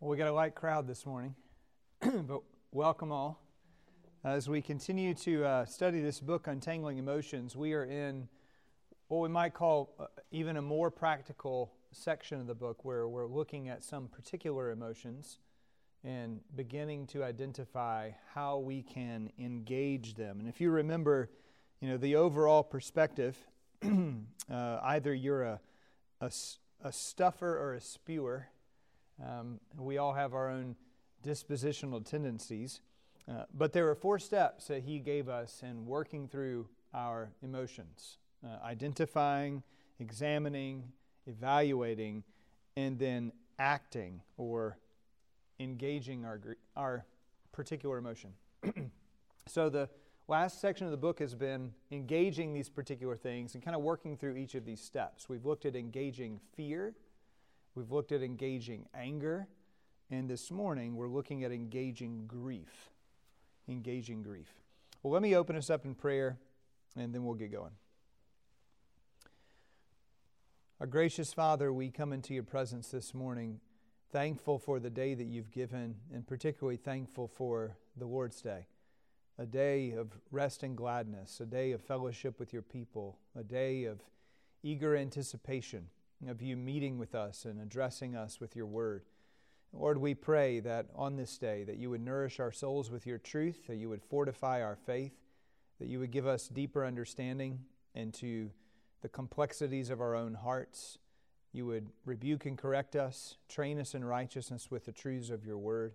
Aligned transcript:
Well, 0.00 0.08
we 0.08 0.16
got 0.16 0.28
a 0.28 0.32
light 0.32 0.54
crowd 0.54 0.86
this 0.86 1.04
morning, 1.04 1.34
but 2.00 2.40
welcome 2.72 3.12
all. 3.12 3.42
As 4.24 4.48
we 4.48 4.62
continue 4.62 5.12
to 5.12 5.44
uh, 5.44 5.64
study 5.66 6.00
this 6.00 6.20
book, 6.20 6.46
Untangling 6.46 6.96
Emotions, 6.96 7.54
we 7.54 7.74
are 7.74 7.84
in 7.84 8.26
what 9.08 9.18
we 9.18 9.28
might 9.28 9.52
call 9.52 9.94
uh, 10.00 10.06
even 10.30 10.56
a 10.56 10.62
more 10.62 10.90
practical 10.90 11.74
section 11.92 12.40
of 12.40 12.46
the 12.46 12.54
book 12.54 12.82
where 12.82 13.06
we're 13.08 13.26
looking 13.26 13.68
at 13.68 13.84
some 13.84 14.08
particular 14.08 14.70
emotions 14.70 15.36
and 16.02 16.40
beginning 16.56 17.06
to 17.08 17.22
identify 17.22 18.12
how 18.32 18.56
we 18.56 18.82
can 18.82 19.30
engage 19.38 20.14
them. 20.14 20.40
And 20.40 20.48
if 20.48 20.62
you 20.62 20.70
remember, 20.70 21.28
you 21.82 21.90
know, 21.90 21.98
the 21.98 22.16
overall 22.16 22.62
perspective, 22.62 23.36
uh, 23.82 24.78
either 24.82 25.12
you're 25.12 25.42
a, 25.42 25.60
a, 26.22 26.32
a 26.82 26.90
stuffer 26.90 27.54
or 27.58 27.74
a 27.74 27.82
spewer 27.82 28.48
um, 29.24 29.60
we 29.78 29.98
all 29.98 30.12
have 30.12 30.34
our 30.34 30.48
own 30.48 30.76
dispositional 31.24 32.04
tendencies. 32.04 32.80
Uh, 33.28 33.44
but 33.54 33.72
there 33.72 33.88
are 33.88 33.94
four 33.94 34.18
steps 34.18 34.66
that 34.66 34.82
he 34.82 34.98
gave 34.98 35.28
us 35.28 35.62
in 35.62 35.86
working 35.86 36.26
through 36.26 36.66
our 36.94 37.30
emotions 37.42 38.18
uh, 38.44 38.64
identifying, 38.64 39.62
examining, 39.98 40.84
evaluating, 41.26 42.24
and 42.76 42.98
then 42.98 43.32
acting 43.58 44.20
or 44.36 44.78
engaging 45.58 46.24
our, 46.24 46.40
our 46.76 47.04
particular 47.52 47.98
emotion. 47.98 48.30
so 49.46 49.68
the 49.68 49.88
last 50.28 50.60
section 50.60 50.86
of 50.86 50.90
the 50.90 50.96
book 50.96 51.18
has 51.18 51.34
been 51.34 51.72
engaging 51.90 52.54
these 52.54 52.68
particular 52.68 53.16
things 53.16 53.54
and 53.54 53.62
kind 53.62 53.76
of 53.76 53.82
working 53.82 54.16
through 54.16 54.36
each 54.36 54.54
of 54.54 54.64
these 54.64 54.80
steps. 54.80 55.28
We've 55.28 55.44
looked 55.44 55.66
at 55.66 55.76
engaging 55.76 56.40
fear. 56.56 56.94
We've 57.74 57.90
looked 57.90 58.10
at 58.10 58.22
engaging 58.22 58.86
anger, 58.94 59.46
and 60.10 60.28
this 60.28 60.50
morning 60.50 60.96
we're 60.96 61.08
looking 61.08 61.44
at 61.44 61.52
engaging 61.52 62.26
grief. 62.26 62.90
Engaging 63.68 64.22
grief. 64.22 64.52
Well, 65.02 65.12
let 65.12 65.22
me 65.22 65.36
open 65.36 65.54
us 65.56 65.70
up 65.70 65.84
in 65.84 65.94
prayer, 65.94 66.36
and 66.96 67.14
then 67.14 67.24
we'll 67.24 67.36
get 67.36 67.52
going. 67.52 67.72
Our 70.80 70.86
gracious 70.86 71.32
Father, 71.32 71.72
we 71.72 71.90
come 71.90 72.12
into 72.12 72.34
your 72.34 72.42
presence 72.42 72.88
this 72.88 73.14
morning 73.14 73.60
thankful 74.10 74.58
for 74.58 74.80
the 74.80 74.90
day 74.90 75.14
that 75.14 75.26
you've 75.26 75.52
given, 75.52 75.94
and 76.12 76.26
particularly 76.26 76.76
thankful 76.76 77.28
for 77.28 77.76
the 77.96 78.06
Lord's 78.06 78.42
Day, 78.42 78.66
a 79.38 79.46
day 79.46 79.92
of 79.92 80.18
rest 80.32 80.64
and 80.64 80.76
gladness, 80.76 81.38
a 81.38 81.46
day 81.46 81.70
of 81.70 81.80
fellowship 81.80 82.40
with 82.40 82.52
your 82.52 82.62
people, 82.62 83.18
a 83.38 83.44
day 83.44 83.84
of 83.84 84.00
eager 84.64 84.96
anticipation 84.96 85.86
of 86.28 86.42
you 86.42 86.56
meeting 86.56 86.98
with 86.98 87.14
us 87.14 87.44
and 87.44 87.60
addressing 87.60 88.14
us 88.14 88.40
with 88.40 88.54
your 88.54 88.66
word. 88.66 89.04
Lord, 89.72 89.98
we 89.98 90.14
pray 90.14 90.60
that 90.60 90.86
on 90.94 91.16
this 91.16 91.38
day 91.38 91.64
that 91.64 91.76
you 91.76 91.90
would 91.90 92.04
nourish 92.04 92.40
our 92.40 92.52
souls 92.52 92.90
with 92.90 93.06
your 93.06 93.18
truth, 93.18 93.66
that 93.68 93.76
you 93.76 93.88
would 93.88 94.02
fortify 94.02 94.62
our 94.62 94.76
faith, 94.76 95.12
that 95.78 95.88
you 95.88 95.98
would 96.00 96.10
give 96.10 96.26
us 96.26 96.48
deeper 96.48 96.84
understanding 96.84 97.60
into 97.94 98.50
the 99.00 99.08
complexities 99.08 99.88
of 99.90 100.00
our 100.00 100.14
own 100.14 100.34
hearts. 100.34 100.98
You 101.52 101.66
would 101.66 101.88
rebuke 102.04 102.46
and 102.46 102.58
correct 102.58 102.96
us, 102.96 103.36
train 103.48 103.80
us 103.80 103.94
in 103.94 104.04
righteousness 104.04 104.70
with 104.70 104.84
the 104.84 104.92
truths 104.92 105.30
of 105.30 105.44
your 105.44 105.58
word, 105.58 105.94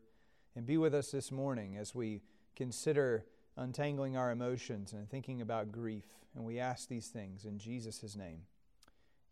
and 0.55 0.65
be 0.65 0.77
with 0.77 0.93
us 0.93 1.11
this 1.11 1.31
morning 1.31 1.77
as 1.77 1.93
we 1.93 2.21
consider 2.55 3.25
untangling 3.57 4.17
our 4.17 4.31
emotions 4.31 4.93
and 4.93 5.09
thinking 5.09 5.41
about 5.41 5.71
grief. 5.71 6.05
And 6.35 6.45
we 6.45 6.59
ask 6.59 6.87
these 6.87 7.07
things 7.07 7.45
in 7.45 7.57
Jesus' 7.57 8.15
name. 8.15 8.41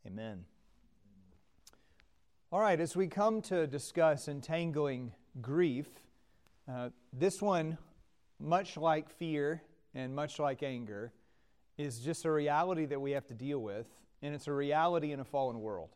Amen. 0.06 0.46
All 2.54 2.60
right, 2.60 2.80
as 2.80 2.96
we 2.96 3.08
come 3.08 3.42
to 3.50 3.66
discuss 3.66 4.28
entangling 4.28 5.12
grief, 5.42 5.88
uh, 6.72 6.90
this 7.12 7.42
one, 7.42 7.80
much 8.40 8.78
like 8.78 9.10
fear 9.10 9.64
and 9.96 10.14
much 10.14 10.38
like 10.38 10.62
anger, 10.62 11.12
is 11.80 11.98
just 11.98 12.26
a 12.26 12.32
reality 12.32 12.86
that 12.86 13.02
we 13.02 13.10
have 13.10 13.26
to 13.26 13.34
deal 13.34 13.58
with, 13.58 13.88
and 14.22 14.36
it's 14.36 14.46
a 14.46 14.54
reality 14.54 15.14
in 15.14 15.20
a 15.20 15.24
fallen 15.24 15.62
world. 15.62 15.96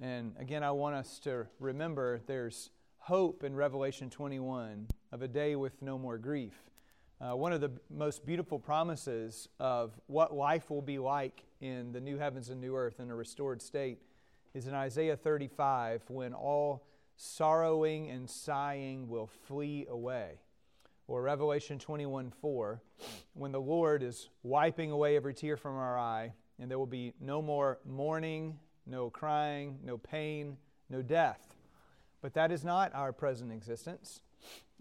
And 0.00 0.32
again, 0.38 0.62
I 0.62 0.70
want 0.70 0.94
us 0.94 1.18
to 1.24 1.48
remember 1.58 2.20
there's 2.24 2.70
hope 2.98 3.42
in 3.42 3.56
Revelation 3.56 4.10
21 4.10 4.86
of 5.10 5.22
a 5.22 5.28
day 5.28 5.56
with 5.56 5.82
no 5.82 5.98
more 5.98 6.18
grief. 6.18 6.54
Uh, 7.20 7.34
one 7.34 7.52
of 7.52 7.60
the 7.60 7.72
most 7.90 8.24
beautiful 8.24 8.60
promises 8.60 9.48
of 9.58 9.98
what 10.06 10.32
life 10.32 10.70
will 10.70 10.82
be 10.82 11.00
like 11.00 11.42
in 11.60 11.90
the 11.90 12.00
new 12.00 12.16
heavens 12.16 12.48
and 12.48 12.60
new 12.60 12.76
earth 12.76 13.00
in 13.00 13.10
a 13.10 13.16
restored 13.16 13.60
state 13.60 13.98
is 14.54 14.66
in 14.66 14.74
Isaiah 14.74 15.16
35 15.16 16.02
when 16.08 16.34
all 16.34 16.86
sorrowing 17.16 18.10
and 18.10 18.28
sighing 18.28 19.08
will 19.08 19.26
flee 19.26 19.86
away. 19.88 20.40
Or 21.06 21.22
Revelation 21.22 21.78
21 21.78 22.30
4, 22.30 22.80
when 23.34 23.52
the 23.52 23.60
Lord 23.60 24.02
is 24.02 24.28
wiping 24.42 24.90
away 24.90 25.16
every 25.16 25.34
tear 25.34 25.56
from 25.56 25.76
our 25.76 25.98
eye, 25.98 26.34
and 26.58 26.70
there 26.70 26.78
will 26.78 26.86
be 26.86 27.14
no 27.20 27.42
more 27.42 27.78
mourning, 27.84 28.58
no 28.86 29.10
crying, 29.10 29.78
no 29.82 29.98
pain, 29.98 30.56
no 30.88 31.02
death. 31.02 31.54
But 32.22 32.34
that 32.34 32.52
is 32.52 32.64
not 32.64 32.94
our 32.94 33.12
present 33.12 33.52
existence. 33.52 34.20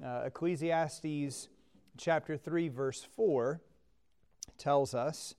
Uh, 0.03 0.24
Ecclesiastes 0.25 1.50
chapter 1.97 2.38
3, 2.38 2.69
verse 2.69 3.07
4 3.16 3.59
tells 4.57 4.94
us 4.94 5.36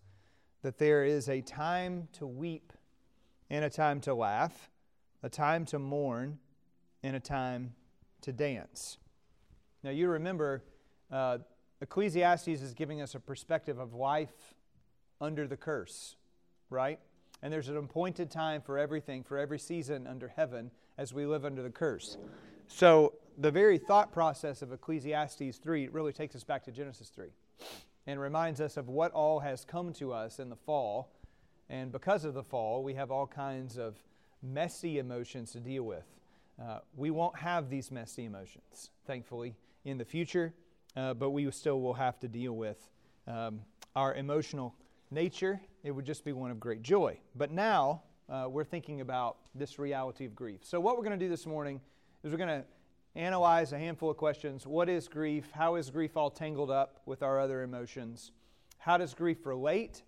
that 0.63 0.79
there 0.79 1.05
is 1.05 1.29
a 1.29 1.41
time 1.41 2.09
to 2.15 2.27
weep 2.27 2.73
and 3.51 3.65
a 3.65 3.71
time 3.71 4.01
to 4.03 4.15
laugh, 4.15 4.71
a 5.23 5.29
time 5.29 5.65
to 5.67 5.79
mourn, 5.79 6.39
and 7.03 7.17
a 7.17 7.21
time 7.21 7.75
to 8.23 8.33
dance. 8.33 8.99
Now, 9.83 9.91
you 9.91 10.09
remember, 10.09 10.63
uh, 11.11 11.39
Ecclesiastes 11.81 12.49
is 12.49 12.75
giving 12.75 13.01
us 13.01 13.15
a 13.15 13.21
perspective 13.21 13.79
of 13.79 13.95
life 13.95 14.55
under 15.21 15.47
the 15.47 15.57
curse, 15.57 16.17
right? 16.69 17.01
And 17.43 17.53
there's 17.53 17.69
an 17.69 17.77
appointed 17.77 18.31
time 18.31 18.61
for 18.61 18.79
everything, 18.79 19.23
for 19.23 19.39
every 19.39 19.59
season 19.59 20.07
under 20.07 20.29
heaven 20.29 20.71
as 20.99 21.13
we 21.15 21.27
live 21.27 21.45
under 21.45 21.63
the 21.63 21.71
curse. 21.71 22.19
So, 22.69 23.15
the 23.39 23.51
very 23.51 23.79
thought 23.79 24.13
process 24.13 24.61
of 24.61 24.71
Ecclesiastes 24.71 25.57
3 25.57 25.89
really 25.89 26.13
takes 26.13 26.37
us 26.37 26.45
back 26.45 26.63
to 26.65 26.71
Genesis 26.71 27.09
3 27.09 27.29
and 28.07 28.21
reminds 28.21 28.61
us 28.61 28.77
of 28.77 28.89
what 28.89 29.13
all 29.13 29.41
has 29.41 29.65
come 29.65 29.93
to 29.95 30.13
us 30.13 30.39
in 30.39 30.51
the 30.51 30.57
fall 30.57 31.11
and 31.71 31.93
because 31.93 32.25
of 32.25 32.35
the 32.35 32.43
fall, 32.43 32.83
we 32.83 32.95
have 32.95 33.13
all 33.13 33.29
kinds 33.29 33.79
of 33.79 33.95
messy 34.43 34.99
emotions 34.99 35.53
to 35.53 35.61
deal 35.61 35.85
with. 35.85 36.05
Uh, 36.61 36.81
we 36.97 37.11
won't 37.11 37.37
have 37.37 37.71
these 37.71 37.93
messy 37.93 38.25
emotions, 38.25 38.91
thankfully, 39.07 39.55
in 39.85 39.97
the 39.97 40.05
future, 40.05 40.53
uh, 40.97 41.15
but 41.15 41.31
we 41.31 41.49
still 41.53 41.81
will 41.81 41.95
have 41.95 42.19
to 42.19 42.29
deal 42.29 42.53
with 42.53 42.89
um, 43.29 43.61
our 43.95 44.15
emotional 44.15 44.75
nature. 45.13 45.61
It 45.85 45.93
would 45.93 46.05
just 46.05 46.25
be 46.25 46.33
one 46.33 46.51
of 46.51 46.59
great 46.59 46.83
joy. 46.83 47.19
But 47.37 47.53
now 47.53 48.03
uh, 48.29 48.47
we're 48.51 48.65
thinking 48.65 49.01
about 49.01 49.37
this 49.55 49.79
reality 49.79 50.27
of 50.27 50.35
grief. 50.35 50.61
So, 50.65 50.81
what 50.81 50.97
we're 50.97 51.05
going 51.05 51.19
to 51.19 51.25
do 51.25 51.31
this 51.31 51.47
morning 51.47 51.81
is 52.25 52.33
we're 52.33 52.39
going 52.39 52.63
to 52.63 52.65
analyze 53.15 53.73
a 53.73 53.79
handful 53.79 54.11
of 54.11 54.17
questions. 54.17 54.67
What 54.67 54.89
is 54.89 55.07
grief? 55.07 55.51
How 55.53 55.77
is 55.77 55.89
grief 55.89 56.17
all 56.17 56.31
tangled 56.31 56.71
up 56.71 57.01
with 57.07 57.23
our 57.23 57.39
other 57.39 57.63
emotions? 57.63 58.33
How 58.79 58.99
does 58.99 59.15
grief 59.15 59.47
relate 59.47 60.03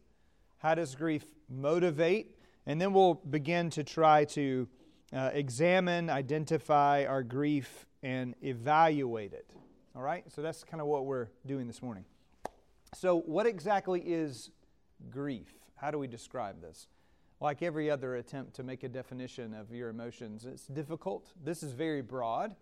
how 0.62 0.76
does 0.76 0.94
grief 0.94 1.24
motivate? 1.50 2.36
And 2.66 2.80
then 2.80 2.92
we'll 2.92 3.14
begin 3.14 3.68
to 3.70 3.82
try 3.82 4.24
to 4.26 4.68
uh, 5.12 5.30
examine, 5.32 6.08
identify 6.08 7.04
our 7.04 7.24
grief, 7.24 7.86
and 8.04 8.36
evaluate 8.42 9.32
it. 9.32 9.50
All 9.96 10.02
right? 10.02 10.24
So 10.32 10.40
that's 10.40 10.62
kind 10.62 10.80
of 10.80 10.86
what 10.86 11.04
we're 11.04 11.28
doing 11.44 11.66
this 11.66 11.82
morning. 11.82 12.04
So, 12.94 13.20
what 13.20 13.46
exactly 13.46 14.00
is 14.00 14.50
grief? 15.10 15.52
How 15.74 15.90
do 15.90 15.98
we 15.98 16.06
describe 16.06 16.60
this? 16.60 16.86
Like 17.40 17.62
every 17.62 17.90
other 17.90 18.14
attempt 18.16 18.54
to 18.56 18.62
make 18.62 18.84
a 18.84 18.88
definition 18.88 19.54
of 19.54 19.72
your 19.72 19.88
emotions, 19.88 20.44
it's 20.44 20.66
difficult. 20.66 21.32
This 21.42 21.64
is 21.64 21.72
very 21.72 22.02
broad. 22.02 22.54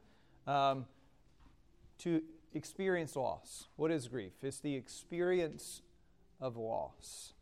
Um, 0.46 0.86
to 1.98 2.22
experience 2.54 3.14
loss. 3.14 3.66
What 3.76 3.90
is 3.90 4.08
grief? 4.08 4.32
It's 4.42 4.60
the 4.60 4.74
experience 4.74 5.82
of 6.40 6.56
loss. 6.56 7.34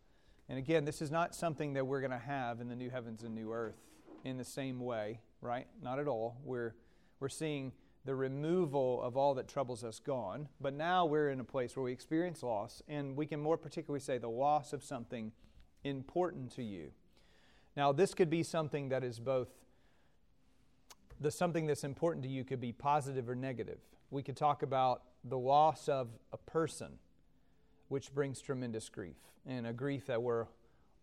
And 0.49 0.59
again, 0.59 0.85
this 0.85 1.03
is 1.03 1.11
not 1.11 1.35
something 1.35 1.75
that 1.75 1.87
we're 1.87 2.01
going 2.01 2.11
to 2.11 2.19
have 2.19 2.61
in 2.61 2.69
the 2.69 2.77
new 2.77 2.91
heavens 2.91 3.23
and 3.23 3.35
new 3.35 3.53
earth 3.53 3.77
in 4.25 4.39
the 4.39 4.45
same 4.45 4.81
way, 4.81 5.21
right? 5.41 5.67
Not 5.83 5.99
at 5.99 6.09
all. 6.09 6.39
We're, 6.43 6.75
we're 7.21 7.29
seeing 7.29 7.73
the 8.05 8.15
removal 8.15 9.03
of 9.03 9.17
all 9.17 9.35
that 9.35 9.49
troubles 9.49 9.85
us 9.85 10.01
gone, 10.01 10.49
but 10.61 10.73
now 10.73 11.05
we're 11.05 11.31
in 11.31 11.41
a 11.41 11.45
place 11.45 11.77
where 11.77 11.85
we 11.85 11.93
experience 11.93 12.43
loss, 12.43 12.83
and 12.89 13.17
we 13.17 13.27
can 13.27 13.41
more 13.41 13.59
particularly 13.59 14.01
say 14.01 14.17
the 14.17 14.29
loss 14.29 14.73
of 14.73 14.83
something 14.83 15.33
important 15.85 16.51
to 16.53 16.63
you. 16.63 16.91
Now, 17.77 17.93
this 17.93 18.15
could 18.15 18.31
be 18.31 18.43
something 18.43 18.89
that 18.89 19.05
is 19.05 19.21
both 19.21 19.49
the 21.21 21.31
something 21.31 21.67
that's 21.67 21.85
important 21.85 22.23
to 22.25 22.31
you 22.31 22.45
could 22.45 22.61
be 22.61 22.73
positive 22.73 23.29
or 23.29 23.35
negative. 23.35 23.79
We 24.11 24.23
could 24.23 24.37
talk 24.37 24.63
about 24.63 25.03
the 25.25 25.39
loss 25.39 25.89
of 25.89 26.09
a 26.33 26.37
person 26.37 26.99
which 27.89 28.15
brings 28.15 28.41
tremendous 28.41 28.89
grief, 28.89 29.17
and 29.47 29.67
a 29.67 29.73
grief 29.73 30.07
that 30.07 30.23
we're 30.23 30.47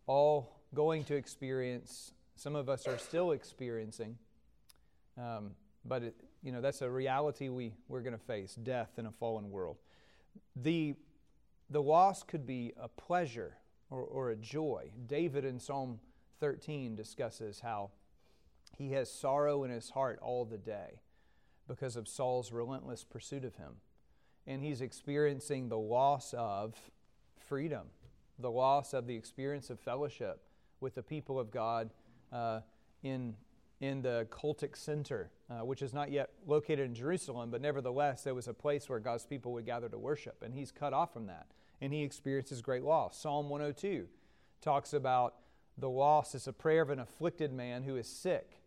all 0.06 0.60
going 0.74 1.04
to 1.04 1.14
experience. 1.14 2.12
Some 2.36 2.54
of 2.54 2.68
us 2.68 2.86
are 2.86 2.98
still 2.98 3.32
experiencing, 3.32 4.16
um, 5.18 5.52
but 5.84 6.02
it, 6.02 6.14
you 6.42 6.52
know, 6.52 6.60
that's 6.60 6.82
a 6.82 6.90
reality 6.90 7.48
we, 7.48 7.72
we're 7.88 8.02
going 8.02 8.16
to 8.16 8.24
face 8.24 8.54
death 8.54 8.90
in 8.98 9.06
a 9.06 9.10
fallen 9.10 9.50
world. 9.50 9.76
The, 10.54 10.94
the 11.70 11.82
loss 11.82 12.22
could 12.22 12.46
be 12.46 12.72
a 12.80 12.88
pleasure 12.88 13.56
or, 13.90 14.02
or 14.02 14.30
a 14.30 14.36
joy. 14.36 14.90
David 15.06 15.44
in 15.44 15.58
Psalm 15.58 15.98
13 16.40 16.94
discusses 16.94 17.60
how 17.60 17.90
he 18.76 18.92
has 18.92 19.10
sorrow 19.10 19.64
in 19.64 19.70
his 19.70 19.90
heart 19.90 20.18
all 20.20 20.44
the 20.44 20.58
day 20.58 21.00
because 21.66 21.96
of 21.96 22.06
Saul's 22.06 22.52
relentless 22.52 23.04
pursuit 23.04 23.44
of 23.44 23.56
him. 23.56 23.76
And 24.46 24.62
he's 24.62 24.80
experiencing 24.80 25.68
the 25.68 25.78
loss 25.78 26.34
of 26.36 26.74
freedom, 27.48 27.88
the 28.38 28.50
loss 28.50 28.92
of 28.92 29.06
the 29.06 29.14
experience 29.14 29.70
of 29.70 29.80
fellowship 29.80 30.40
with 30.80 30.94
the 30.94 31.02
people 31.02 31.38
of 31.38 31.50
God 31.50 31.90
uh, 32.32 32.60
in, 33.02 33.34
in 33.80 34.02
the 34.02 34.26
cultic 34.30 34.76
center, 34.76 35.30
uh, 35.50 35.64
which 35.64 35.82
is 35.82 35.92
not 35.92 36.10
yet 36.10 36.30
located 36.46 36.80
in 36.80 36.94
Jerusalem, 36.94 37.50
but 37.50 37.60
nevertheless, 37.60 38.22
there 38.22 38.34
was 38.34 38.48
a 38.48 38.54
place 38.54 38.88
where 38.88 38.98
God's 38.98 39.24
people 39.24 39.52
would 39.52 39.66
gather 39.66 39.88
to 39.88 39.98
worship. 39.98 40.42
And 40.42 40.54
he's 40.54 40.70
cut 40.70 40.92
off 40.92 41.12
from 41.12 41.26
that, 41.26 41.46
and 41.80 41.92
he 41.92 42.02
experiences 42.02 42.62
great 42.62 42.82
loss. 42.82 43.18
Psalm 43.20 43.48
102 43.48 44.06
talks 44.60 44.92
about 44.92 45.34
the 45.78 45.88
loss 45.90 46.34
it's 46.34 46.46
a 46.46 46.52
prayer 46.52 46.82
of 46.82 46.90
an 46.90 47.00
afflicted 47.00 47.52
man 47.52 47.82
who 47.82 47.96
is 47.96 48.08
sick. 48.08 48.62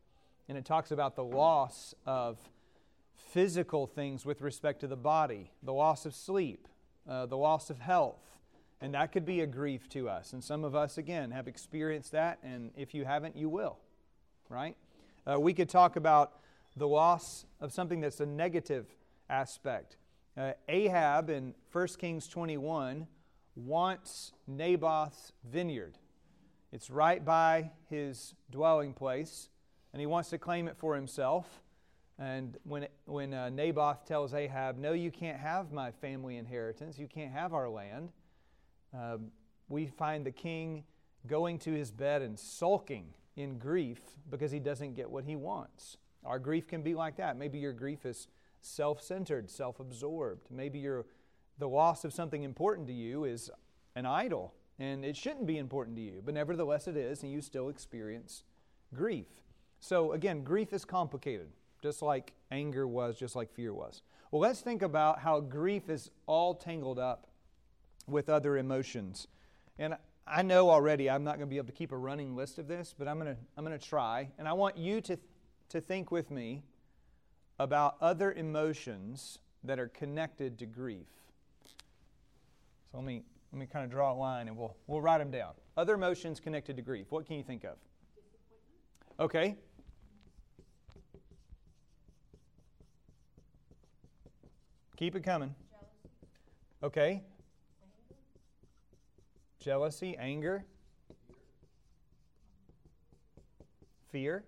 And 0.47 0.57
it 0.57 0.65
talks 0.65 0.91
about 0.91 1.15
the 1.15 1.23
loss 1.23 1.93
of 2.05 2.37
physical 3.27 3.87
things 3.87 4.25
with 4.25 4.41
respect 4.41 4.79
to 4.81 4.87
the 4.87 4.95
body, 4.95 5.51
the 5.63 5.73
loss 5.73 6.05
of 6.05 6.15
sleep, 6.15 6.67
uh, 7.07 7.25
the 7.25 7.37
loss 7.37 7.69
of 7.69 7.79
health. 7.79 8.21
And 8.81 8.93
that 8.93 9.11
could 9.11 9.25
be 9.25 9.41
a 9.41 9.47
grief 9.47 9.89
to 9.89 10.07
us. 10.09 10.33
And 10.33 10.43
some 10.43 10.63
of 10.63 10.73
us, 10.73 10.97
again, 10.97 11.31
have 11.31 11.47
experienced 11.47 12.13
that. 12.13 12.39
And 12.43 12.71
if 12.77 12.93
you 12.93 13.03
haven't, 13.03 13.35
you 13.35 13.49
will, 13.49 13.77
right? 14.47 14.75
Uh, 15.29 15.39
we 15.39 15.53
could 15.53 15.69
talk 15.69 15.95
about 15.95 16.39
the 16.77 16.87
loss 16.87 17.45
of 17.59 17.73
something 17.73 17.99
that's 17.99 18.21
a 18.21 18.25
negative 18.25 18.87
aspect. 19.29 19.97
Uh, 20.37 20.53
Ahab 20.69 21.29
in 21.29 21.53
1 21.71 21.87
Kings 21.99 22.27
21 22.27 23.05
wants 23.55 24.31
Naboth's 24.47 25.33
vineyard. 25.43 25.97
It's 26.71 26.89
right 26.89 27.23
by 27.23 27.71
his 27.89 28.35
dwelling 28.51 28.93
place, 28.93 29.49
and 29.91 29.99
he 29.99 30.05
wants 30.05 30.29
to 30.29 30.37
claim 30.37 30.67
it 30.67 30.77
for 30.77 30.95
himself. 30.95 31.61
And 32.19 32.57
when, 32.63 32.87
when 33.05 33.33
uh, 33.33 33.49
Naboth 33.49 34.05
tells 34.05 34.33
Ahab, 34.33 34.77
No, 34.77 34.91
you 34.91 35.09
can't 35.09 35.39
have 35.39 35.71
my 35.71 35.91
family 35.91 36.35
inheritance, 36.35 36.99
you 36.99 37.07
can't 37.07 37.31
have 37.31 37.53
our 37.53 37.69
land, 37.69 38.11
uh, 38.97 39.17
we 39.69 39.87
find 39.87 40.25
the 40.25 40.31
king 40.31 40.83
going 41.27 41.57
to 41.59 41.71
his 41.71 41.91
bed 41.91 42.21
and 42.21 42.37
sulking 42.37 43.13
in 43.37 43.57
grief 43.57 44.01
because 44.29 44.51
he 44.51 44.59
doesn't 44.59 44.95
get 44.95 45.09
what 45.09 45.23
he 45.23 45.35
wants. 45.35 45.97
Our 46.25 46.39
grief 46.39 46.67
can 46.67 46.81
be 46.81 46.93
like 46.93 47.15
that. 47.17 47.37
Maybe 47.37 47.59
your 47.59 47.71
grief 47.71 48.05
is 48.05 48.27
self 48.59 49.01
centered, 49.01 49.49
self 49.49 49.79
absorbed. 49.79 50.51
Maybe 50.51 50.79
your, 50.79 51.05
the 51.57 51.69
loss 51.69 52.03
of 52.03 52.13
something 52.13 52.43
important 52.43 52.87
to 52.87 52.93
you 52.93 53.23
is 53.23 53.49
an 53.95 54.05
idol, 54.05 54.53
and 54.77 55.05
it 55.05 55.15
shouldn't 55.15 55.45
be 55.45 55.57
important 55.57 55.95
to 55.97 56.01
you, 56.01 56.21
but 56.23 56.33
nevertheless 56.33 56.87
it 56.87 56.97
is, 56.97 57.23
and 57.23 57.31
you 57.31 57.41
still 57.41 57.69
experience 57.69 58.43
grief. 58.93 59.27
So, 59.79 60.11
again, 60.11 60.43
grief 60.43 60.73
is 60.73 60.83
complicated 60.83 61.47
just 61.81 62.01
like 62.01 62.33
anger 62.51 62.87
was, 62.87 63.17
just 63.17 63.35
like 63.35 63.51
fear 63.51 63.73
was. 63.73 64.01
Well, 64.31 64.41
let's 64.41 64.61
think 64.61 64.81
about 64.81 65.19
how 65.19 65.39
grief 65.39 65.89
is 65.89 66.11
all 66.25 66.53
tangled 66.53 66.99
up 66.99 67.27
with 68.07 68.29
other 68.29 68.57
emotions. 68.57 69.27
And 69.77 69.95
I 70.27 70.41
know 70.41 70.69
already 70.69 71.09
I'm 71.09 71.23
not 71.23 71.37
going 71.37 71.47
to 71.47 71.49
be 71.49 71.57
able 71.57 71.67
to 71.67 71.73
keep 71.73 71.91
a 71.91 71.97
running 71.97 72.35
list 72.35 72.59
of 72.59 72.67
this, 72.67 72.93
but 72.97 73.07
I'm 73.07 73.19
going 73.19 73.33
to, 73.33 73.41
I'm 73.57 73.65
going 73.65 73.77
to 73.77 73.83
try. 73.83 74.29
And 74.37 74.47
I 74.47 74.53
want 74.53 74.77
you 74.77 75.01
to, 75.01 75.17
to 75.69 75.81
think 75.81 76.11
with 76.11 76.29
me 76.29 76.63
about 77.57 77.97
other 78.01 78.31
emotions 78.31 79.39
that 79.63 79.79
are 79.79 79.87
connected 79.87 80.59
to 80.59 80.65
grief. 80.65 81.07
So 82.91 82.97
let 82.97 83.05
me, 83.05 83.23
let 83.51 83.59
me 83.59 83.65
kind 83.65 83.83
of 83.85 83.91
draw 83.91 84.13
a 84.13 84.15
line 84.15 84.47
and 84.47 84.55
we'll, 84.55 84.75
we'll 84.87 85.01
write 85.01 85.17
them 85.17 85.31
down. 85.31 85.53
Other 85.75 85.95
emotions 85.95 86.39
connected 86.39 86.75
to 86.77 86.81
grief. 86.81 87.07
What 87.09 87.25
can 87.25 87.35
you 87.35 87.43
think 87.43 87.63
of? 87.63 87.77
Okay, 89.19 89.57
Keep 94.99 95.15
it 95.15 95.23
coming. 95.23 95.55
Okay. 96.83 97.23
Jealousy, 99.61 100.17
anger, 100.19 100.65
fear. 104.11 104.43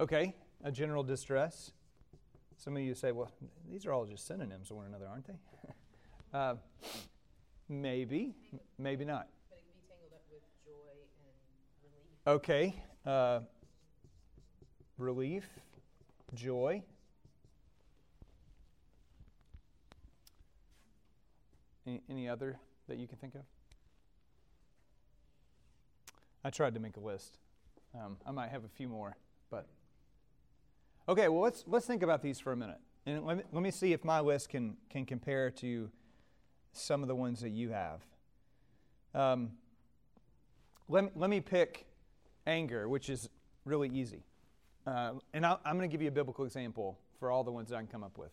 Okay, 0.00 0.34
a 0.64 0.72
general 0.72 1.04
distress. 1.04 1.70
Some 2.56 2.76
of 2.76 2.82
you 2.82 2.94
say, 2.94 3.12
well, 3.12 3.30
these 3.70 3.86
are 3.86 3.92
all 3.92 4.06
just 4.06 4.26
synonyms 4.26 4.72
of 4.72 4.78
one 4.78 4.86
another, 4.86 5.06
aren't 5.06 5.28
they? 5.28 5.38
uh, 6.36 6.56
Maybe, 7.68 8.34
maybe 8.78 9.04
not. 9.04 9.28
But 9.48 9.58
it 9.58 9.64
can 9.64 9.74
be 9.74 9.88
tangled 9.88 10.12
up 10.12 10.22
with 10.30 10.42
joy 10.64 10.92
and 11.18 11.32
relief. 11.82 12.26
Okay. 12.26 12.74
Uh, 13.06 13.40
relief, 14.98 15.44
joy. 16.34 16.82
Any, 21.86 22.02
any 22.08 22.28
other 22.28 22.58
that 22.88 22.98
you 22.98 23.06
can 23.06 23.18
think 23.18 23.34
of? 23.34 23.42
I 26.42 26.50
tried 26.50 26.74
to 26.74 26.80
make 26.80 26.96
a 26.96 27.00
list. 27.00 27.38
Um, 27.94 28.18
I 28.26 28.30
might 28.30 28.50
have 28.50 28.64
a 28.64 28.68
few 28.68 28.88
more, 28.88 29.16
but 29.50 29.66
okay. 31.08 31.28
Well, 31.28 31.42
let's 31.42 31.64
let's 31.66 31.86
think 31.86 32.02
about 32.02 32.22
these 32.22 32.40
for 32.40 32.52
a 32.52 32.56
minute, 32.56 32.80
and 33.06 33.24
let 33.24 33.36
me, 33.38 33.42
let 33.52 33.62
me 33.62 33.70
see 33.70 33.92
if 33.92 34.04
my 34.04 34.20
list 34.20 34.48
can 34.48 34.76
can 34.90 35.06
compare 35.06 35.50
to 35.52 35.90
some 36.76 37.02
of 37.02 37.08
the 37.08 37.14
ones 37.14 37.40
that 37.40 37.50
you 37.50 37.70
have. 37.70 38.00
Um, 39.14 39.52
let, 40.88 41.16
let 41.16 41.30
me 41.30 41.40
pick 41.40 41.86
anger, 42.46 42.88
which 42.88 43.08
is 43.08 43.28
really 43.64 43.88
easy. 43.88 44.24
Uh, 44.86 45.12
and 45.32 45.46
i 45.46 45.56
am 45.64 45.76
going 45.76 45.88
to 45.88 45.92
give 45.92 46.02
you 46.02 46.08
a 46.08 46.12
biblical 46.12 46.44
example 46.44 46.98
for 47.18 47.30
all 47.30 47.42
the 47.42 47.50
ones 47.50 47.70
that 47.70 47.76
I 47.76 47.78
can 47.78 47.86
come 47.86 48.04
up 48.04 48.18
with. 48.18 48.32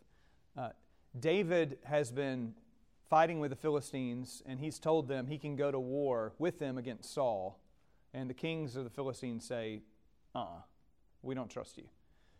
Uh, 0.57 0.69
David 1.17 1.77
has 1.83 2.11
been 2.11 2.53
fighting 3.09 3.39
with 3.39 3.51
the 3.51 3.55
Philistines, 3.55 4.41
and 4.45 4.59
he's 4.59 4.79
told 4.79 5.07
them 5.07 5.27
he 5.27 5.37
can 5.37 5.55
go 5.55 5.71
to 5.71 5.79
war 5.79 6.33
with 6.39 6.59
them 6.59 6.77
against 6.77 7.13
Saul. 7.13 7.59
And 8.13 8.29
the 8.29 8.33
kings 8.33 8.75
of 8.75 8.83
the 8.83 8.89
Philistines 8.89 9.45
say, 9.45 9.83
uh 10.35 10.39
uh 10.39 10.45
we 11.21 11.35
don't 11.35 11.49
trust 11.49 11.77
you. 11.77 11.83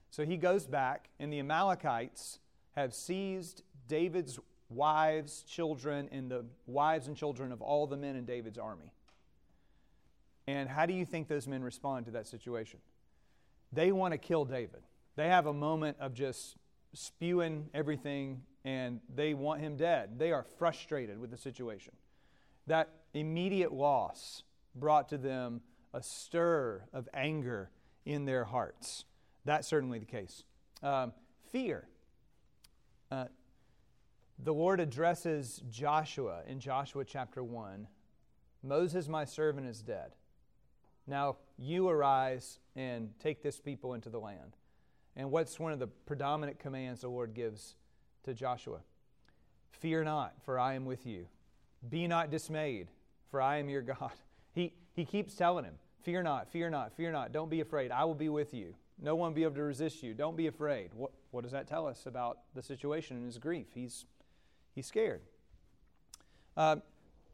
So 0.09 0.25
he 0.25 0.37
goes 0.37 0.65
back, 0.65 1.09
and 1.19 1.31
the 1.31 1.39
Amalekites 1.39 2.39
have 2.75 2.93
seized 2.93 3.63
David's 3.87 4.39
wives, 4.71 5.43
children, 5.43 6.09
and 6.11 6.29
the 6.29 6.45
wives 6.65 7.07
and 7.07 7.15
children 7.15 7.51
of 7.51 7.61
all 7.61 7.87
the 7.87 7.97
men 7.97 8.15
in 8.15 8.25
David's 8.25 8.57
army. 8.57 8.93
And 10.47 10.67
how 10.67 10.85
do 10.85 10.93
you 10.93 11.05
think 11.05 11.27
those 11.27 11.47
men 11.47 11.63
respond 11.63 12.05
to 12.05 12.11
that 12.11 12.27
situation? 12.27 12.79
They 13.71 13.91
want 13.91 14.13
to 14.13 14.17
kill 14.17 14.45
David. 14.45 14.81
They 15.15 15.27
have 15.27 15.45
a 15.45 15.53
moment 15.53 15.97
of 15.99 16.13
just 16.13 16.55
spewing 16.93 17.69
everything 17.73 18.41
and 18.63 18.99
they 19.13 19.33
want 19.33 19.61
him 19.61 19.75
dead. 19.75 20.19
They 20.19 20.31
are 20.31 20.43
frustrated 20.43 21.19
with 21.19 21.31
the 21.31 21.37
situation. 21.37 21.93
That 22.67 22.89
immediate 23.13 23.71
loss 23.71 24.43
brought 24.75 25.09
to 25.09 25.17
them 25.17 25.61
a 25.93 26.01
stir 26.01 26.83
of 26.93 27.09
anger 27.13 27.69
in 28.05 28.25
their 28.25 28.43
hearts. 28.43 29.05
That's 29.45 29.67
certainly 29.67 29.99
the 29.99 30.05
case. 30.05 30.43
Um, 30.83 31.13
fear. 31.51 31.87
Uh, 33.11 33.25
the 34.43 34.53
Lord 34.53 34.79
addresses 34.79 35.61
Joshua 35.69 36.41
in 36.47 36.59
Joshua 36.59 37.05
chapter 37.05 37.43
1 37.43 37.87
Moses, 38.63 39.07
my 39.07 39.25
servant, 39.25 39.65
is 39.67 39.81
dead. 39.81 40.11
Now 41.07 41.37
you 41.57 41.89
arise 41.89 42.59
and 42.75 43.09
take 43.19 43.41
this 43.41 43.59
people 43.59 43.95
into 43.95 44.09
the 44.09 44.19
land. 44.19 44.55
And 45.15 45.31
what's 45.31 45.59
one 45.59 45.71
of 45.71 45.79
the 45.79 45.87
predominant 45.87 46.59
commands 46.59 47.01
the 47.01 47.07
Lord 47.07 47.33
gives 47.33 47.75
to 48.23 48.35
Joshua? 48.35 48.81
Fear 49.71 50.03
not, 50.03 50.33
for 50.45 50.59
I 50.59 50.75
am 50.75 50.85
with 50.85 51.07
you. 51.07 51.25
Be 51.89 52.07
not 52.07 52.29
dismayed, 52.29 52.89
for 53.31 53.41
I 53.41 53.57
am 53.57 53.69
your 53.69 53.81
God. 53.81 54.11
He, 54.53 54.73
he 54.91 55.05
keeps 55.05 55.33
telling 55.33 55.63
him, 55.63 55.75
Fear 56.03 56.23
not, 56.23 56.51
fear 56.51 56.69
not, 56.69 56.91
fear 56.97 57.09
not. 57.09 57.31
Don't 57.31 57.49
be 57.49 57.61
afraid. 57.61 57.89
I 57.89 58.03
will 58.03 58.15
be 58.15 58.27
with 58.27 58.53
you. 58.53 58.73
No 59.01 59.15
one 59.15 59.29
will 59.29 59.35
be 59.35 59.43
able 59.43 59.55
to 59.55 59.63
resist 59.63 60.03
you. 60.03 60.13
Don't 60.13 60.35
be 60.35 60.47
afraid. 60.47 60.89
What, 60.93 61.11
what 61.31 61.43
does 61.43 61.53
that 61.53 61.67
tell 61.67 61.87
us 61.87 62.05
about 62.05 62.39
the 62.53 62.61
situation 62.61 63.15
and 63.15 63.25
his 63.25 63.37
grief? 63.37 63.67
He's 63.73 64.05
He's 64.73 64.87
scared. 64.87 65.21
Uh, 66.55 66.77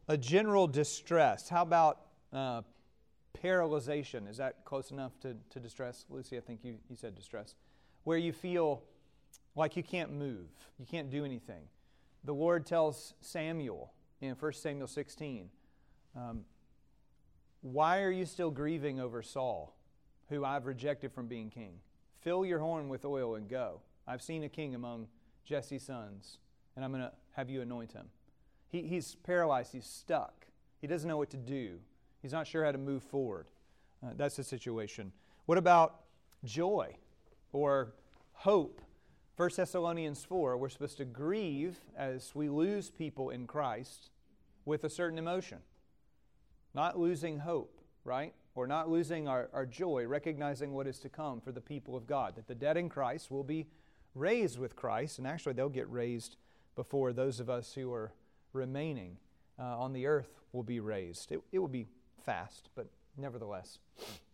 a 0.08 0.16
general 0.16 0.66
distress. 0.66 1.48
How 1.48 1.62
about 1.62 2.00
uh, 2.32 2.62
paralyzation? 3.42 4.28
Is 4.28 4.38
that 4.38 4.64
close 4.64 4.90
enough 4.90 5.18
to, 5.20 5.36
to 5.50 5.60
distress? 5.60 6.04
Lucy, 6.08 6.36
I 6.36 6.40
think 6.40 6.60
you, 6.64 6.76
you 6.88 6.96
said 6.96 7.14
distress. 7.14 7.54
Where 8.04 8.18
you 8.18 8.32
feel 8.32 8.82
like 9.54 9.76
you 9.76 9.82
can't 9.82 10.12
move, 10.12 10.48
you 10.78 10.86
can't 10.86 11.10
do 11.10 11.24
anything. 11.24 11.64
the 12.24 12.32
Lord 12.32 12.64
tells 12.64 13.14
Samuel 13.20 13.92
in 14.20 14.34
1 14.34 14.52
Samuel 14.52 14.86
16, 14.86 15.50
um, 16.16 16.44
Why 17.60 18.02
are 18.02 18.10
you 18.10 18.24
still 18.24 18.50
grieving 18.50 19.00
over 19.00 19.22
Saul, 19.22 19.76
who 20.28 20.44
I've 20.44 20.66
rejected 20.66 21.12
from 21.12 21.26
being 21.26 21.50
king? 21.50 21.74
Fill 22.20 22.44
your 22.44 22.58
horn 22.58 22.88
with 22.88 23.04
oil 23.04 23.34
and 23.34 23.48
go. 23.48 23.80
I've 24.06 24.22
seen 24.22 24.44
a 24.44 24.48
king 24.48 24.74
among 24.74 25.08
Jesse's 25.44 25.82
sons, 25.82 26.38
and 26.74 26.84
I'm 26.84 26.92
going 26.92 27.02
to 27.02 27.12
have 27.38 27.48
you 27.48 27.62
anoint 27.62 27.92
him. 27.92 28.08
He, 28.68 28.82
he's 28.82 29.14
paralyzed, 29.14 29.72
he's 29.72 29.86
stuck. 29.86 30.46
He 30.80 30.88
doesn't 30.88 31.08
know 31.08 31.16
what 31.16 31.30
to 31.30 31.36
do, 31.36 31.78
he's 32.20 32.32
not 32.32 32.48
sure 32.48 32.64
how 32.64 32.72
to 32.72 32.78
move 32.78 33.04
forward. 33.04 33.46
Uh, 34.04 34.10
that's 34.16 34.34
the 34.34 34.42
situation. 34.42 35.12
What 35.46 35.56
about 35.56 36.00
joy 36.44 36.96
or 37.52 37.94
hope? 38.32 38.80
1 39.36 39.50
Thessalonians 39.54 40.24
4, 40.24 40.56
we're 40.56 40.68
supposed 40.68 40.96
to 40.96 41.04
grieve 41.04 41.78
as 41.96 42.34
we 42.34 42.48
lose 42.48 42.90
people 42.90 43.30
in 43.30 43.46
Christ 43.46 44.10
with 44.64 44.82
a 44.82 44.90
certain 44.90 45.16
emotion. 45.16 45.58
Not 46.74 46.98
losing 46.98 47.38
hope, 47.38 47.78
right? 48.02 48.34
Or 48.56 48.66
not 48.66 48.90
losing 48.90 49.28
our, 49.28 49.48
our 49.52 49.64
joy, 49.64 50.06
recognizing 50.08 50.72
what 50.72 50.88
is 50.88 50.98
to 51.00 51.08
come 51.08 51.40
for 51.40 51.52
the 51.52 51.60
people 51.60 51.94
of 51.94 52.08
God, 52.08 52.34
that 52.34 52.48
the 52.48 52.56
dead 52.56 52.76
in 52.76 52.88
Christ 52.88 53.30
will 53.30 53.44
be 53.44 53.68
raised 54.16 54.58
with 54.58 54.74
Christ, 54.74 55.18
and 55.18 55.26
actually 55.26 55.52
they'll 55.52 55.68
get 55.68 55.88
raised 55.88 56.36
before 56.78 57.12
those 57.12 57.40
of 57.40 57.50
us 57.50 57.74
who 57.74 57.92
are 57.92 58.12
remaining 58.52 59.16
uh, 59.58 59.80
on 59.80 59.92
the 59.92 60.06
earth 60.06 60.38
will 60.52 60.62
be 60.62 60.78
raised. 60.78 61.32
It, 61.32 61.40
it 61.50 61.58
will 61.58 61.66
be 61.66 61.88
fast, 62.24 62.68
but 62.76 62.86
nevertheless, 63.16 63.80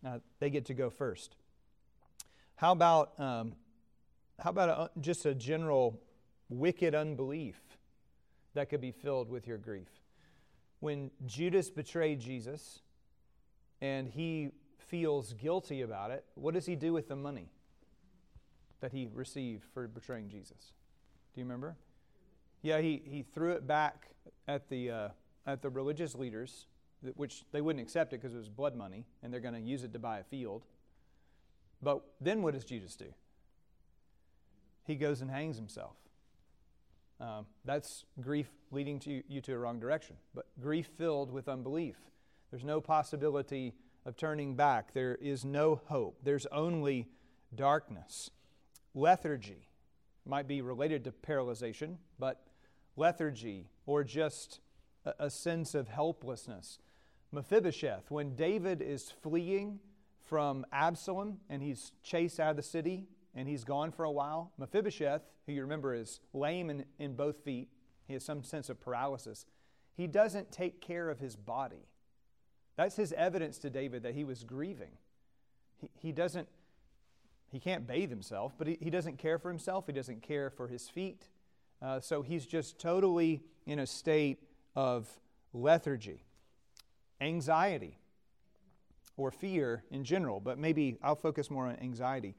uh, 0.05 0.19
they 0.39 0.51
get 0.51 0.65
to 0.65 0.75
go 0.75 0.91
first. 0.91 1.37
How 2.55 2.71
about, 2.71 3.19
um, 3.19 3.53
how 4.37 4.51
about 4.51 4.69
a, 4.69 4.99
just 5.01 5.25
a 5.25 5.33
general 5.33 5.99
wicked 6.47 6.93
unbelief 6.93 7.59
that 8.53 8.69
could 8.69 8.79
be 8.79 8.91
filled 8.91 9.31
with 9.31 9.47
your 9.47 9.57
grief? 9.57 9.89
When 10.81 11.09
Judas 11.25 11.71
betrayed 11.71 12.19
Jesus 12.19 12.81
and 13.81 14.07
he 14.07 14.51
feels 14.77 15.33
guilty 15.33 15.81
about 15.81 16.11
it, 16.11 16.23
what 16.35 16.53
does 16.53 16.67
he 16.67 16.75
do 16.75 16.93
with 16.93 17.07
the 17.07 17.15
money 17.15 17.49
that 18.81 18.91
he 18.91 19.09
received 19.11 19.63
for 19.73 19.87
betraying 19.87 20.29
Jesus? 20.29 20.73
Do 21.33 21.41
you 21.41 21.45
remember? 21.45 21.75
Yeah, 22.65 22.81
he, 22.81 23.03
he 23.05 23.21
threw 23.21 23.51
it 23.51 23.67
back 23.67 24.07
at 24.47 24.67
the, 24.69 24.89
uh, 24.89 25.09
at 25.45 25.61
the 25.61 25.69
religious 25.69 26.15
leaders, 26.15 26.65
which 27.15 27.43
they 27.51 27.61
wouldn't 27.61 27.79
accept 27.83 28.11
it 28.11 28.19
because 28.19 28.33
it 28.33 28.39
was 28.39 28.49
blood 28.49 28.75
money, 28.75 29.05
and 29.21 29.31
they're 29.31 29.39
going 29.39 29.53
to 29.53 29.59
use 29.59 29.83
it 29.83 29.93
to 29.93 29.99
buy 29.99 30.17
a 30.17 30.23
field. 30.23 30.65
But 31.83 32.01
then 32.19 32.41
what 32.41 32.55
does 32.55 32.65
Jesus 32.65 32.95
do? 32.95 33.13
He 34.83 34.95
goes 34.95 35.21
and 35.21 35.29
hangs 35.29 35.57
himself. 35.57 35.95
Um, 37.21 37.45
that's 37.65 38.03
grief 38.19 38.49
leading 38.71 38.97
to 39.01 39.21
you, 39.27 39.41
to 39.41 39.53
a 39.53 39.59
wrong 39.59 39.79
direction, 39.79 40.15
but 40.33 40.47
grief 40.59 40.89
filled 40.97 41.31
with 41.31 41.47
unbelief. 41.47 41.97
There's 42.49 42.63
no 42.63 42.81
possibility 42.81 43.75
of 44.07 44.17
turning 44.17 44.55
back. 44.55 44.91
There 44.91 45.19
is 45.21 45.45
no 45.45 45.81
hope. 45.85 46.17
There's 46.23 46.47
only 46.47 47.09
darkness. 47.53 48.31
Lethargy 48.95 49.67
might 50.25 50.47
be 50.47 50.63
related 50.63 51.03
to 51.03 51.11
paralyzation, 51.11 51.97
but 52.17 52.41
lethargy 52.95 53.67
or 53.85 54.03
just 54.03 54.59
a, 55.05 55.13
a 55.19 55.29
sense 55.29 55.75
of 55.75 55.87
helplessness. 55.87 56.79
Mephibosheth, 57.31 58.09
when 58.09 58.35
David 58.35 58.81
is 58.81 59.11
fleeing 59.21 59.79
from 60.23 60.65
Absalom 60.71 61.37
and 61.49 61.61
he's 61.61 61.91
chased 62.03 62.39
out 62.39 62.51
of 62.51 62.55
the 62.55 62.63
city 62.63 63.07
and 63.35 63.47
he's 63.47 63.63
gone 63.63 63.91
for 63.91 64.05
a 64.05 64.11
while, 64.11 64.51
Mephibosheth, 64.57 65.21
who 65.45 65.53
you 65.53 65.61
remember 65.61 65.93
is 65.93 66.19
lame 66.33 66.69
in, 66.69 66.85
in 66.97 67.15
both 67.15 67.43
feet, 67.43 67.69
he 68.07 68.13
has 68.13 68.23
some 68.23 68.43
sense 68.43 68.69
of 68.69 68.79
paralysis, 68.79 69.45
he 69.95 70.07
doesn't 70.07 70.51
take 70.51 70.81
care 70.81 71.09
of 71.09 71.19
his 71.19 71.35
body. 71.35 71.87
That's 72.75 72.95
his 72.95 73.13
evidence 73.13 73.57
to 73.59 73.69
David 73.69 74.03
that 74.03 74.13
he 74.13 74.23
was 74.23 74.43
grieving. 74.43 74.91
He, 75.77 75.89
he 75.93 76.11
doesn't, 76.11 76.47
he 77.51 77.59
can't 77.59 77.87
bathe 77.87 78.09
himself, 78.09 78.53
but 78.57 78.67
he, 78.67 78.77
he 78.81 78.89
doesn't 78.89 79.17
care 79.17 79.39
for 79.39 79.49
himself. 79.49 79.85
He 79.87 79.93
doesn't 79.93 80.21
care 80.21 80.49
for 80.49 80.67
his 80.67 80.89
feet. 80.89 81.27
Uh, 81.85 81.99
so 81.99 82.23
he's 82.23 82.47
just 82.47 82.79
totally 82.79 83.43
in 83.67 83.77
a 83.77 83.85
state 83.85 84.39
of 84.75 85.07
lethargy, 85.53 86.23
anxiety, 87.21 87.99
or 89.17 89.29
fear 89.29 89.83
in 89.91 90.03
general, 90.03 90.39
but 90.39 90.57
maybe 90.57 90.97
I'll 91.03 91.15
focus 91.15 91.51
more 91.51 91.67
on 91.67 91.75
anxiety. 91.75 92.33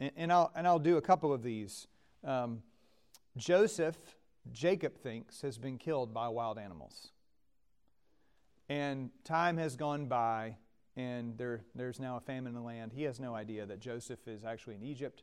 And, 0.00 0.10
and 0.16 0.32
I'll, 0.32 0.50
and 0.56 0.66
I'll 0.66 0.80
do 0.80 0.96
a 0.96 1.00
couple 1.00 1.32
of 1.32 1.44
these. 1.44 1.86
Um, 2.24 2.60
Joseph, 3.36 3.96
Jacob 4.50 4.98
thinks, 4.98 5.42
has 5.42 5.58
been 5.58 5.78
killed 5.78 6.12
by 6.12 6.26
wild 6.26 6.58
animals. 6.58 7.12
And 8.68 9.10
time 9.22 9.58
has 9.58 9.76
gone 9.76 10.06
by, 10.06 10.56
and 10.96 11.38
there, 11.38 11.60
there's 11.76 12.00
now 12.00 12.16
a 12.16 12.20
famine 12.20 12.48
in 12.48 12.54
the 12.54 12.66
land. 12.66 12.90
He 12.92 13.04
has 13.04 13.20
no 13.20 13.32
idea 13.32 13.64
that 13.64 13.78
Joseph 13.78 14.26
is 14.26 14.44
actually 14.44 14.74
in 14.74 14.82
Egypt. 14.82 15.22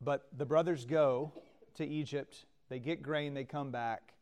But 0.00 0.28
the 0.36 0.46
brothers 0.46 0.84
go 0.84 1.32
to 1.74 1.86
Egypt, 1.86 2.46
they 2.68 2.78
get 2.78 3.02
grain, 3.02 3.34
they 3.34 3.44
come 3.44 3.70
back, 3.70 4.14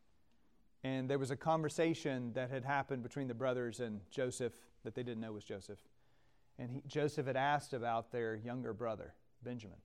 and 0.84 1.08
there 1.08 1.18
was 1.18 1.30
a 1.30 1.36
conversation 1.36 2.32
that 2.34 2.50
had 2.50 2.64
happened 2.64 3.02
between 3.02 3.28
the 3.28 3.34
brothers 3.34 3.80
and 3.80 4.00
Joseph 4.10 4.52
that 4.84 4.94
they 4.94 5.02
didn't 5.02 5.20
know 5.20 5.32
was 5.32 5.44
Joseph. 5.44 5.78
And 6.58 6.70
he, 6.70 6.82
Joseph 6.86 7.26
had 7.26 7.36
asked 7.36 7.72
about 7.72 8.10
their 8.10 8.34
younger 8.34 8.72
brother, 8.72 9.14
Benjamin. 9.42 9.78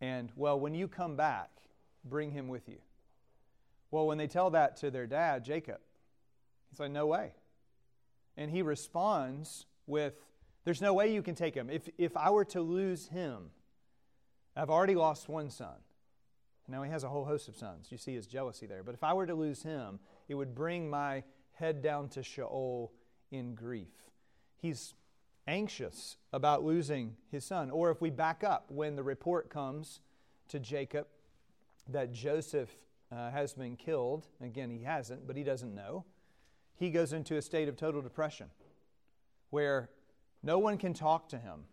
And, 0.00 0.30
well, 0.36 0.58
when 0.60 0.74
you 0.74 0.88
come 0.88 1.16
back, 1.16 1.50
bring 2.04 2.30
him 2.30 2.48
with 2.48 2.68
you. 2.68 2.78
Well, 3.90 4.06
when 4.06 4.18
they 4.18 4.26
tell 4.26 4.50
that 4.50 4.76
to 4.78 4.90
their 4.90 5.06
dad, 5.06 5.44
Jacob, 5.44 5.78
he's 6.70 6.80
like, 6.80 6.90
no 6.90 7.06
way. 7.06 7.32
And 8.36 8.50
he 8.50 8.62
responds 8.62 9.66
with, 9.86 10.14
there's 10.64 10.80
no 10.80 10.94
way 10.94 11.12
you 11.12 11.22
can 11.22 11.34
take 11.34 11.54
him. 11.54 11.70
If, 11.70 11.88
if 11.98 12.16
I 12.16 12.30
were 12.30 12.44
to 12.46 12.60
lose 12.60 13.08
him, 13.08 13.50
I've 14.56 14.70
already 14.70 14.94
lost 14.94 15.28
one 15.28 15.50
son. 15.50 15.76
Now 16.68 16.82
he 16.82 16.90
has 16.90 17.04
a 17.04 17.08
whole 17.08 17.24
host 17.24 17.48
of 17.48 17.56
sons. 17.56 17.88
You 17.90 17.98
see 17.98 18.14
his 18.14 18.26
jealousy 18.26 18.66
there. 18.66 18.82
But 18.82 18.94
if 18.94 19.02
I 19.04 19.12
were 19.12 19.26
to 19.26 19.34
lose 19.34 19.62
him, 19.62 19.98
it 20.28 20.34
would 20.34 20.54
bring 20.54 20.88
my 20.88 21.24
head 21.52 21.82
down 21.82 22.08
to 22.10 22.22
Sheol 22.22 22.92
in 23.30 23.54
grief. 23.54 23.92
He's 24.58 24.94
anxious 25.46 26.16
about 26.32 26.64
losing 26.64 27.16
his 27.30 27.44
son. 27.44 27.70
Or 27.70 27.90
if 27.90 28.00
we 28.00 28.10
back 28.10 28.44
up, 28.44 28.70
when 28.70 28.96
the 28.96 29.02
report 29.02 29.50
comes 29.50 30.00
to 30.48 30.60
Jacob 30.60 31.06
that 31.88 32.12
Joseph 32.12 32.70
uh, 33.10 33.30
has 33.30 33.54
been 33.54 33.76
killed, 33.76 34.28
again, 34.40 34.70
he 34.70 34.84
hasn't, 34.84 35.26
but 35.26 35.36
he 35.36 35.42
doesn't 35.42 35.74
know, 35.74 36.04
he 36.74 36.90
goes 36.90 37.12
into 37.12 37.36
a 37.36 37.42
state 37.42 37.68
of 37.68 37.76
total 37.76 38.00
depression 38.00 38.46
where 39.50 39.90
no 40.42 40.58
one 40.58 40.78
can 40.78 40.94
talk 40.94 41.28
to 41.28 41.38
him. 41.38 41.64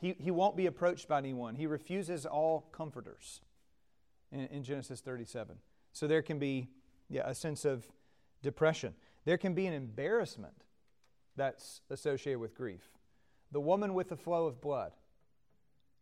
He, 0.00 0.16
he 0.18 0.30
won't 0.30 0.56
be 0.56 0.66
approached 0.66 1.06
by 1.06 1.18
anyone. 1.18 1.54
He 1.54 1.66
refuses 1.66 2.24
all 2.24 2.66
comforters 2.72 3.40
in, 4.32 4.40
in 4.46 4.62
Genesis 4.62 5.00
37. 5.00 5.56
So 5.92 6.06
there 6.06 6.22
can 6.22 6.38
be 6.38 6.68
yeah, 7.08 7.22
a 7.26 7.34
sense 7.34 7.64
of 7.64 7.86
depression. 8.42 8.94
There 9.24 9.38
can 9.38 9.54
be 9.54 9.66
an 9.66 9.74
embarrassment 9.74 10.64
that's 11.36 11.80
associated 11.90 12.38
with 12.38 12.54
grief. 12.54 12.82
The 13.52 13.60
woman 13.60 13.94
with 13.94 14.08
the 14.08 14.16
flow 14.16 14.46
of 14.46 14.60
blood, 14.60 14.92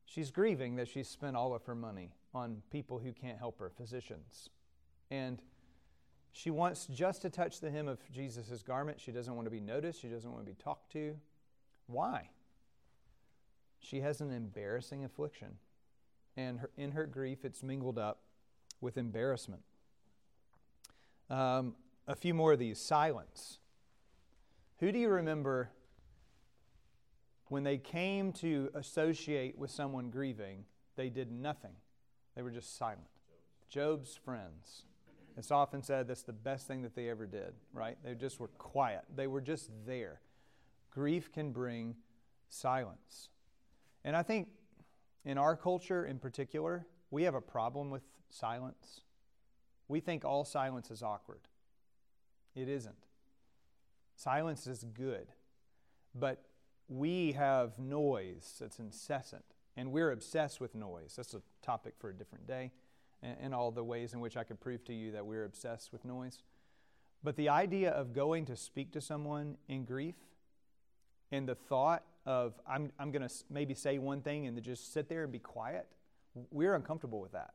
she's 0.05 0.31
grieving 0.31 0.77
that 0.77 0.89
she's 0.89 1.09
spent 1.09 1.37
all 1.37 1.55
of 1.55 1.65
her 1.65 1.75
money 1.75 2.13
on 2.35 2.63
people 2.71 2.99
who 2.99 3.13
can't 3.13 3.39
help 3.39 3.59
her, 3.59 3.71
physicians. 3.71 4.51
And 5.11 5.41
she 6.33 6.51
wants 6.51 6.87
just 6.87 7.23
to 7.23 7.31
touch 7.31 7.61
the 7.61 7.71
hem 7.71 7.89
of 7.89 7.99
Jesus' 8.13 8.63
garment. 8.63 9.01
She 9.01 9.13
doesn't 9.13 9.35
want 9.35 9.47
to 9.47 9.51
be 9.51 9.61
noticed. 9.61 10.01
She 10.01 10.09
doesn't 10.09 10.31
want 10.31 10.45
to 10.45 10.51
be 10.51 10.57
talked 10.63 10.93
to. 10.93 11.17
Why? 11.87 12.29
She 13.81 14.01
has 14.01 14.21
an 14.21 14.31
embarrassing 14.31 15.05
affliction 15.05 15.57
and 16.39 16.61
her, 16.61 16.71
in 16.77 16.93
her 16.93 17.05
grief, 17.05 17.45
it's 17.45 17.65
mingled 17.65 17.99
up 17.99 18.21
with 18.81 18.97
embarrassment. 18.97 19.63
Um, 21.29 21.75
a 22.07 22.15
few 22.15 22.33
more 22.33 22.53
of 22.53 22.61
these 22.61 22.81
silence. 22.81 23.59
Who 24.79 24.93
do 24.93 24.99
you 25.01 25.09
remember 25.09 25.71
when 27.47 27.65
they 27.65 27.77
came 27.77 28.33
to 28.35 28.71
associate 28.75 29.59
with 29.59 29.73
someone 29.73 30.11
grieving, 30.11 30.65
they 30.95 31.09
did 31.09 31.33
nothing? 31.33 31.75
They 32.37 32.43
were 32.43 32.53
just 32.53 32.79
silent. 32.79 33.09
Job's 33.69 34.15
friends. 34.15 34.85
It's 35.37 35.51
often 35.51 35.83
said 35.83 36.07
that's 36.07 36.23
the 36.23 36.33
best 36.33 36.69
thing 36.69 36.83
that 36.83 36.95
they 36.95 37.09
ever 37.09 37.27
did, 37.27 37.53
right? 37.73 37.99
They 38.05 38.15
just 38.15 38.39
were 38.39 38.49
quiet. 38.49 39.03
They 39.15 39.27
were 39.27 39.41
just 39.41 39.71
there. 39.87 40.21
Grief 40.91 41.33
can 41.33 41.51
bring 41.51 41.97
silence. 42.49 43.29
And 44.05 44.17
I 44.17 44.23
think 44.23 44.49
in 45.25 45.39
our 45.39 45.57
culture 45.57 46.05
in 46.05 46.19
particular, 46.19 46.87
we 47.11 47.25
have 47.25 47.35
a 47.35 47.41
problem 47.41 47.91
with 47.91 48.03
silence. 48.31 49.03
We 49.89 50.01
think 50.01 50.25
all 50.25 50.45
silence 50.45 50.91
is 50.91 51.03
awkward. 51.03 51.41
It 52.55 52.69
isn't. 52.69 53.07
Silence 54.17 54.67
is 54.67 54.85
good. 54.85 55.29
But 56.15 56.43
we 56.89 57.33
have 57.33 57.79
noise 57.79 58.57
that's 58.59 58.79
incessant, 58.79 59.45
and 59.77 59.93
we're 59.93 60.11
obsessed 60.11 60.61
with 60.61 60.75
noise. 60.75 61.15
That's 61.17 61.35
a 61.35 61.43
topic 61.63 61.95
for 61.99 62.11
a 62.11 62.15
different 62.15 62.47
day. 62.47 62.73
and, 63.23 63.37
and 63.41 63.55
all 63.55 63.71
the 63.71 63.85
ways 63.85 64.13
in 64.13 64.21
which 64.21 64.37
I 64.37 64.45
could 64.45 64.61
prove 64.61 64.85
to 64.85 64.95
you 64.95 65.13
that 65.13 65.27
we're 65.27 65.45
obsessed 65.45 65.93
with 65.93 66.05
noise. 66.05 66.43
But 67.23 67.37
the 67.37 67.49
idea 67.49 67.91
of 67.91 68.13
going 68.13 68.47
to 68.47 68.57
speak 68.57 68.93
to 68.93 69.01
someone 69.01 69.57
in 69.69 69.85
grief 69.85 70.15
and 71.31 71.49
the 71.49 71.55
thought 71.55 72.05
of, 72.29 72.61
I'm, 72.69 72.93
I'm 72.99 73.11
going 73.11 73.27
to 73.27 73.35
maybe 73.49 73.73
say 73.73 73.97
one 73.97 74.21
thing 74.21 74.47
and 74.47 74.63
just 74.63 74.93
sit 74.93 75.09
there 75.09 75.23
and 75.23 75.33
be 75.33 75.39
quiet, 75.39 75.87
we're 76.51 76.75
uncomfortable 76.75 77.23
with 77.23 77.33
that. 77.33 77.55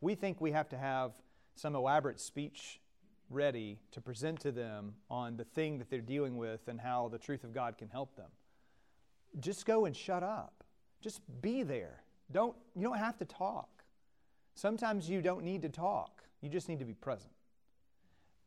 We 0.00 0.14
think 0.14 0.40
we 0.40 0.52
have 0.52 0.70
to 0.70 0.78
have 0.78 1.12
some 1.54 1.74
elaborate 1.74 2.18
speech 2.18 2.80
ready 3.28 3.78
to 3.92 4.00
present 4.00 4.40
to 4.40 4.52
them 4.52 4.94
on 5.10 5.36
the 5.36 5.44
thing 5.44 5.76
that 5.78 5.90
they're 5.90 6.00
dealing 6.00 6.38
with 6.38 6.66
and 6.66 6.80
how 6.80 7.08
the 7.08 7.18
truth 7.18 7.44
of 7.44 7.52
God 7.52 7.76
can 7.76 7.90
help 7.90 8.16
them. 8.16 8.30
Just 9.38 9.66
go 9.66 9.84
and 9.84 9.94
shut 9.94 10.22
up. 10.22 10.64
Just 11.02 11.20
be 11.42 11.62
there. 11.62 12.02
Don't, 12.32 12.56
you 12.74 12.84
don't 12.84 12.96
have 12.96 13.18
to 13.18 13.26
talk. 13.26 13.68
Sometimes 14.54 15.10
you 15.10 15.20
don't 15.20 15.44
need 15.44 15.60
to 15.60 15.68
talk, 15.68 16.22
you 16.40 16.48
just 16.48 16.70
need 16.70 16.78
to 16.78 16.86
be 16.86 16.94
present. 16.94 17.32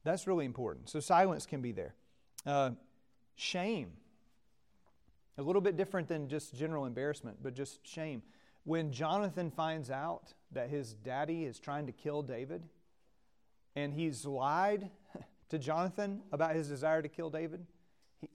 That's 0.04 0.26
really 0.26 0.46
important. 0.46 0.90
So 0.90 1.00
silence 1.00 1.46
can 1.46 1.62
be 1.62 1.74
there. 1.74 1.94
Uh, 2.44 2.72
shame. 3.36 3.92
A 5.40 5.42
little 5.42 5.62
bit 5.62 5.78
different 5.78 6.10
than 6.10 6.28
just 6.28 6.54
general 6.54 6.86
embarrassment, 6.86 7.38
but 7.42 7.54
just 7.54 7.88
shame. 7.88 8.22
When 8.66 8.92
Jonathan 8.92 9.50
finds 9.50 9.90
out 9.90 10.34
that 10.52 10.70
his 10.70 10.94
daddy 10.94 11.46
is 11.46 11.62
trying 11.62 11.86
to 11.86 11.94
kill 11.94 12.22
David, 12.22 12.62
and 13.74 13.94
he's 13.94 14.26
lied 14.26 14.90
to 15.48 15.58
Jonathan 15.58 16.20
about 16.34 16.56
his 16.56 16.68
desire 16.68 17.02
to 17.02 17.08
kill 17.08 17.30
David, 17.30 17.66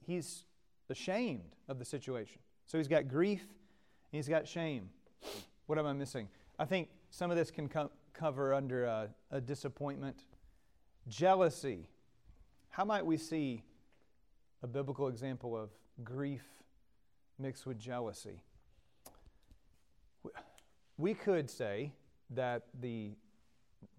he's 0.01 0.45
ashamed 0.89 1.55
of 1.67 1.77
the 1.77 1.85
situation. 1.85 2.39
So 2.65 2.79
he's 2.79 2.87
got 2.87 3.07
grief 3.07 3.41
and 3.41 4.17
he's 4.17 4.27
got 4.27 4.47
shame. 4.47 4.89
What 5.67 5.77
am 5.77 5.85
I 5.85 5.93
missing? 5.93 6.27
I 6.57 6.65
think 6.65 6.89
some 7.11 7.29
of 7.29 7.37
this 7.37 7.51
can 7.51 7.69
co- 7.69 7.91
cover 8.13 8.51
under 8.51 8.85
a, 8.85 9.09
a 9.29 9.39
disappointment. 9.39 10.23
Jealousy. 11.07 11.87
How 12.69 12.83
might 12.83 13.05
we 13.05 13.17
see 13.17 13.61
a 14.63 14.67
biblical 14.67 15.07
example 15.07 15.55
of 15.55 15.69
grief 16.03 16.41
mixed 17.39 17.65
with 17.65 17.79
jealousy? 17.79 18.41
We 20.97 21.13
could 21.13 21.49
say 21.49 21.91
that 22.31 22.63
the, 22.79 23.11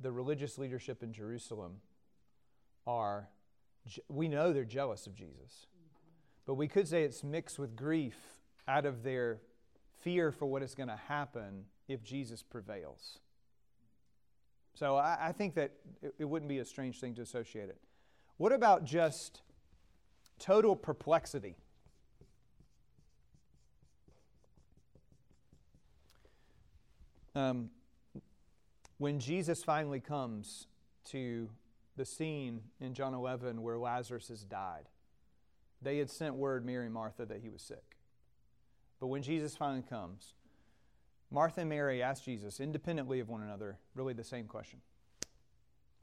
the 0.00 0.10
religious 0.10 0.58
leadership 0.58 1.02
in 1.02 1.12
Jerusalem 1.12 1.76
are, 2.86 3.28
we 4.08 4.28
know 4.28 4.52
they're 4.52 4.64
jealous 4.64 5.06
of 5.06 5.14
Jesus, 5.14 5.66
but 6.46 6.54
we 6.54 6.68
could 6.68 6.88
say 6.88 7.02
it's 7.02 7.22
mixed 7.22 7.58
with 7.58 7.76
grief 7.76 8.16
out 8.66 8.86
of 8.86 9.02
their 9.02 9.40
fear 10.00 10.32
for 10.32 10.46
what 10.46 10.62
is 10.62 10.74
going 10.74 10.88
to 10.88 10.96
happen 11.08 11.64
if 11.88 12.02
Jesus 12.02 12.42
prevails. 12.42 13.18
So 14.74 14.96
I, 14.96 15.18
I 15.20 15.32
think 15.32 15.54
that 15.54 15.72
it, 16.02 16.14
it 16.18 16.24
wouldn't 16.24 16.48
be 16.48 16.58
a 16.58 16.64
strange 16.64 17.00
thing 17.00 17.14
to 17.14 17.22
associate 17.22 17.68
it. 17.68 17.78
What 18.36 18.52
about 18.52 18.84
just 18.84 19.40
total 20.38 20.76
perplexity? 20.76 21.56
Um, 27.36 27.68
when 28.96 29.20
Jesus 29.20 29.62
finally 29.62 30.00
comes 30.00 30.66
to 31.10 31.50
the 31.94 32.06
scene 32.06 32.62
in 32.80 32.94
John 32.94 33.12
11 33.12 33.60
where 33.60 33.76
Lazarus 33.76 34.28
has 34.28 34.42
died, 34.42 34.88
they 35.82 35.98
had 35.98 36.08
sent 36.08 36.34
word, 36.34 36.64
Mary 36.64 36.86
and 36.86 36.94
Martha, 36.94 37.26
that 37.26 37.42
he 37.42 37.50
was 37.50 37.60
sick. 37.60 37.98
But 38.98 39.08
when 39.08 39.22
Jesus 39.22 39.54
finally 39.54 39.84
comes, 39.86 40.32
Martha 41.30 41.60
and 41.60 41.68
Mary 41.68 42.02
ask 42.02 42.24
Jesus, 42.24 42.58
independently 42.58 43.20
of 43.20 43.28
one 43.28 43.42
another, 43.42 43.76
really 43.94 44.14
the 44.14 44.24
same 44.24 44.46
question. 44.46 44.80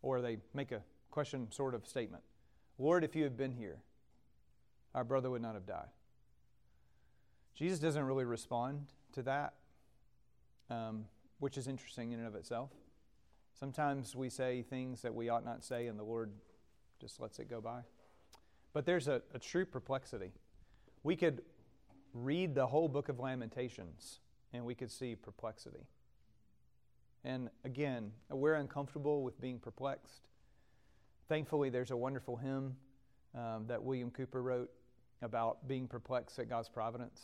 Or 0.04 0.22
they 0.22 0.38
make 0.54 0.72
a 0.72 0.82
question 1.10 1.52
sort 1.52 1.74
of 1.74 1.88
statement 1.88 2.24
Lord, 2.78 3.04
if 3.04 3.16
you 3.16 3.24
had 3.24 3.36
been 3.36 3.54
here, 3.54 3.80
our 4.94 5.04
brother 5.04 5.32
would 5.32 5.42
not 5.42 5.56
have 5.56 5.66
died. 5.66 5.90
Jesus 7.56 7.80
doesn't 7.80 8.04
really 8.04 8.26
respond 8.26 8.88
to 9.14 9.24
that, 9.24 9.54
um, 10.70 11.06
which 11.40 11.58
is 11.58 11.68
interesting 11.68 12.12
in 12.12 12.20
and 12.20 12.28
of 12.28 12.36
itself. 12.36 12.72
Sometimes 13.60 14.16
we 14.16 14.30
say 14.30 14.62
things 14.62 15.02
that 15.02 15.14
we 15.14 15.30
ought 15.30 15.46
not 15.46 15.64
say, 15.64 15.88
and 15.88 15.98
the 15.98 16.04
Lord 16.04 16.32
just 17.00 17.20
lets 17.20 17.40
it 17.40 17.50
go 17.50 17.62
by. 17.62 17.82
But 18.74 18.86
there's 18.86 19.08
a, 19.08 19.22
a 19.34 19.40
true 19.40 19.66
perplexity. 19.66 20.32
We 21.04 21.16
could 21.16 21.44
read 22.14 22.56
the 22.56 22.68
whole 22.68 22.88
book 22.88 23.10
of 23.10 23.20
Lamentations 23.20 24.20
and 24.54 24.66
we 24.66 24.76
could 24.76 24.92
see 24.92 25.16
perplexity. 25.16 25.86
And 27.24 27.50
again, 27.64 28.12
we're 28.30 28.56
uncomfortable 28.56 29.24
with 29.24 29.40
being 29.40 29.60
perplexed. 29.60 30.28
Thankfully, 31.28 31.70
there's 31.70 31.92
a 31.92 31.98
wonderful 31.98 32.38
hymn 32.38 32.76
um, 33.36 33.66
that 33.68 33.82
William 33.82 34.12
Cowper 34.12 34.42
wrote 34.42 34.70
about 35.22 35.68
being 35.68 35.88
perplexed 35.88 36.38
at 36.40 36.50
God's 36.50 36.70
providence. 36.70 37.22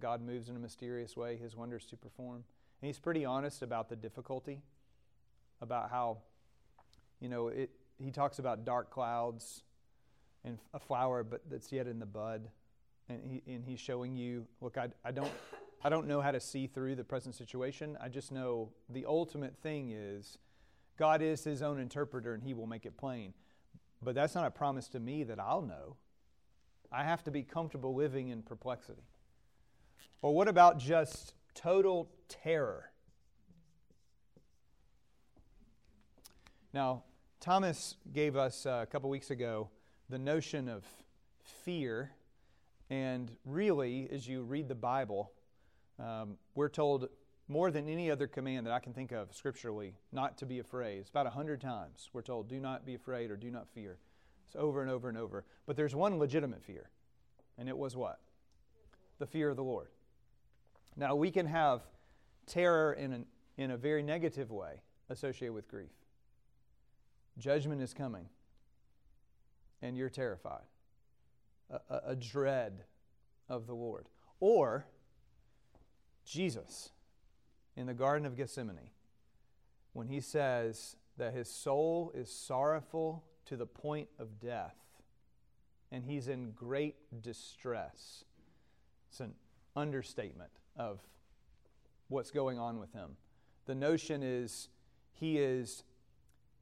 God 0.00 0.22
moves 0.22 0.48
in 0.48 0.56
a 0.56 0.58
mysterious 0.58 1.16
way, 1.16 1.36
his 1.36 1.54
wonders 1.54 1.84
to 1.86 1.96
perform. 1.96 2.44
And 2.84 2.88
he's 2.90 2.98
pretty 2.98 3.24
honest 3.24 3.62
about 3.62 3.88
the 3.88 3.96
difficulty, 3.96 4.60
about 5.62 5.88
how, 5.88 6.18
you 7.18 7.30
know, 7.30 7.48
it, 7.48 7.70
he 7.98 8.10
talks 8.10 8.38
about 8.38 8.66
dark 8.66 8.90
clouds 8.90 9.62
and 10.44 10.58
a 10.74 10.78
flower 10.78 11.24
but 11.24 11.40
that's 11.48 11.72
yet 11.72 11.86
in 11.86 11.98
the 11.98 12.04
bud. 12.04 12.46
And, 13.08 13.22
he, 13.24 13.42
and 13.50 13.64
he's 13.64 13.80
showing 13.80 14.16
you, 14.16 14.46
look, 14.60 14.76
I, 14.76 14.88
I 15.02 15.12
don't 15.12 15.32
I 15.82 15.88
don't 15.88 16.06
know 16.06 16.20
how 16.20 16.30
to 16.30 16.40
see 16.40 16.66
through 16.66 16.96
the 16.96 17.04
present 17.04 17.34
situation. 17.34 17.96
I 18.02 18.10
just 18.10 18.30
know 18.30 18.68
the 18.90 19.06
ultimate 19.06 19.56
thing 19.56 19.90
is 19.90 20.36
God 20.98 21.22
is 21.22 21.42
his 21.42 21.62
own 21.62 21.80
interpreter 21.80 22.34
and 22.34 22.42
he 22.42 22.52
will 22.52 22.66
make 22.66 22.84
it 22.84 22.98
plain. 22.98 23.32
But 24.02 24.14
that's 24.14 24.34
not 24.34 24.44
a 24.44 24.50
promise 24.50 24.88
to 24.88 25.00
me 25.00 25.24
that 25.24 25.40
I'll 25.40 25.62
know. 25.62 25.96
I 26.92 27.04
have 27.04 27.24
to 27.24 27.30
be 27.30 27.44
comfortable 27.44 27.94
living 27.94 28.28
in 28.28 28.42
perplexity. 28.42 29.04
Or 30.20 30.34
what 30.34 30.48
about 30.48 30.78
just 30.78 31.32
total 31.54 32.10
terror? 32.28 32.90
Now, 36.72 37.04
Thomas 37.40 37.96
gave 38.12 38.36
us 38.36 38.66
uh, 38.66 38.80
a 38.82 38.86
couple 38.86 39.08
weeks 39.10 39.30
ago 39.30 39.68
the 40.08 40.18
notion 40.18 40.68
of 40.68 40.84
fear. 41.42 42.12
And 42.90 43.30
really, 43.44 44.08
as 44.10 44.26
you 44.26 44.42
read 44.42 44.68
the 44.68 44.74
Bible, 44.74 45.32
um, 45.98 46.36
we're 46.54 46.68
told 46.68 47.08
more 47.48 47.70
than 47.70 47.88
any 47.88 48.10
other 48.10 48.26
command 48.26 48.66
that 48.66 48.72
I 48.72 48.78
can 48.78 48.92
think 48.92 49.12
of 49.12 49.34
scripturally 49.34 49.94
not 50.12 50.38
to 50.38 50.46
be 50.46 50.58
afraid. 50.58 50.98
It's 50.98 51.10
about 51.10 51.26
a 51.26 51.30
hundred 51.30 51.60
times 51.60 52.08
we're 52.12 52.22
told, 52.22 52.48
do 52.48 52.58
not 52.58 52.86
be 52.86 52.94
afraid 52.94 53.30
or 53.30 53.36
do 53.36 53.50
not 53.50 53.68
fear. 53.68 53.98
It's 54.46 54.56
over 54.56 54.82
and 54.82 54.90
over 54.90 55.08
and 55.08 55.18
over. 55.18 55.44
But 55.66 55.76
there's 55.76 55.94
one 55.94 56.18
legitimate 56.18 56.62
fear, 56.62 56.90
and 57.58 57.68
it 57.68 57.76
was 57.76 57.96
what? 57.96 58.20
The 59.18 59.26
fear 59.26 59.50
of 59.50 59.56
the 59.56 59.64
Lord. 59.64 59.88
Now, 60.96 61.14
we 61.14 61.30
can 61.30 61.46
have 61.46 61.82
terror 62.46 62.92
in, 62.92 63.12
an, 63.12 63.26
in 63.56 63.70
a 63.70 63.76
very 63.76 64.02
negative 64.02 64.50
way 64.50 64.80
associated 65.08 65.52
with 65.52 65.68
grief. 65.68 65.90
Judgment 67.38 67.82
is 67.82 67.92
coming, 67.92 68.28
and 69.82 69.96
you're 69.96 70.10
terrified. 70.10 70.64
A, 71.70 71.80
a, 71.90 72.00
a 72.08 72.16
dread 72.16 72.84
of 73.48 73.66
the 73.66 73.74
Lord. 73.74 74.08
Or 74.40 74.86
Jesus 76.24 76.90
in 77.76 77.86
the 77.86 77.94
Garden 77.94 78.26
of 78.26 78.36
Gethsemane 78.36 78.90
when 79.92 80.08
he 80.08 80.20
says 80.20 80.96
that 81.16 81.34
his 81.34 81.48
soul 81.48 82.12
is 82.14 82.30
sorrowful 82.30 83.24
to 83.46 83.56
the 83.56 83.66
point 83.66 84.08
of 84.18 84.40
death 84.40 84.76
and 85.92 86.04
he's 86.04 86.28
in 86.28 86.50
great 86.52 86.96
distress. 87.22 88.24
It's 89.10 89.20
an 89.20 89.34
understatement 89.76 90.50
of 90.76 91.00
what's 92.08 92.30
going 92.30 92.58
on 92.58 92.78
with 92.78 92.92
him. 92.92 93.16
The 93.66 93.74
notion 93.74 94.22
is 94.22 94.68
he 95.12 95.38
is 95.38 95.84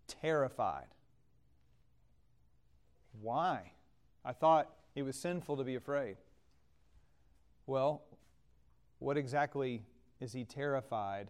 terrified. 0.06 0.86
Why? 3.20 3.72
I 4.24 4.32
thought 4.32 4.70
it 4.94 5.02
was 5.02 5.16
sinful 5.16 5.56
to 5.56 5.64
be 5.64 5.74
afraid. 5.74 6.16
Well, 7.66 8.02
what 8.98 9.16
exactly 9.16 9.82
is 10.20 10.32
he 10.32 10.44
terrified 10.44 11.28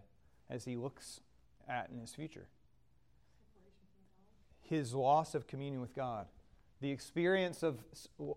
as 0.51 0.65
he 0.65 0.77
looks 0.77 1.21
at 1.69 1.91
in 1.91 1.99
his 1.99 2.15
future? 2.15 2.49
His 4.61 4.95
loss 4.95 5.35
of 5.35 5.47
communion 5.47 5.81
with 5.81 5.95
God, 5.95 6.27
the 6.81 6.91
experience 6.91 7.63
of 7.63 7.85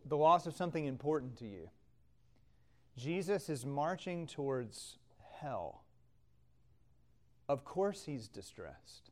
the 0.05 0.17
loss 0.17 0.45
of 0.45 0.55
something 0.55 0.85
important 0.85 1.37
to 1.37 1.45
you. 1.45 1.69
Jesus 2.97 3.49
is 3.49 3.65
marching 3.65 4.27
towards 4.27 4.97
hell. 5.39 5.83
Of 7.49 7.65
course, 7.65 8.03
he's 8.05 8.27
distressed. 8.27 9.11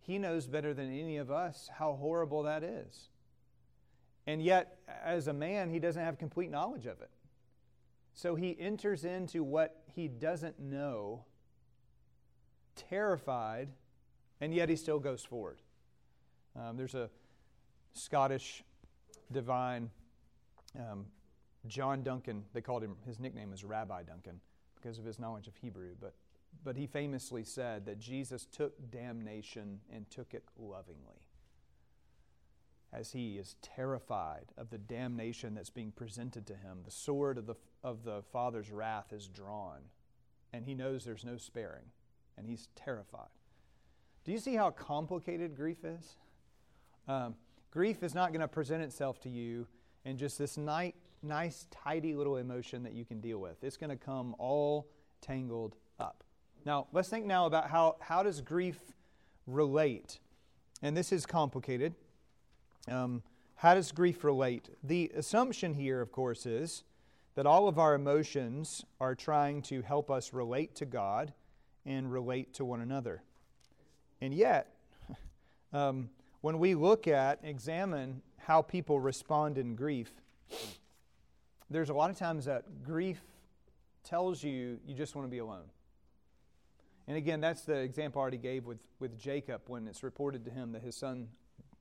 He 0.00 0.18
knows 0.18 0.46
better 0.46 0.72
than 0.72 0.86
any 0.86 1.16
of 1.16 1.30
us 1.30 1.68
how 1.78 1.94
horrible 1.94 2.44
that 2.44 2.62
is. 2.62 3.08
And 4.26 4.42
yet, 4.42 4.78
as 5.04 5.28
a 5.28 5.32
man, 5.32 5.70
he 5.70 5.78
doesn't 5.78 6.02
have 6.02 6.18
complete 6.18 6.50
knowledge 6.50 6.86
of 6.86 7.00
it. 7.00 7.10
So 8.14 8.34
he 8.34 8.56
enters 8.58 9.04
into 9.04 9.44
what 9.44 9.82
he 9.94 10.08
doesn't 10.08 10.58
know, 10.58 11.24
terrified 12.74 13.68
And 14.40 14.54
yet 14.54 14.68
he 14.68 14.76
still 14.76 14.98
goes 14.98 15.24
forward. 15.24 15.60
Um, 16.54 16.76
there's 16.76 16.94
a 16.94 17.10
Scottish 17.94 18.62
divine, 19.32 19.90
um, 20.78 21.06
John 21.68 22.02
Duncan, 22.02 22.44
they 22.52 22.60
called 22.60 22.82
him, 22.82 22.96
his 23.06 23.18
nickname 23.18 23.52
is 23.52 23.64
Rabbi 23.64 24.02
Duncan 24.02 24.40
because 24.74 24.98
of 24.98 25.04
his 25.04 25.18
knowledge 25.18 25.48
of 25.48 25.56
Hebrew, 25.56 25.94
but, 26.00 26.14
but 26.64 26.76
he 26.76 26.86
famously 26.86 27.44
said 27.44 27.86
that 27.86 27.98
Jesus 27.98 28.46
took 28.46 28.90
damnation 28.90 29.80
and 29.92 30.08
took 30.10 30.34
it 30.34 30.44
lovingly 30.58 31.22
as 32.92 33.12
he 33.12 33.36
is 33.36 33.56
terrified 33.62 34.46
of 34.56 34.70
the 34.70 34.78
damnation 34.78 35.54
that's 35.54 35.70
being 35.70 35.92
presented 35.92 36.46
to 36.46 36.54
him. 36.54 36.78
The 36.84 36.90
sword 36.90 37.36
of 37.36 37.46
the, 37.46 37.54
of 37.82 38.04
the 38.04 38.22
Father's 38.32 38.70
wrath 38.70 39.12
is 39.12 39.28
drawn, 39.28 39.80
and 40.52 40.64
he 40.64 40.74
knows 40.74 41.04
there's 41.04 41.24
no 41.24 41.36
sparing, 41.36 41.84
and 42.38 42.46
he's 42.46 42.68
terrified. 42.74 43.28
Do 44.24 44.32
you 44.32 44.38
see 44.38 44.54
how 44.54 44.70
complicated 44.70 45.56
grief 45.56 45.84
is? 45.84 46.16
Um, 47.06 47.34
grief 47.70 48.02
is 48.02 48.14
not 48.14 48.32
going 48.32 48.40
to 48.40 48.48
present 48.48 48.82
itself 48.82 49.20
to 49.20 49.28
you 49.28 49.66
in 50.04 50.16
just 50.16 50.38
this 50.38 50.56
nice, 50.56 50.92
nice, 51.26 51.66
tidy 51.70 52.14
little 52.14 52.36
emotion 52.36 52.82
that 52.84 52.92
you 52.92 53.04
can 53.04 53.20
deal 53.20 53.38
with. 53.38 53.62
It's 53.62 53.76
going 53.76 53.90
to 53.90 53.96
come 53.96 54.34
all 54.38 54.88
tangled 55.20 55.76
up. 55.98 56.24
Now, 56.64 56.86
let's 56.92 57.08
think 57.08 57.26
now 57.26 57.46
about 57.46 57.70
how, 57.70 57.96
how 58.00 58.22
does 58.22 58.40
grief 58.40 58.78
relate? 59.46 60.18
And 60.82 60.96
this 60.96 61.12
is 61.12 61.26
complicated. 61.26 61.94
Um, 62.88 63.22
how 63.56 63.74
does 63.74 63.92
grief 63.92 64.24
relate? 64.24 64.68
The 64.82 65.10
assumption 65.14 65.74
here, 65.74 66.00
of 66.00 66.12
course, 66.12 66.46
is 66.46 66.84
that 67.34 67.46
all 67.46 67.68
of 67.68 67.78
our 67.78 67.94
emotions 67.94 68.84
are 69.00 69.14
trying 69.14 69.62
to 69.62 69.82
help 69.82 70.10
us 70.10 70.32
relate 70.32 70.74
to 70.76 70.86
God 70.86 71.32
and 71.84 72.12
relate 72.12 72.54
to 72.54 72.64
one 72.64 72.80
another. 72.80 73.22
And 74.20 74.34
yet, 74.34 74.74
um, 75.72 76.10
when 76.40 76.58
we 76.58 76.74
look 76.74 77.06
at, 77.06 77.40
examine 77.42 78.22
how 78.38 78.62
people 78.62 79.00
respond 79.00 79.58
in 79.58 79.74
grief, 79.74 80.12
there's 81.70 81.90
a 81.90 81.94
lot 81.94 82.10
of 82.10 82.16
times 82.16 82.44
that 82.44 82.84
grief 82.84 83.20
tells 84.04 84.42
you 84.42 84.78
you 84.86 84.94
just 84.94 85.14
want 85.14 85.26
to 85.26 85.30
be 85.30 85.38
alone. 85.38 85.64
And 87.08 87.16
again, 87.16 87.40
that's 87.40 87.62
the 87.62 87.76
example 87.76 88.20
I 88.20 88.22
already 88.22 88.38
gave 88.38 88.66
with, 88.66 88.84
with 88.98 89.18
Jacob 89.18 89.62
when 89.66 89.86
it's 89.86 90.02
reported 90.02 90.44
to 90.44 90.50
him 90.50 90.72
that 90.72 90.82
his 90.82 90.96
son 90.96 91.28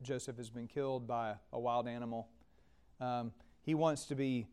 Joseph 0.02 0.38
has 0.38 0.50
been 0.50 0.67
killed 0.67 1.08
by 1.08 1.36
a 1.52 1.60
wild 1.60 1.88
animal. 1.88 2.28
Um, 3.00 3.32
he 3.62 3.74
wants 3.74 4.06
to 4.08 4.15
be 4.15 4.48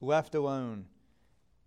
left 0.00 0.34
alone. 0.34 0.86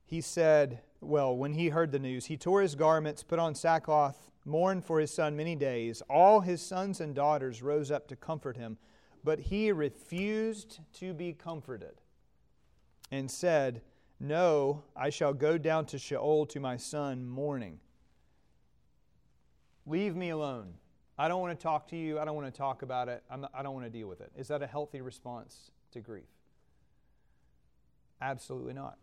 He 0.05 0.21
said, 0.21 0.81
well, 1.01 1.35
when 1.35 1.53
he 1.53 1.69
heard 1.69 1.91
the 1.91 1.99
news, 1.99 2.25
he 2.25 2.37
tore 2.37 2.61
his 2.61 2.75
garments, 2.75 3.23
put 3.23 3.39
on 3.39 3.55
sackcloth, 3.55 4.29
mourned 4.45 4.85
for 4.85 4.99
his 4.99 5.11
son 5.11 5.35
many 5.35 5.55
days. 5.55 6.03
All 6.09 6.41
his 6.41 6.61
sons 6.61 6.99
and 6.99 7.15
daughters 7.15 7.63
rose 7.63 7.89
up 7.89 8.07
to 8.09 8.15
comfort 8.15 8.57
him, 8.57 8.77
but 9.23 9.39
he 9.39 9.71
refused 9.71 10.79
to 10.95 11.13
be 11.13 11.33
comforted 11.33 12.02
and 13.13 13.29
said, 13.29 13.81
No, 14.19 14.83
I 14.95 15.11
shall 15.11 15.33
go 15.33 15.59
down 15.59 15.85
to 15.87 15.99
Sheol 15.99 16.47
to 16.47 16.59
my 16.59 16.77
son 16.77 17.27
mourning. 17.27 17.79
Leave 19.85 20.15
me 20.15 20.29
alone. 20.29 20.73
I 21.17 21.27
don't 21.27 21.39
want 21.39 21.57
to 21.57 21.61
talk 21.61 21.87
to 21.89 21.95
you. 21.95 22.19
I 22.19 22.25
don't 22.25 22.35
want 22.35 22.51
to 22.51 22.57
talk 22.57 22.81
about 22.81 23.09
it. 23.09 23.23
Not, 23.29 23.51
I 23.53 23.61
don't 23.61 23.75
want 23.75 23.85
to 23.85 23.91
deal 23.91 24.07
with 24.07 24.19
it. 24.19 24.31
Is 24.35 24.47
that 24.47 24.63
a 24.63 24.67
healthy 24.67 25.01
response 25.01 25.69
to 25.91 26.01
grief? 26.01 26.23
Absolutely 28.19 28.73
not. 28.73 28.97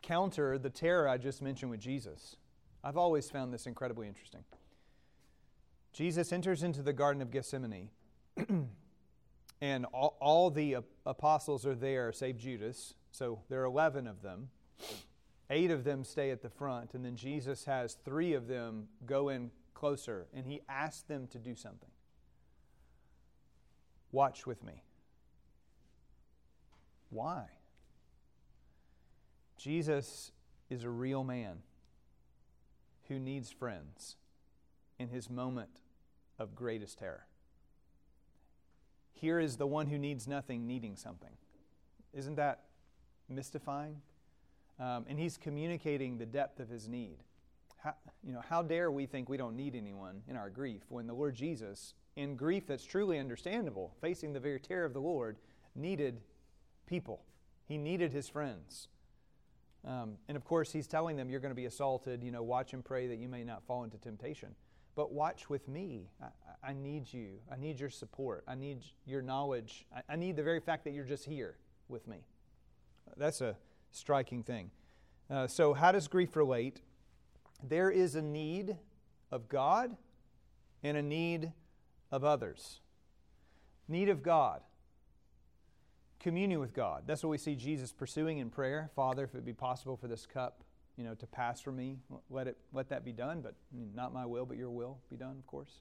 Counter 0.00 0.56
the 0.56 0.70
terror 0.70 1.08
I 1.08 1.16
just 1.18 1.42
mentioned 1.42 1.72
with 1.72 1.80
Jesus. 1.80 2.36
I've 2.84 2.96
always 2.96 3.30
found 3.30 3.52
this 3.52 3.66
incredibly 3.66 4.06
interesting. 4.06 4.44
Jesus 5.92 6.32
enters 6.32 6.62
into 6.62 6.82
the 6.82 6.92
Garden 6.92 7.20
of 7.20 7.32
Gethsemane, 7.32 7.88
and 9.60 9.86
all, 9.86 10.16
all, 10.20 10.50
the 10.50 10.78
apostles 11.06 11.64
are 11.64 11.74
there, 11.74 12.12
save 12.12 12.36
Judas. 12.38 12.94
So 13.12 13.40
there 13.48 13.62
are 13.62 13.66
11 13.66 14.06
of 14.06 14.22
them. 14.22 14.48
Eight 15.50 15.70
of 15.70 15.84
them 15.84 16.04
stay 16.04 16.30
at 16.30 16.42
the 16.42 16.48
front, 16.48 16.94
and 16.94 17.04
then 17.04 17.16
Jesus 17.16 17.64
has 17.64 17.94
three 18.04 18.32
of 18.32 18.48
them 18.48 18.88
go 19.06 19.28
in 19.28 19.50
closer 19.74 20.26
and 20.32 20.46
he 20.46 20.62
asks 20.68 21.02
them 21.02 21.26
to 21.28 21.38
do 21.38 21.54
something. 21.54 21.90
Watch 24.12 24.46
with 24.46 24.64
me. 24.64 24.82
Why? 27.10 27.44
Jesus 29.58 30.32
is 30.70 30.84
a 30.84 30.90
real 30.90 31.22
man 31.22 31.58
who 33.08 33.18
needs 33.18 33.50
friends 33.50 34.16
in 34.98 35.08
his 35.08 35.28
moment 35.28 35.80
of 36.38 36.54
greatest 36.54 36.98
terror. 36.98 37.26
Here 39.14 39.38
is 39.38 39.56
the 39.56 39.66
one 39.66 39.86
who 39.86 39.98
needs 39.98 40.26
nothing 40.26 40.66
needing 40.66 40.96
something. 40.96 41.30
Isn't 42.12 42.36
that 42.36 42.64
mystifying? 43.28 44.00
Um, 44.78 45.06
and 45.08 45.18
he's 45.18 45.36
communicating 45.36 46.18
the 46.18 46.26
depth 46.26 46.60
of 46.60 46.68
his 46.68 46.88
need. 46.88 47.18
How, 47.78 47.94
you 48.22 48.32
know, 48.32 48.42
how 48.48 48.62
dare 48.62 48.90
we 48.90 49.06
think 49.06 49.28
we 49.28 49.36
don't 49.36 49.56
need 49.56 49.74
anyone 49.74 50.22
in 50.28 50.36
our 50.36 50.50
grief 50.50 50.82
when 50.88 51.06
the 51.06 51.14
Lord 51.14 51.34
Jesus, 51.34 51.94
in 52.16 52.34
grief 52.34 52.66
that's 52.66 52.84
truly 52.84 53.18
understandable, 53.18 53.94
facing 54.00 54.32
the 54.32 54.40
very 54.40 54.58
terror 54.58 54.84
of 54.84 54.94
the 54.94 55.00
Lord, 55.00 55.38
needed 55.74 56.20
people. 56.86 57.22
He 57.66 57.78
needed 57.78 58.12
his 58.12 58.28
friends. 58.28 58.88
Um, 59.86 60.16
and 60.28 60.36
of 60.36 60.44
course, 60.44 60.72
he's 60.72 60.86
telling 60.86 61.16
them, 61.16 61.28
You're 61.28 61.40
going 61.40 61.50
to 61.50 61.56
be 61.56 61.66
assaulted. 61.66 62.22
You 62.22 62.30
know, 62.30 62.42
watch 62.42 62.72
and 62.72 62.84
pray 62.84 63.06
that 63.06 63.18
you 63.18 63.28
may 63.28 63.44
not 63.44 63.62
fall 63.64 63.84
into 63.84 63.98
temptation. 63.98 64.54
But 64.96 65.12
watch 65.12 65.50
with 65.50 65.68
me. 65.68 66.08
I, 66.22 66.70
I 66.70 66.72
need 66.72 67.12
you. 67.12 67.40
I 67.50 67.56
need 67.56 67.80
your 67.80 67.90
support. 67.90 68.44
I 68.46 68.54
need 68.54 68.84
your 69.06 69.22
knowledge. 69.22 69.86
I, 69.94 70.02
I 70.12 70.16
need 70.16 70.36
the 70.36 70.42
very 70.42 70.60
fact 70.60 70.84
that 70.84 70.92
you're 70.92 71.04
just 71.04 71.24
here 71.24 71.56
with 71.88 72.06
me. 72.06 72.18
That's 73.16 73.40
a 73.40 73.56
striking 73.90 74.42
thing. 74.42 74.70
Uh, 75.30 75.46
so, 75.46 75.74
how 75.74 75.92
does 75.92 76.08
grief 76.08 76.36
relate? 76.36 76.80
there 77.68 77.90
is 77.90 78.14
a 78.14 78.22
need 78.22 78.76
of 79.30 79.48
God 79.48 79.96
and 80.82 80.96
a 80.96 81.02
need 81.02 81.52
of 82.10 82.24
others. 82.24 82.80
Need 83.88 84.08
of 84.08 84.22
God. 84.22 84.60
Communion 86.20 86.60
with 86.60 86.72
God. 86.72 87.04
That's 87.06 87.22
what 87.22 87.30
we 87.30 87.38
see 87.38 87.54
Jesus 87.54 87.92
pursuing 87.92 88.38
in 88.38 88.50
prayer. 88.50 88.90
Father, 88.94 89.24
if 89.24 89.34
it 89.34 89.44
be 89.44 89.52
possible 89.52 89.96
for 89.96 90.08
this 90.08 90.26
cup, 90.26 90.62
you 90.96 91.04
know, 91.04 91.14
to 91.14 91.26
pass 91.26 91.60
from 91.60 91.76
me, 91.76 91.96
let 92.30 92.46
it 92.46 92.56
let 92.72 92.88
that 92.90 93.04
be 93.04 93.12
done, 93.12 93.40
but 93.40 93.54
not 93.94 94.12
my 94.12 94.26
will, 94.26 94.46
but 94.46 94.56
your 94.56 94.70
will 94.70 94.98
be 95.10 95.16
done, 95.16 95.36
of 95.38 95.46
course. 95.46 95.80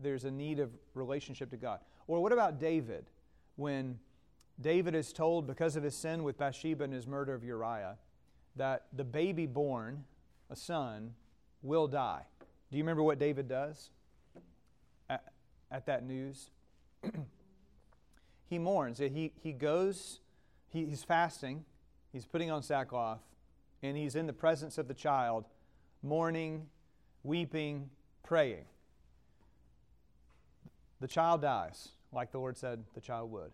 There's 0.00 0.24
a 0.24 0.30
need 0.30 0.60
of 0.60 0.70
relationship 0.94 1.50
to 1.50 1.56
God. 1.56 1.80
Or 2.06 2.22
what 2.22 2.32
about 2.32 2.58
David? 2.58 3.10
When 3.56 3.98
David 4.60 4.94
is 4.94 5.12
told 5.12 5.46
because 5.46 5.76
of 5.76 5.82
his 5.82 5.94
sin 5.94 6.24
with 6.24 6.38
Bathsheba 6.38 6.84
and 6.84 6.92
his 6.92 7.06
murder 7.06 7.34
of 7.34 7.44
Uriah 7.44 7.98
that 8.56 8.86
the 8.92 9.04
baby 9.04 9.46
born 9.46 10.04
a 10.50 10.56
son, 10.56 11.14
will 11.62 11.88
die. 11.88 12.22
Do 12.70 12.76
you 12.76 12.82
remember 12.82 13.02
what 13.02 13.18
David 13.18 13.48
does 13.48 13.90
at, 15.08 15.24
at 15.70 15.86
that 15.86 16.04
news? 16.04 16.50
he 18.48 18.58
mourns. 18.58 18.98
He, 18.98 19.32
he 19.42 19.52
goes, 19.52 20.20
he, 20.68 20.86
he's 20.86 21.02
fasting, 21.02 21.64
he's 22.12 22.26
putting 22.26 22.50
on 22.50 22.62
sackcloth, 22.62 23.20
and 23.84 23.98
he's 23.98 24.16
in 24.16 24.26
the 24.26 24.32
presence 24.32 24.78
of 24.78 24.88
the 24.88 24.94
child, 24.94 25.44
mourning, 26.02 26.66
weeping, 27.22 27.90
praying. 28.22 28.64
The 31.00 31.06
child 31.06 31.42
dies, 31.42 31.90
like 32.10 32.32
the 32.32 32.38
Lord 32.38 32.56
said 32.56 32.84
the 32.94 33.00
child 33.02 33.30
would. 33.30 33.52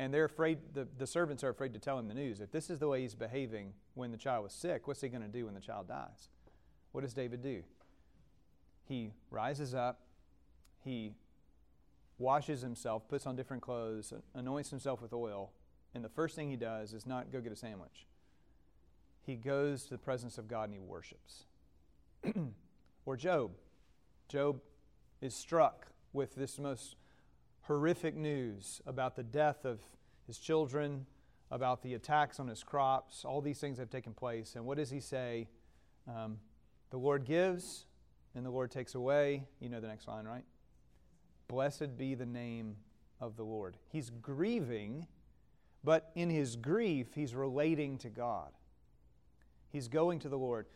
And 0.00 0.12
they're 0.12 0.24
afraid, 0.24 0.58
the, 0.74 0.88
the 0.98 1.06
servants 1.06 1.44
are 1.44 1.50
afraid 1.50 1.72
to 1.74 1.78
tell 1.78 1.96
him 1.96 2.08
the 2.08 2.14
news. 2.14 2.40
If 2.40 2.50
this 2.50 2.70
is 2.70 2.80
the 2.80 2.88
way 2.88 3.02
he's 3.02 3.14
behaving 3.14 3.72
when 3.94 4.10
the 4.10 4.16
child 4.16 4.42
was 4.42 4.52
sick, 4.52 4.88
what's 4.88 5.00
he 5.00 5.08
going 5.08 5.22
to 5.22 5.28
do 5.28 5.44
when 5.44 5.54
the 5.54 5.60
child 5.60 5.86
dies? 5.86 6.28
What 6.90 7.02
does 7.02 7.14
David 7.14 7.40
do? 7.40 7.62
He 8.88 9.12
rises 9.30 9.74
up, 9.74 10.00
he 10.82 11.12
washes 12.18 12.62
himself, 12.62 13.08
puts 13.08 13.26
on 13.26 13.36
different 13.36 13.62
clothes, 13.62 14.12
anoints 14.34 14.70
himself 14.70 15.00
with 15.00 15.12
oil, 15.12 15.52
and 15.94 16.04
the 16.04 16.08
first 16.08 16.34
thing 16.34 16.50
he 16.50 16.56
does 16.56 16.92
is 16.92 17.06
not 17.06 17.30
go 17.30 17.40
get 17.40 17.52
a 17.52 17.56
sandwich. 17.56 18.06
He 19.22 19.36
goes 19.36 19.84
to 19.84 19.90
the 19.90 19.98
presence 19.98 20.38
of 20.38 20.48
God 20.48 20.64
and 20.64 20.74
he 20.74 20.80
worships. 20.80 21.44
or 23.06 23.16
Job. 23.16 23.52
Job 24.28 24.60
is 25.20 25.34
struck 25.34 25.86
with 26.12 26.34
this 26.34 26.58
most 26.58 26.96
horrific 27.62 28.16
news 28.16 28.80
about 28.86 29.16
the 29.16 29.22
death 29.22 29.64
of 29.64 29.80
his 30.26 30.38
children, 30.38 31.06
about 31.50 31.82
the 31.82 31.94
attacks 31.94 32.40
on 32.40 32.48
his 32.48 32.62
crops. 32.62 33.24
All 33.24 33.40
these 33.40 33.58
things 33.58 33.78
have 33.78 33.90
taken 33.90 34.14
place. 34.14 34.54
And 34.54 34.64
what 34.64 34.76
does 34.76 34.90
he 34.90 35.00
say? 35.00 35.48
Um, 36.08 36.38
the 36.90 36.98
Lord 36.98 37.24
gives 37.24 37.86
and 38.34 38.44
the 38.44 38.50
Lord 38.50 38.70
takes 38.70 38.94
away. 38.94 39.44
You 39.60 39.68
know 39.68 39.80
the 39.80 39.88
next 39.88 40.08
line, 40.08 40.24
right? 40.24 40.44
Blessed 41.48 41.96
be 41.96 42.14
the 42.14 42.26
name 42.26 42.76
of 43.20 43.36
the 43.36 43.42
Lord. 43.42 43.76
He's 43.88 44.10
grieving, 44.10 45.06
but 45.82 46.10
in 46.14 46.30
his 46.30 46.56
grief, 46.56 47.08
he's 47.14 47.34
relating 47.34 47.98
to 47.98 48.08
God. 48.08 48.52
He's 49.70 49.88
going 49.88 50.18
to 50.20 50.28
the 50.28 50.38
Lord. 50.38 50.66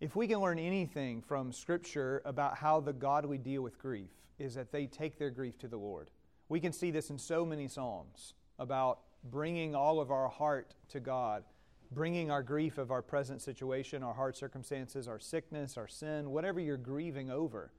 If 0.00 0.16
we 0.16 0.26
can 0.28 0.40
learn 0.40 0.58
anything 0.58 1.22
from 1.22 1.52
Scripture 1.52 2.22
about 2.24 2.56
how 2.56 2.80
the 2.80 2.92
godly 2.92 3.38
deal 3.38 3.62
with 3.62 3.78
grief, 3.78 4.10
is 4.38 4.54
that 4.54 4.70
they 4.70 4.86
take 4.86 5.18
their 5.18 5.30
grief 5.30 5.58
to 5.58 5.68
the 5.68 5.76
Lord. 5.76 6.10
We 6.48 6.60
can 6.60 6.72
see 6.72 6.90
this 6.90 7.10
in 7.10 7.18
so 7.18 7.44
many 7.44 7.68
Psalms 7.68 8.34
about 8.58 9.00
bringing 9.24 9.74
all 9.74 10.00
of 10.00 10.10
our 10.10 10.28
heart 10.28 10.74
to 10.90 11.00
God, 11.00 11.44
bringing 11.90 12.30
our 12.30 12.42
grief 12.42 12.78
of 12.78 12.90
our 12.90 13.02
present 13.02 13.42
situation, 13.42 14.02
our 14.02 14.14
hard 14.14 14.36
circumstances, 14.36 15.08
our 15.08 15.18
sickness, 15.18 15.76
our 15.76 15.88
sin, 15.88 16.30
whatever 16.30 16.60
you're 16.60 16.76
grieving 16.76 17.30
over. 17.30 17.72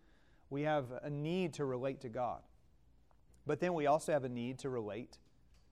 We 0.49 0.63
have 0.63 0.85
a 1.03 1.09
need 1.09 1.53
to 1.53 1.65
relate 1.65 2.01
to 2.01 2.09
God. 2.09 2.41
But 3.47 3.59
then 3.59 3.73
we 3.73 3.87
also 3.87 4.11
have 4.11 4.25
a 4.25 4.29
need 4.29 4.59
to 4.59 4.69
relate 4.69 5.17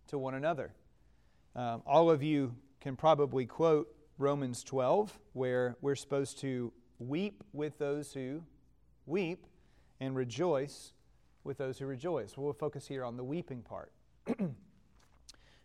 to 0.08 0.18
one 0.18 0.36
another. 0.36 0.74
Um, 1.56 1.82
all 1.86 2.10
of 2.10 2.24
you 2.24 2.56
can 2.80 2.96
probably 2.96 3.46
quote 3.46 3.94
Romans 4.18 4.64
12, 4.64 5.18
where 5.34 5.76
we're 5.82 5.96
supposed 5.96 6.40
to 6.40 6.74
weep 7.00 7.44
with 7.54 7.78
those 7.78 8.14
who 8.14 8.44
weep 9.06 9.46
and 10.00 10.16
rejoice 10.16 10.94
with 11.44 11.58
those 11.58 11.78
who 11.78 11.86
rejoice. 11.86 12.38
We'll 12.38 12.54
focus 12.54 12.88
here 12.88 13.06
on 13.06 13.16
the 13.16 13.24
weeping 13.24 13.62
part. 13.62 13.92
uh, 14.28 14.44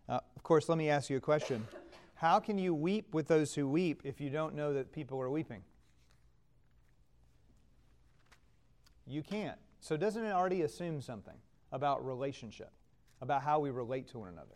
of 0.09 0.43
course, 0.43 0.69
let 0.69 0.79
me 0.79 0.91
ask 0.91 1.11
you 1.11 1.17
a 1.17 1.21
question. 1.21 1.67
How 2.15 2.39
can 2.39 2.59
you 2.59 2.75
weep 2.75 3.15
with 3.15 3.27
those 3.27 3.55
who 3.55 3.67
weep 3.69 4.03
if 4.05 4.21
you 4.21 4.31
don't 4.31 4.55
know 4.55 4.73
that 4.75 4.93
people 4.93 5.21
are 5.21 5.31
weeping? 5.31 5.63
You 9.07 9.23
can't. 9.23 9.59
So, 9.81 9.97
doesn't 9.97 10.25
it 10.25 10.31
already 10.31 10.63
assume 10.63 11.01
something 11.01 11.35
about 11.73 12.07
relationship, 12.07 12.71
about 13.21 13.43
how 13.43 13.59
we 13.59 13.71
relate 13.71 14.09
to 14.09 14.21
one 14.21 14.29
another? 14.29 14.55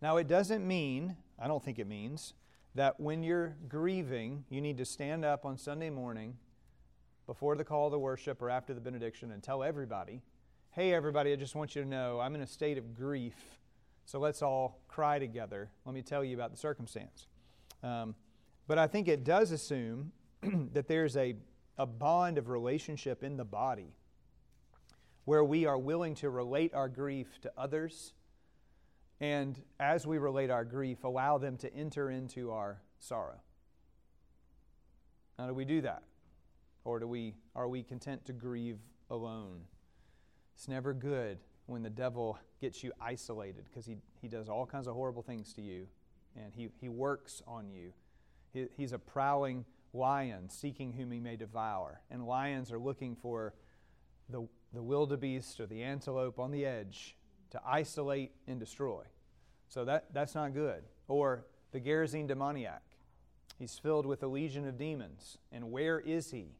Now, 0.00 0.18
it 0.18 0.28
doesn't 0.28 0.66
mean, 0.66 1.16
I 1.38 1.48
don't 1.48 1.64
think 1.64 1.80
it 1.80 1.88
means, 1.88 2.34
that 2.76 3.00
when 3.00 3.22
you're 3.22 3.56
grieving, 3.68 4.44
you 4.50 4.60
need 4.60 4.76
to 4.76 4.84
stand 4.84 5.24
up 5.24 5.46
on 5.46 5.56
Sunday 5.56 5.88
morning 5.88 6.36
before 7.26 7.56
the 7.56 7.64
call 7.64 7.90
to 7.90 7.98
worship 7.98 8.42
or 8.42 8.50
after 8.50 8.74
the 8.74 8.80
benediction 8.80 9.32
and 9.32 9.42
tell 9.42 9.62
everybody, 9.62 10.20
hey, 10.72 10.92
everybody, 10.92 11.32
I 11.32 11.36
just 11.36 11.54
want 11.54 11.74
you 11.74 11.82
to 11.82 11.88
know 11.88 12.20
I'm 12.20 12.34
in 12.34 12.42
a 12.42 12.46
state 12.46 12.76
of 12.76 12.94
grief, 12.94 13.34
so 14.04 14.18
let's 14.18 14.42
all 14.42 14.82
cry 14.88 15.18
together. 15.18 15.70
Let 15.86 15.94
me 15.94 16.02
tell 16.02 16.22
you 16.22 16.36
about 16.36 16.50
the 16.50 16.58
circumstance. 16.58 17.26
Um, 17.82 18.14
but 18.68 18.76
I 18.78 18.86
think 18.86 19.08
it 19.08 19.24
does 19.24 19.52
assume 19.52 20.12
that 20.74 20.86
there's 20.86 21.16
a, 21.16 21.34
a 21.78 21.86
bond 21.86 22.36
of 22.36 22.50
relationship 22.50 23.24
in 23.24 23.38
the 23.38 23.44
body 23.44 23.94
where 25.24 25.42
we 25.42 25.64
are 25.64 25.78
willing 25.78 26.14
to 26.16 26.28
relate 26.28 26.74
our 26.74 26.90
grief 26.90 27.40
to 27.40 27.50
others 27.56 28.12
and 29.20 29.60
as 29.80 30.06
we 30.06 30.18
relate 30.18 30.50
our 30.50 30.64
grief, 30.64 31.04
allow 31.04 31.38
them 31.38 31.56
to 31.58 31.74
enter 31.74 32.10
into 32.10 32.50
our 32.50 32.82
sorrow. 32.98 33.40
How 35.38 35.46
do 35.46 35.54
we 35.54 35.64
do 35.64 35.80
that? 35.82 36.02
Or 36.84 36.98
do 36.98 37.08
we, 37.08 37.34
are 37.54 37.68
we 37.68 37.82
content 37.82 38.24
to 38.26 38.32
grieve 38.32 38.78
alone? 39.10 39.62
It's 40.54 40.68
never 40.68 40.94
good 40.94 41.38
when 41.66 41.82
the 41.82 41.90
devil 41.90 42.38
gets 42.60 42.82
you 42.84 42.92
isolated 43.00 43.64
because 43.64 43.86
he, 43.86 43.96
he 44.20 44.28
does 44.28 44.48
all 44.48 44.66
kinds 44.66 44.86
of 44.86 44.94
horrible 44.94 45.22
things 45.22 45.52
to 45.54 45.62
you 45.62 45.86
and 46.36 46.52
he, 46.54 46.68
he 46.80 46.88
works 46.88 47.42
on 47.46 47.68
you. 47.70 47.92
He, 48.52 48.66
he's 48.76 48.92
a 48.92 48.98
prowling 48.98 49.64
lion 49.92 50.48
seeking 50.48 50.92
whom 50.92 51.10
he 51.10 51.20
may 51.20 51.36
devour. 51.36 52.00
And 52.10 52.26
lions 52.26 52.70
are 52.70 52.78
looking 52.78 53.16
for 53.16 53.54
the, 54.28 54.46
the 54.72 54.82
wildebeest 54.82 55.58
or 55.60 55.66
the 55.66 55.82
antelope 55.82 56.38
on 56.38 56.50
the 56.50 56.64
edge 56.64 57.15
to 57.50 57.60
isolate 57.64 58.32
and 58.46 58.58
destroy. 58.58 59.02
So 59.68 59.84
that, 59.84 60.12
that's 60.12 60.34
not 60.34 60.54
good. 60.54 60.82
Or 61.08 61.46
the 61.72 61.80
Gerasene 61.80 62.26
demoniac. 62.26 62.82
He's 63.58 63.78
filled 63.78 64.06
with 64.06 64.22
a 64.22 64.26
legion 64.26 64.66
of 64.66 64.78
demons. 64.78 65.38
And 65.50 65.70
where 65.70 65.98
is 65.98 66.30
he? 66.30 66.56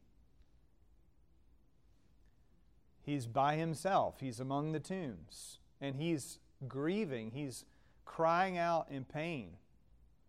He's 3.03 3.27
by 3.27 3.55
himself. 3.55 4.19
He's 4.19 4.39
among 4.39 4.71
the 4.71 4.79
tombs. 4.79 5.59
And 5.79 5.95
he's 5.95 6.39
grieving. 6.67 7.31
He's 7.31 7.65
crying 8.03 8.57
out 8.57 8.87
in 8.89 9.05
pain. 9.05 9.51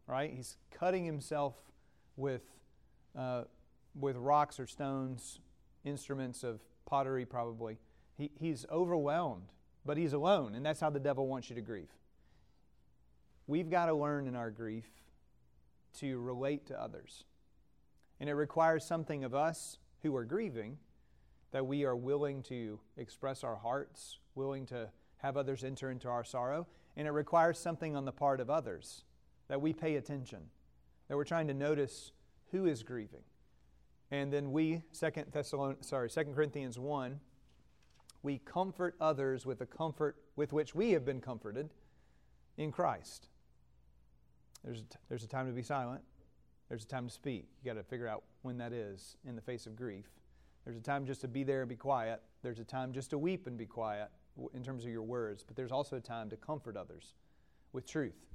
Right? 0.06 0.32
He's 0.34 0.56
cutting 0.70 1.04
himself 1.04 1.54
with, 2.16 2.42
uh, 3.16 3.44
with 3.98 4.16
rocks 4.16 4.60
or 4.60 4.66
stones, 4.66 5.40
instruments 5.84 6.44
of 6.44 6.60
pottery, 6.86 7.26
probably. 7.26 7.78
He, 8.16 8.30
he's 8.38 8.66
overwhelmed 8.70 9.48
but 9.88 9.96
he's 9.96 10.12
alone, 10.12 10.55
and 10.55 10.66
that's 10.66 10.81
how 10.81 10.90
the 10.90 11.01
devil 11.01 11.27
wants 11.27 11.48
you 11.48 11.57
to 11.57 11.62
grieve. 11.62 11.88
We've 13.46 13.70
got 13.70 13.87
to 13.87 13.94
learn 13.94 14.29
in 14.29 14.37
our 14.37 14.51
grief 14.51 14.85
to 16.01 16.20
relate 16.20 16.66
to 16.66 16.79
others. 16.79 17.24
And 18.20 18.29
it 18.29 18.35
requires 18.35 18.85
something 18.85 19.24
of 19.24 19.35
us 19.35 19.79
who 20.03 20.14
are 20.14 20.27
grieving 20.27 20.77
that 21.53 21.66
we 21.66 21.87
are 21.87 21.96
willing 21.96 22.42
to 22.42 22.79
express 22.98 23.42
our 23.42 23.57
hearts, 23.57 24.18
willing 24.35 24.66
to 24.66 24.90
have 25.22 25.38
others 25.38 25.64
enter 25.64 25.90
into 25.90 26.07
our 26.07 26.22
sorrow. 26.22 26.66
And 26.94 27.09
it 27.09 27.12
requires 27.12 27.59
something 27.59 27.96
on 27.96 28.05
the 28.05 28.12
part 28.12 28.40
of 28.40 28.51
others 28.51 29.05
that 29.48 29.62
we 29.62 29.72
pay 29.72 29.96
attention, 29.96 30.51
that 31.09 31.16
we're 31.16 31.24
trying 31.24 31.48
to 31.48 31.55
notice 31.55 32.12
who 32.51 32.66
is 32.66 32.83
grieving. 32.83 33.24
And 34.11 34.31
then 34.31 34.53
we, 34.53 34.83
Second 34.92 35.33
Thessalonians, 35.33 35.88
sorry, 35.88 36.11
Second 36.11 36.35
Corinthians 36.35 36.79
1, 36.79 37.20
we 38.22 38.38
comfort 38.38 38.94
others 39.00 39.46
with 39.46 39.59
the 39.59 39.66
comfort 39.66 40.16
with 40.37 40.52
which 40.52 40.74
we 40.74 40.90
have 40.92 41.04
been 41.04 41.20
comforted 41.20 41.70
in 42.57 42.72
Christ. 42.72 43.28
There's 44.64 44.81
a, 44.81 44.85
t- 44.85 44.98
there's 45.09 45.24
a 45.24 45.28
time 45.28 45.46
to 45.46 45.52
be 45.52 45.62
silent. 45.62 46.02
There's 46.68 46.85
a 46.85 46.88
time 46.88 47.07
to 47.07 47.12
speak. 47.12 47.48
You 47.62 47.72
got 47.72 47.78
to 47.78 47.85
figure 47.85 48.09
out 48.09 48.24
when 48.42 48.59
that 48.59 48.72
is 48.72 49.16
in 49.24 49.37
the 49.37 49.40
face 49.40 49.66
of 49.66 49.76
grief. 49.76 50.07
There's 50.64 50.76
a 50.76 50.83
time 50.83 51.07
just 51.07 51.20
to 51.22 51.28
be 51.28 51.44
there 51.44 51.61
and 51.61 51.68
be 51.68 51.76
quiet. 51.76 52.20
There's 52.42 52.59
a 52.59 52.64
time 52.64 52.92
just 52.92 53.11
to 53.11 53.18
weep 53.18 53.46
and 53.46 53.57
be 53.57 53.66
quiet 53.66 54.11
in 54.52 54.62
terms 54.62 54.85
of 54.85 54.90
your 54.90 55.02
words. 55.02 55.42
But 55.42 55.57
there's 55.57 55.72
also 55.72 55.96
a 55.96 56.00
time 56.00 56.28
to 56.31 56.37
comfort 56.37 56.76
others 56.76 57.14
with 57.72 57.87
truth. 57.87 58.26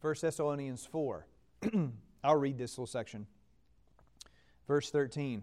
1 0.00 0.14
Thessalonians 0.20 0.86
4. 0.86 1.26
I'll 2.24 2.36
read 2.36 2.56
this 2.56 2.72
little 2.72 2.86
section. 2.86 3.26
Verse 4.66 4.90
13. 4.90 5.42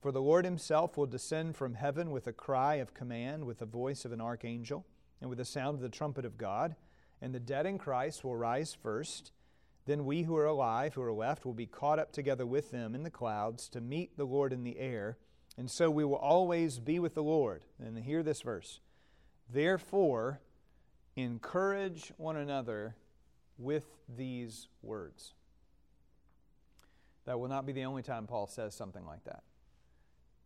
For 0.00 0.12
the 0.12 0.20
Lord 0.20 0.44
himself 0.44 0.96
will 0.96 1.06
descend 1.06 1.56
from 1.56 1.74
heaven 1.74 2.10
with 2.10 2.26
a 2.26 2.32
cry 2.32 2.76
of 2.76 2.94
command, 2.94 3.44
with 3.44 3.58
the 3.58 3.66
voice 3.66 4.04
of 4.04 4.12
an 4.12 4.20
archangel, 4.20 4.84
and 5.20 5.30
with 5.30 5.38
the 5.38 5.44
sound 5.44 5.76
of 5.76 5.80
the 5.80 5.88
trumpet 5.88 6.24
of 6.24 6.38
God. 6.38 6.76
And 7.22 7.34
the 7.34 7.40
dead 7.40 7.66
in 7.66 7.78
Christ 7.78 8.22
will 8.22 8.36
rise 8.36 8.74
first. 8.74 9.32
Then 9.86 10.04
we 10.04 10.22
who 10.22 10.36
are 10.36 10.46
alive, 10.46 10.94
who 10.94 11.02
are 11.02 11.12
left, 11.12 11.46
will 11.46 11.54
be 11.54 11.66
caught 11.66 11.98
up 11.98 12.12
together 12.12 12.44
with 12.44 12.70
them 12.70 12.94
in 12.94 13.04
the 13.04 13.10
clouds 13.10 13.68
to 13.70 13.80
meet 13.80 14.16
the 14.16 14.26
Lord 14.26 14.52
in 14.52 14.64
the 14.64 14.78
air. 14.78 15.16
And 15.56 15.70
so 15.70 15.90
we 15.90 16.04
will 16.04 16.16
always 16.16 16.78
be 16.78 16.98
with 16.98 17.14
the 17.14 17.22
Lord. 17.22 17.64
And 17.82 17.98
hear 17.98 18.22
this 18.22 18.42
verse. 18.42 18.80
Therefore, 19.48 20.40
encourage 21.14 22.12
one 22.18 22.36
another 22.36 22.96
with 23.56 23.86
these 24.14 24.68
words. 24.82 25.32
That 27.24 27.40
will 27.40 27.48
not 27.48 27.64
be 27.64 27.72
the 27.72 27.86
only 27.86 28.02
time 28.02 28.26
Paul 28.26 28.46
says 28.46 28.74
something 28.74 29.06
like 29.06 29.24
that 29.24 29.42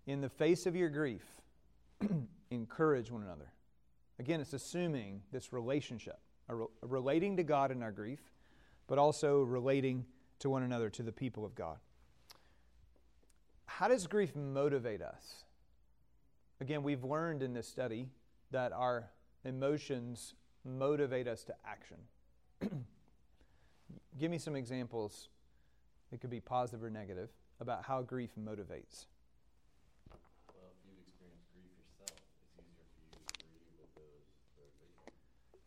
in 0.06 0.20
the 0.20 0.28
face 0.28 0.66
of 0.66 0.74
your 0.74 0.88
grief, 0.88 1.24
encourage 2.50 3.10
one 3.10 3.22
another. 3.22 3.52
Again, 4.18 4.40
it's 4.40 4.52
assuming 4.52 5.22
this 5.32 5.52
relationship, 5.52 6.18
re- 6.48 6.66
relating 6.82 7.36
to 7.36 7.42
God 7.42 7.70
in 7.70 7.82
our 7.82 7.92
grief, 7.92 8.20
but 8.86 8.98
also 8.98 9.42
relating 9.42 10.04
to 10.40 10.50
one 10.50 10.62
another, 10.62 10.90
to 10.90 11.02
the 11.02 11.12
people 11.12 11.44
of 11.44 11.54
God. 11.54 11.78
How 13.66 13.88
does 13.88 14.06
grief 14.06 14.34
motivate 14.34 15.00
us? 15.00 15.44
Again, 16.60 16.82
we've 16.82 17.04
learned 17.04 17.42
in 17.42 17.54
this 17.54 17.66
study 17.68 18.08
that 18.50 18.72
our 18.72 19.10
emotions 19.44 20.34
motivate 20.64 21.26
us 21.26 21.44
to 21.44 21.54
action. 21.64 21.96
Give 24.18 24.30
me 24.30 24.38
some 24.38 24.56
examples, 24.56 25.28
it 26.12 26.20
could 26.20 26.30
be 26.30 26.40
positive 26.40 26.82
or 26.82 26.90
negative, 26.90 27.30
about 27.60 27.84
how 27.84 28.02
grief 28.02 28.30
motivates. 28.38 29.06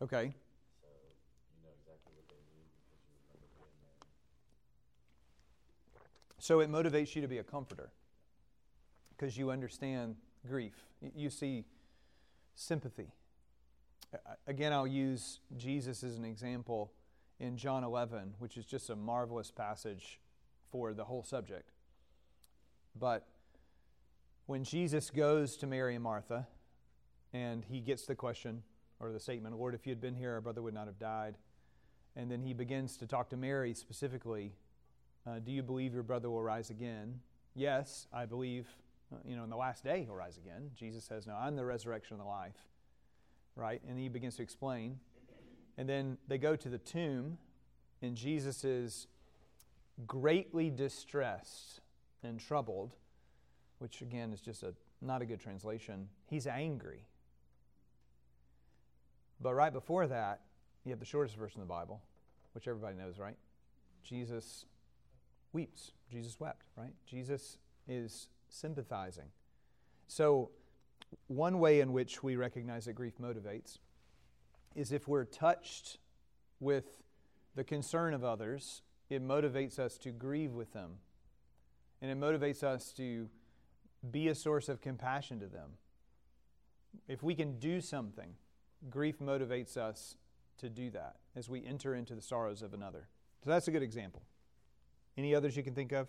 Okay. 0.04 0.34
So 0.82 0.90
you 1.56 1.64
know 1.64 1.72
exactly 1.80 2.12
what 2.14 2.28
they 2.28 2.36
need 2.52 2.68
because 2.76 3.00
you 3.08 3.16
remember 3.16 3.48
being 3.56 3.72
there. 3.80 4.04
So 6.40 6.60
it 6.60 6.70
motivates 6.70 7.16
you 7.16 7.22
to 7.22 7.28
be 7.30 7.38
a 7.38 7.44
comforter. 7.44 7.90
because 9.24 9.38
you 9.38 9.52
understand 9.52 10.16
grief. 10.46 10.76
You 11.16 11.30
see 11.30 11.64
sympathy. 12.56 13.08
Again, 14.48 14.74
I'll 14.74 14.86
use 14.86 15.40
Jesus 15.58 16.04
as 16.04 16.18
an 16.18 16.26
example 16.26 16.92
in 17.40 17.56
John 17.58 17.86
11, 17.86 18.34
which 18.40 18.58
is 18.58 18.66
just 18.66 18.90
a 18.90 18.96
marvelous 18.96 19.50
passage 19.50 20.20
for 20.72 20.94
the 20.94 21.06
whole 21.06 21.24
subject. 21.24 21.72
But 23.00 23.26
when 24.46 24.66
Jesus 24.66 25.10
goes 25.10 25.56
to 25.58 25.68
Mary 25.68 25.96
and 25.96 26.04
Martha, 26.04 26.48
and 27.34 27.64
he 27.64 27.80
gets 27.80 28.06
the 28.06 28.16
question 28.16 28.62
or 29.00 29.12
the 29.12 29.20
statement, 29.20 29.58
Lord, 29.58 29.76
if 29.76 29.86
you 29.86 29.92
had 29.92 30.02
been 30.02 30.16
here, 30.16 30.34
our 30.34 30.42
brother 30.42 30.62
would 30.62 30.74
not 30.74 30.88
have 30.88 31.00
died. 31.00 31.36
And 32.16 32.30
then 32.30 32.42
he 32.42 32.54
begins 32.54 32.98
to 32.98 33.08
talk 33.08 33.30
to 33.30 33.38
Mary 33.38 33.74
specifically 33.74 34.54
uh, 35.26 35.40
Do 35.40 35.52
you 35.52 35.64
believe 35.64 35.94
your 35.94 36.04
brother 36.04 36.30
will 36.30 36.44
rise 36.44 36.70
again? 36.70 37.20
Yes, 37.56 38.08
I 38.14 38.26
believe, 38.26 38.68
uh, 39.12 39.18
you 39.26 39.36
know, 39.36 39.44
in 39.44 39.50
the 39.50 39.58
last 39.58 39.84
day 39.84 40.04
he'll 40.04 40.16
rise 40.16 40.38
again. 40.38 40.72
Jesus 40.76 41.04
says, 41.04 41.28
No, 41.28 41.36
I'm 41.36 41.56
the 41.56 41.66
resurrection 41.66 42.16
and 42.16 42.22
the 42.22 42.30
life. 42.30 42.58
Right? 43.56 43.82
And 43.88 44.00
he 44.00 44.10
begins 44.10 44.36
to 44.38 44.44
explain. 44.44 45.00
And 45.78 45.90
then 45.90 46.18
they 46.28 46.38
go 46.38 46.56
to 46.56 46.70
the 46.70 46.78
tomb, 46.78 47.38
and 48.02 48.16
Jesus 48.16 48.64
is 48.64 49.08
greatly 50.06 50.70
distressed 50.70 51.82
and 52.24 52.40
troubled, 52.40 52.96
which 53.80 54.02
again 54.02 54.34
is 54.34 54.42
just 54.42 54.64
a 54.64 54.74
not 55.02 55.22
a 55.22 55.26
good 55.26 55.40
translation. 55.40 56.08
He's 56.30 56.48
angry. 56.48 57.06
But 59.42 59.54
right 59.54 59.74
before 59.74 60.08
that, 60.08 60.42
you 60.86 60.92
have 60.92 61.00
the 61.00 61.06
shortest 61.06 61.36
verse 61.36 61.56
in 61.56 61.62
the 61.62 61.68
Bible, 61.68 62.02
which 62.54 62.68
everybody 62.68 62.96
knows, 62.96 63.20
right? 63.20 63.38
Jesus 64.04 64.66
weeps. 65.54 65.92
Jesus 66.12 66.40
wept, 66.40 66.68
right? 66.78 66.94
Jesus 67.06 67.58
is 67.88 68.28
sympathizing. 68.50 69.28
So, 70.08 70.52
one 71.28 71.60
way 71.60 71.80
in 71.80 71.94
which 71.94 72.24
we 72.24 72.36
recognize 72.36 72.86
that 72.86 72.94
grief 72.94 73.14
motivates 73.22 73.78
is 74.76 74.92
if 74.92 75.08
we're 75.08 75.26
touched 75.26 75.98
with 76.60 77.04
the 77.56 77.64
concern 77.64 78.14
of 78.14 78.24
others, 78.24 78.82
it 79.10 79.26
motivates 79.26 79.78
us 79.78 79.98
to 80.00 80.12
grieve 80.12 80.54
with 80.54 80.74
them. 80.74 80.94
And 82.02 82.10
it 82.10 82.20
motivates 82.20 82.64
us 82.64 82.92
to 82.94 83.30
be 84.10 84.28
a 84.28 84.36
source 84.36 84.70
of 84.70 84.82
compassion 84.82 85.40
to 85.40 85.48
them. 85.48 85.72
If 87.08 87.24
we 87.24 87.36
can 87.36 87.60
do 87.60 87.80
something, 87.80 88.36
grief 88.90 89.20
motivates 89.20 89.78
us 89.78 90.16
to 90.58 90.70
do 90.70 90.90
that 90.92 91.16
as 91.36 91.50
we 91.50 91.66
enter 91.66 91.96
into 91.96 92.16
the 92.16 92.22
sorrows 92.22 92.62
of 92.62 92.74
another. 92.74 93.08
So 93.44 93.50
that's 93.50 93.68
a 93.68 93.72
good 93.72 93.84
example. 93.84 94.22
Any 95.18 95.36
others 95.36 95.56
you 95.58 95.64
can 95.64 95.76
think 95.76 95.92
of? 95.92 96.08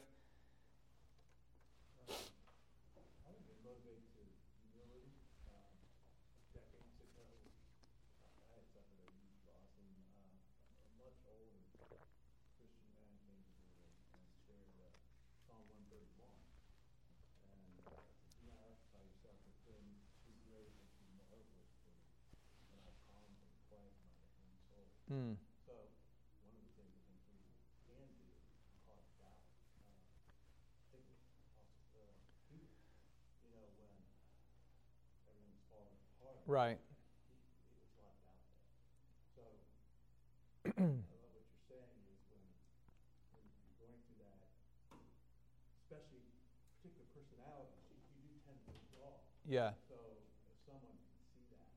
Mm. 25.12 25.36
So 25.68 25.72
one 26.40 26.56
of 26.56 26.64
the 26.64 26.72
things 26.80 26.96
I 26.96 27.04
think 27.04 27.20
we 27.20 27.36
can 27.36 27.60
do 27.84 28.00
about, 28.88 29.04
uh, 29.20 29.36
uh, 31.92 32.16
you 33.44 33.52
know, 33.52 33.68
when 33.76 33.92
everything's 35.28 35.60
falling 35.68 35.92
apart. 36.16 36.40
Right. 36.48 36.80
He, 36.80 37.36
he 37.36 37.76
was 37.76 37.92
left 38.00 38.24
out 38.24 38.40
there. 38.48 38.64
So 39.36 39.44
I 40.64 40.88
love 40.88 41.36
what 41.36 41.44
you're 41.44 41.68
saying 41.68 42.00
is 42.08 42.24
when, 42.32 42.48
when 43.36 43.44
you're 43.44 43.76
going 43.84 44.00
through 44.08 44.24
that, 44.24 44.40
especially 45.84 46.24
particular 46.80 47.04
personalities, 47.12 47.76
you, 47.92 48.00
you 48.08 48.32
do 48.32 48.40
tend 48.48 48.56
to 48.64 48.72
withdraw. 48.72 49.20
Yeah. 49.44 49.76
So 49.84 50.00
if 50.48 50.56
someone 50.64 50.96
can 50.96 51.20
see 51.28 51.44
that. 51.52 51.68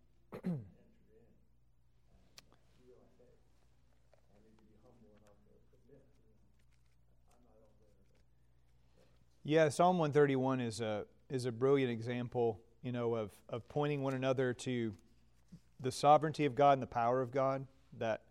Yeah, 9.50 9.70
Psalm 9.70 9.98
131 9.98 10.60
is 10.60 10.82
a 10.82 11.06
is 11.30 11.46
a 11.46 11.54
brilliant 11.54 11.90
example, 11.90 12.60
you 12.84 12.92
know, 12.92 13.16
of 13.16 13.32
of 13.48 13.66
pointing 13.70 14.04
one 14.04 14.14
another 14.14 14.52
to 14.54 14.94
the 15.80 15.90
sovereignty 15.90 16.44
of 16.44 16.54
God 16.54 16.74
and 16.74 16.82
the 16.82 16.86
power 16.86 17.22
of 17.22 17.32
God. 17.32 17.66
That 17.98 18.24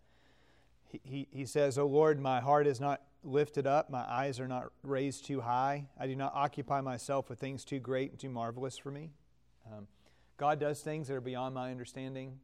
he, 0.85 1.01
he, 1.03 1.27
he 1.31 1.45
says, 1.47 1.79
"O 1.79 1.87
Lord, 1.87 2.19
my 2.19 2.39
heart 2.39 2.67
is 2.67 2.79
not 2.79 3.01
lifted 3.23 3.65
up, 3.65 3.89
my 3.89 4.05
eyes 4.07 4.39
are 4.39 4.47
not 4.47 4.71
raised 4.83 5.25
too 5.25 5.41
high. 5.41 5.87
I 5.99 6.05
do 6.05 6.15
not 6.15 6.33
occupy 6.35 6.81
myself 6.81 7.31
with 7.31 7.39
things 7.39 7.65
too 7.65 7.79
great 7.79 8.11
and 8.11 8.19
too 8.19 8.29
marvelous 8.29 8.77
for 8.77 8.91
me." 8.91 9.09
Um, 9.65 9.87
God 10.37 10.59
does 10.59 10.81
things 10.81 11.07
that 11.07 11.15
are 11.15 11.19
beyond 11.19 11.55
my 11.55 11.71
understanding, 11.71 12.37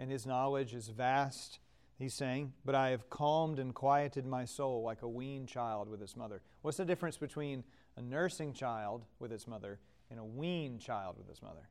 and 0.00 0.10
His 0.10 0.26
knowledge 0.26 0.74
is 0.74 0.88
vast. 0.88 1.60
He's 1.96 2.12
saying, 2.12 2.54
But 2.64 2.74
I 2.74 2.90
have 2.90 3.08
calmed 3.08 3.60
and 3.60 3.72
quieted 3.72 4.26
my 4.26 4.46
soul 4.46 4.82
like 4.82 5.02
a 5.02 5.08
weaned 5.08 5.48
child 5.48 5.88
with 5.88 6.02
its 6.02 6.16
mother. 6.16 6.42
What's 6.60 6.76
the 6.76 6.84
difference 6.84 7.16
between 7.16 7.64
a 7.96 8.02
nursing 8.02 8.52
child 8.52 9.04
with 9.18 9.32
its 9.32 9.46
mother 9.46 9.78
and 10.10 10.20
a 10.20 10.24
weaned 10.24 10.80
child 10.80 11.16
with 11.18 11.28
its 11.28 11.42
mother. 11.42 11.68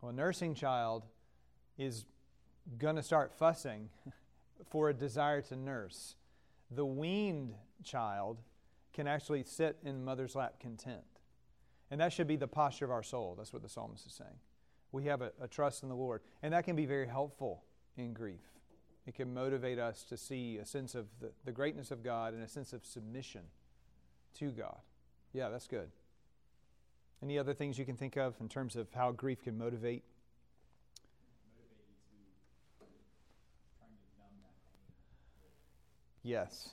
Well, 0.00 0.10
a 0.10 0.14
nursing 0.14 0.54
child 0.54 1.04
is 1.78 2.04
going 2.78 2.96
to 2.96 3.02
start 3.02 3.32
fussing 3.32 3.88
for 4.68 4.88
a 4.88 4.94
desire 4.94 5.40
to 5.42 5.56
nurse. 5.56 6.16
The 6.70 6.84
weaned 6.84 7.54
child 7.84 8.38
can 8.92 9.06
actually 9.06 9.44
sit 9.44 9.78
in 9.84 10.04
mother's 10.04 10.34
lap 10.34 10.60
content. 10.60 11.04
And 11.90 12.00
that 12.00 12.12
should 12.12 12.28
be 12.28 12.36
the 12.36 12.48
posture 12.48 12.84
of 12.84 12.90
our 12.90 13.02
soul. 13.02 13.34
That's 13.36 13.52
what 13.52 13.62
the 13.62 13.68
psalmist 13.68 14.06
is 14.06 14.12
saying. 14.12 14.38
We 14.92 15.04
have 15.04 15.22
a, 15.22 15.32
a 15.40 15.48
trust 15.48 15.82
in 15.82 15.88
the 15.88 15.94
Lord. 15.94 16.20
And 16.42 16.52
that 16.52 16.64
can 16.64 16.76
be 16.76 16.86
very 16.86 17.06
helpful 17.06 17.64
in 17.96 18.12
grief. 18.12 18.42
It 19.06 19.14
can 19.14 19.32
motivate 19.32 19.78
us 19.78 20.04
to 20.04 20.16
see 20.16 20.58
a 20.58 20.64
sense 20.64 20.94
of 20.94 21.06
the, 21.20 21.30
the 21.44 21.52
greatness 21.52 21.90
of 21.90 22.02
God 22.02 22.34
and 22.34 22.42
a 22.42 22.48
sense 22.48 22.72
of 22.72 22.84
submission 22.84 23.42
to 24.38 24.50
God. 24.50 24.78
Yeah, 25.32 25.48
that's 25.48 25.68
good. 25.68 25.90
Any 27.22 27.38
other 27.38 27.54
things 27.54 27.78
you 27.78 27.84
can 27.84 27.96
think 27.96 28.16
of 28.16 28.34
in 28.40 28.48
terms 28.48 28.76
of 28.76 28.88
how 28.92 29.12
grief 29.12 29.42
can 29.42 29.56
motivate? 29.56 30.02
Yes. 36.22 36.70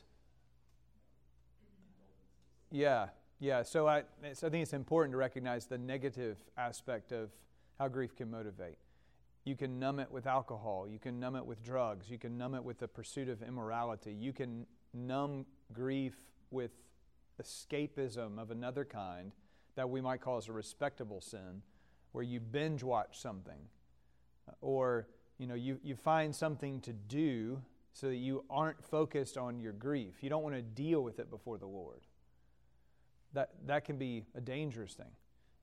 Yeah, 2.71 3.07
yeah. 3.39 3.63
So 3.63 3.87
I, 3.87 4.03
so 4.33 4.47
I 4.47 4.49
think 4.49 4.63
it's 4.63 4.73
important 4.73 5.13
to 5.13 5.17
recognize 5.17 5.65
the 5.65 5.77
negative 5.77 6.37
aspect 6.57 7.11
of 7.11 7.29
how 7.79 7.87
grief 7.87 8.15
can 8.15 8.29
motivate. 8.29 8.77
You 9.45 9.55
can 9.55 9.79
numb 9.79 9.99
it 9.99 10.11
with 10.11 10.27
alcohol. 10.27 10.87
You 10.89 10.99
can 10.99 11.19
numb 11.19 11.35
it 11.37 11.45
with 11.45 11.63
drugs. 11.63 12.09
You 12.09 12.17
can 12.17 12.37
numb 12.37 12.55
it 12.55 12.63
with 12.63 12.79
the 12.79 12.87
pursuit 12.87 13.29
of 13.29 13.41
immorality. 13.41 14.11
You 14.11 14.33
can 14.33 14.65
numb 14.93 15.45
grief 15.71 16.15
with 16.51 16.71
escapism 17.41 18.39
of 18.39 18.51
another 18.51 18.85
kind 18.85 19.31
that 19.75 19.89
we 19.89 20.01
might 20.01 20.21
call 20.21 20.37
as 20.37 20.47
a 20.47 20.51
respectable 20.53 21.21
sin, 21.21 21.61
where 22.11 22.23
you 22.23 22.39
binge 22.39 22.83
watch 22.83 23.19
something, 23.19 23.69
or 24.61 25.07
you 25.37 25.47
know 25.47 25.55
you, 25.55 25.79
you 25.83 25.95
find 25.95 26.35
something 26.35 26.81
to 26.81 26.93
do 26.93 27.61
so 27.93 28.07
that 28.07 28.15
you 28.15 28.43
aren't 28.49 28.83
focused 28.83 29.37
on 29.37 29.59
your 29.59 29.73
grief. 29.73 30.15
You 30.21 30.29
don't 30.29 30.43
want 30.43 30.55
to 30.55 30.61
deal 30.61 31.03
with 31.03 31.19
it 31.19 31.29
before 31.29 31.57
the 31.57 31.67
Lord. 31.67 32.01
That 33.33 33.51
that 33.67 33.85
can 33.85 33.97
be 33.97 34.25
a 34.35 34.41
dangerous 34.41 34.93
thing. 34.93 35.11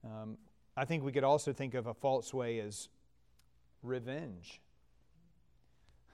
Um, 0.03 0.37
I 0.77 0.85
think 0.85 1.03
we 1.03 1.11
could 1.11 1.23
also 1.23 1.53
think 1.53 1.73
of 1.73 1.87
a 1.87 1.93
false 1.93 2.33
way 2.33 2.59
as 2.59 2.89
revenge. 3.81 4.61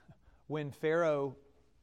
When 0.47 0.71
Pharaoh 0.71 1.37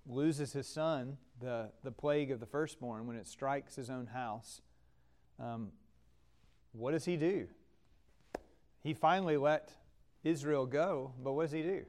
loses 0.07 0.53
his 0.53 0.67
son, 0.67 1.19
the, 1.41 1.71
the 1.85 1.93
plague 1.93 2.31
of 2.31 2.41
the 2.41 2.47
firstborn, 2.47 3.07
when 3.07 3.17
it 3.17 3.27
strikes 3.27 3.77
his 3.77 3.91
own 3.91 4.07
house, 4.07 4.61
um, 5.39 5.71
what 6.73 6.93
does 6.93 7.05
he 7.05 7.17
do? 7.17 7.49
He 8.83 8.95
finally 8.95 9.37
let 9.37 9.73
Israel 10.25 10.67
go, 10.67 11.13
but 11.23 11.33
what 11.33 11.45
does 11.45 11.53
he 11.53 11.63
do? 11.63 11.85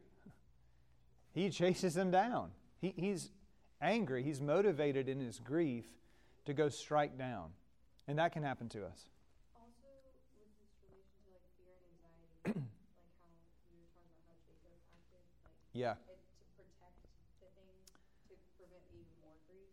He 1.34 1.50
chases 1.50 1.94
them 1.94 2.12
down. 2.12 2.52
He, 2.82 2.94
he's 2.96 3.32
angry, 3.82 4.24
he's 4.24 4.42
motivated 4.42 5.08
in 5.08 5.20
his 5.20 5.40
grief 5.40 5.86
to 6.46 6.54
go 6.54 6.70
strike 6.70 7.18
down. 7.18 7.52
And 8.08 8.18
that 8.18 8.34
can 8.34 8.42
happen 8.44 8.68
to 8.70 8.86
us. 8.86 9.10
Also, 9.54 9.86
with 10.34 10.50
this 10.58 10.74
relation 10.82 11.14
to 11.22 11.30
like 11.30 11.46
fear 11.62 11.70
and 11.78 11.86
anxiety, 11.94 12.58
like 12.98 13.14
how 13.22 13.30
you 13.70 13.78
were 13.78 13.92
talking 13.94 14.18
about 14.18 14.34
how 14.34 14.38
Jacob 14.50 14.74
acted, 14.74 15.22
like 15.46 15.54
Yeah. 15.78 15.94
it, 16.10 16.18
to 16.42 16.46
protect 16.58 16.98
the 17.38 17.50
things 17.54 17.86
to 18.26 18.34
prevent 18.58 18.82
even 18.90 19.14
more 19.22 19.38
grief, 19.46 19.70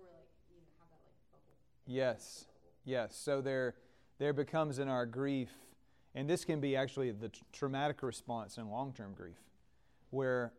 or 0.00 0.08
like 0.16 0.32
you 0.48 0.64
know 0.64 0.72
have 0.80 0.88
that 0.88 1.04
like 1.04 1.20
bubble. 1.28 1.60
Yes. 1.88 2.44
Yes. 2.84 3.16
So 3.16 3.40
there, 3.40 3.74
there 4.18 4.34
becomes 4.34 4.78
in 4.78 4.88
our 4.88 5.06
grief, 5.06 5.48
and 6.14 6.28
this 6.28 6.44
can 6.44 6.60
be 6.60 6.76
actually 6.76 7.10
the 7.12 7.30
traumatic 7.50 8.02
response 8.02 8.58
in 8.58 8.68
long 8.68 8.92
term 8.92 9.14
grief, 9.14 9.38
where 10.10 10.52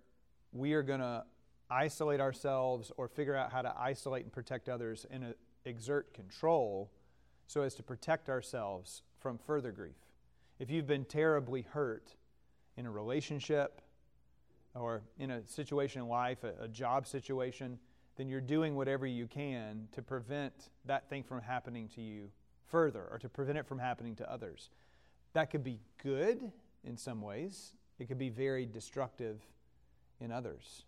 we 0.52 0.74
are 0.74 0.82
going 0.82 1.02
to 1.02 1.24
isolate 1.70 2.20
ourselves 2.20 2.92
or 2.98 3.08
figure 3.08 3.36
out 3.36 3.52
how 3.52 3.62
to 3.62 3.72
isolate 3.78 4.24
and 4.24 4.34
protect 4.34 4.70
others 4.70 5.06
and 5.12 5.24
uh, 5.24 5.28
exert 5.66 6.16
control 6.16 6.90
so 7.46 7.62
as 7.62 7.76
to 7.76 7.84
protect 7.84 8.28
ourselves 8.28 9.04
from 9.20 9.38
further 9.38 9.72
grief. 9.72 9.98
If 10.58 10.72
you've 10.72 10.88
been 10.88 11.06
terribly 11.06 11.62
hurt 11.62 12.16
in 12.76 12.88
a 12.88 12.92
relationship 12.92 13.82
or 14.74 15.04
in 15.20 15.30
a 15.30 15.46
situation 15.46 16.02
in 16.02 16.08
life, 16.08 16.44
a, 16.44 16.64
a 16.64 16.68
job 16.68 17.06
situation, 17.06 17.78
then 18.20 18.28
you're 18.28 18.42
doing 18.42 18.76
whatever 18.76 19.08
you 19.08 19.28
can 19.28 19.88
to 19.94 20.02
prevent 20.02 20.54
that 20.84 21.08
thing 21.10 21.24
from 21.24 21.42
happening 21.42 21.88
to 21.88 22.02
you 22.02 22.30
further 22.68 23.08
or 23.10 23.18
to 23.18 23.30
prevent 23.30 23.58
it 23.58 23.66
from 23.66 23.80
happening 23.80 24.14
to 24.14 24.30
others. 24.30 24.70
That 25.32 25.50
could 25.50 25.64
be 25.64 25.80
good 26.04 26.52
in 26.84 26.98
some 26.98 27.22
ways, 27.22 27.72
it 27.98 28.10
could 28.10 28.18
be 28.18 28.28
very 28.28 28.66
destructive 28.66 29.40
in 30.20 30.34
others. 30.34 30.84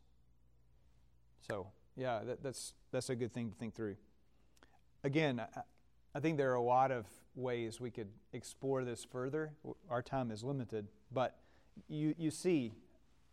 So, 1.48 1.68
yeah, 1.96 2.20
that, 2.26 2.44
that's, 2.44 2.74
that's 2.92 3.10
a 3.10 3.16
good 3.16 3.34
thing 3.34 3.50
to 3.50 3.56
think 3.56 3.76
through. 3.76 3.96
Again, 5.06 5.40
I, 5.40 5.62
I 6.14 6.20
think 6.20 6.36
there 6.36 6.52
are 6.52 6.56
a 6.56 6.62
lot 6.62 6.92
of 6.92 7.06
ways 7.36 7.80
we 7.80 7.92
could 7.92 8.10
explore 8.34 8.84
this 8.84 9.06
further. 9.06 9.54
Our 9.90 10.02
time 10.02 10.32
is 10.32 10.44
limited, 10.44 10.90
but 11.14 11.38
you, 11.88 12.14
you 12.18 12.30
see 12.30 12.74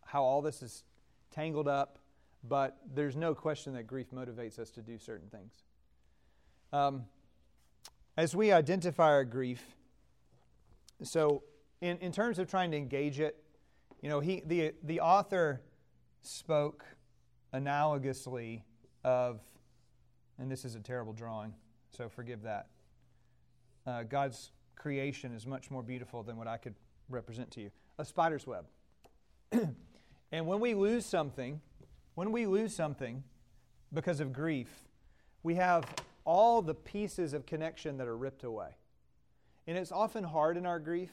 how 0.05 0.23
all 0.23 0.41
this 0.41 0.61
is 0.61 0.85
tangled 1.31 1.67
up, 1.67 1.98
but 2.47 2.77
there's 2.93 3.15
no 3.15 3.35
question 3.35 3.73
that 3.73 3.87
grief 3.87 4.07
motivates 4.13 4.59
us 4.59 4.69
to 4.71 4.81
do 4.81 4.97
certain 4.97 5.27
things. 5.29 5.53
Um, 6.71 7.03
as 8.17 8.35
we 8.35 8.51
identify 8.51 9.07
our 9.07 9.25
grief, 9.25 9.63
so 11.03 11.43
in, 11.81 11.97
in 11.97 12.11
terms 12.11 12.39
of 12.39 12.49
trying 12.49 12.71
to 12.71 12.77
engage 12.77 13.19
it, 13.19 13.41
you 14.01 14.09
know, 14.09 14.19
he, 14.19 14.41
the, 14.45 14.73
the 14.83 15.01
author 15.01 15.61
spoke 16.21 16.85
analogously 17.53 18.61
of, 19.03 19.41
and 20.37 20.51
this 20.51 20.65
is 20.65 20.75
a 20.75 20.79
terrible 20.79 21.13
drawing, 21.13 21.53
so 21.91 22.07
forgive 22.09 22.43
that. 22.43 22.67
Uh, 23.85 24.03
God's 24.03 24.51
creation 24.75 25.33
is 25.33 25.45
much 25.45 25.71
more 25.71 25.83
beautiful 25.83 26.23
than 26.23 26.37
what 26.37 26.47
I 26.47 26.57
could 26.57 26.75
represent 27.09 27.51
to 27.51 27.61
you 27.61 27.71
a 27.97 28.05
spider's 28.05 28.47
web. 28.47 28.65
and 30.31 30.47
when 30.47 30.59
we 30.61 30.73
lose 30.73 31.05
something, 31.05 31.59
when 32.15 32.31
we 32.31 32.45
lose 32.45 32.75
something 32.75 33.23
because 33.93 34.19
of 34.19 34.33
grief, 34.33 34.69
we 35.43 35.55
have 35.55 35.85
all 36.25 36.61
the 36.61 36.75
pieces 36.75 37.33
of 37.33 37.45
connection 37.45 37.97
that 37.97 38.07
are 38.07 38.17
ripped 38.17 38.43
away. 38.43 38.69
And 39.67 39.77
it's 39.77 39.91
often 39.91 40.23
hard 40.23 40.57
in 40.57 40.65
our 40.65 40.79
grief 40.79 41.11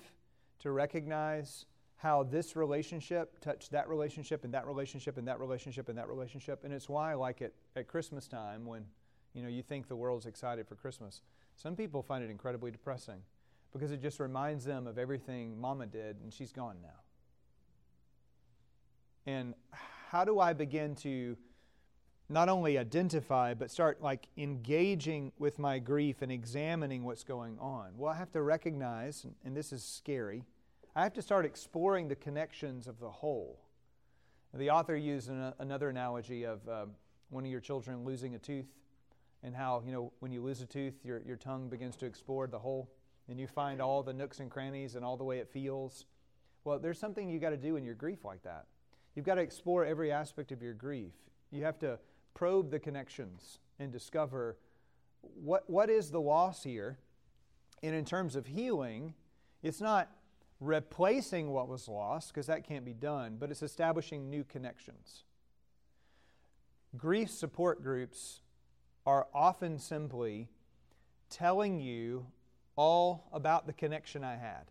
to 0.60 0.70
recognize 0.70 1.66
how 1.96 2.22
this 2.22 2.56
relationship 2.56 3.40
touched 3.40 3.70
that 3.70 3.88
relationship 3.88 4.44
and 4.44 4.52
that 4.52 4.66
relationship 4.66 5.16
and 5.16 5.26
that 5.26 5.40
relationship 5.40 5.88
and 5.88 5.96
that 5.96 6.08
relationship. 6.08 6.64
And 6.64 6.72
it's 6.72 6.88
why 6.88 7.14
like 7.14 7.40
it 7.40 7.54
at 7.74 7.88
Christmas 7.88 8.26
time 8.28 8.66
when 8.66 8.84
you 9.32 9.42
know 9.42 9.48
you 9.48 9.62
think 9.62 9.88
the 9.88 9.96
world's 9.96 10.26
excited 10.26 10.66
for 10.68 10.74
Christmas. 10.74 11.22
Some 11.56 11.74
people 11.74 12.02
find 12.02 12.22
it 12.22 12.30
incredibly 12.30 12.70
depressing 12.70 13.20
because 13.72 13.90
it 13.90 14.02
just 14.02 14.20
reminds 14.20 14.64
them 14.64 14.86
of 14.86 14.98
everything 14.98 15.58
mama 15.58 15.86
did 15.86 16.16
and 16.22 16.32
she's 16.32 16.52
gone 16.52 16.76
now. 16.82 17.00
And 19.26 19.54
how 20.10 20.24
do 20.24 20.40
I 20.40 20.52
begin 20.52 20.94
to 20.96 21.36
not 22.28 22.48
only 22.48 22.78
identify 22.78 23.54
but 23.54 23.70
start 23.70 24.02
like 24.02 24.28
engaging 24.36 25.32
with 25.38 25.58
my 25.58 25.78
grief 25.78 26.22
and 26.22 26.32
examining 26.32 27.04
what's 27.04 27.24
going 27.24 27.58
on? 27.58 27.92
Well, 27.96 28.12
I 28.12 28.16
have 28.16 28.32
to 28.32 28.42
recognize 28.42 29.26
and 29.44 29.56
this 29.56 29.72
is 29.72 29.84
scary 29.84 30.44
I 30.96 31.02
have 31.02 31.12
to 31.12 31.22
start 31.22 31.44
exploring 31.44 32.08
the 32.08 32.16
connections 32.16 32.86
of 32.86 32.98
the 33.00 33.10
whole. 33.10 33.60
The 34.54 34.70
author 34.70 34.96
used 34.96 35.28
an, 35.28 35.52
another 35.58 35.90
analogy 35.90 36.44
of 36.44 36.66
uh, 36.66 36.86
one 37.28 37.44
of 37.44 37.50
your 37.50 37.60
children 37.60 38.02
losing 38.02 38.34
a 38.34 38.38
tooth 38.38 38.72
and 39.42 39.54
how, 39.54 39.82
you 39.84 39.92
know, 39.92 40.10
when 40.20 40.32
you 40.32 40.40
lose 40.40 40.62
a 40.62 40.66
tooth, 40.66 40.94
your, 41.04 41.20
your 41.26 41.36
tongue 41.36 41.68
begins 41.68 41.96
to 41.96 42.06
explore 42.06 42.46
the 42.46 42.58
hole 42.58 42.90
and 43.28 43.38
you 43.38 43.46
find 43.46 43.82
all 43.82 44.02
the 44.02 44.14
nooks 44.14 44.40
and 44.40 44.50
crannies 44.50 44.96
and 44.96 45.04
all 45.04 45.18
the 45.18 45.24
way 45.24 45.38
it 45.38 45.50
feels. 45.50 46.06
Well, 46.64 46.78
there's 46.78 46.98
something 46.98 47.28
you 47.28 47.40
got 47.40 47.50
to 47.50 47.58
do 47.58 47.76
in 47.76 47.84
your 47.84 47.94
grief 47.94 48.24
like 48.24 48.42
that. 48.44 48.64
You've 49.16 49.24
got 49.24 49.36
to 49.36 49.40
explore 49.40 49.84
every 49.84 50.12
aspect 50.12 50.52
of 50.52 50.62
your 50.62 50.74
grief. 50.74 51.14
You 51.50 51.64
have 51.64 51.78
to 51.80 51.98
probe 52.34 52.70
the 52.70 52.78
connections 52.78 53.58
and 53.80 53.90
discover 53.90 54.58
what, 55.42 55.68
what 55.68 55.90
is 55.90 56.10
the 56.10 56.20
loss 56.20 56.62
here. 56.62 56.98
And 57.82 57.94
in 57.94 58.04
terms 58.04 58.36
of 58.36 58.46
healing, 58.46 59.14
it's 59.62 59.80
not 59.80 60.10
replacing 60.60 61.50
what 61.50 61.68
was 61.68 61.88
lost, 61.88 62.28
because 62.28 62.46
that 62.46 62.64
can't 62.64 62.84
be 62.84 62.94
done, 62.94 63.36
but 63.38 63.50
it's 63.50 63.62
establishing 63.62 64.30
new 64.30 64.44
connections. 64.44 65.24
Grief 66.96 67.30
support 67.30 67.82
groups 67.82 68.40
are 69.06 69.26
often 69.34 69.78
simply 69.78 70.48
telling 71.28 71.80
you 71.80 72.26
all 72.76 73.28
about 73.32 73.66
the 73.66 73.72
connection 73.72 74.24
I 74.24 74.36
had 74.36 74.70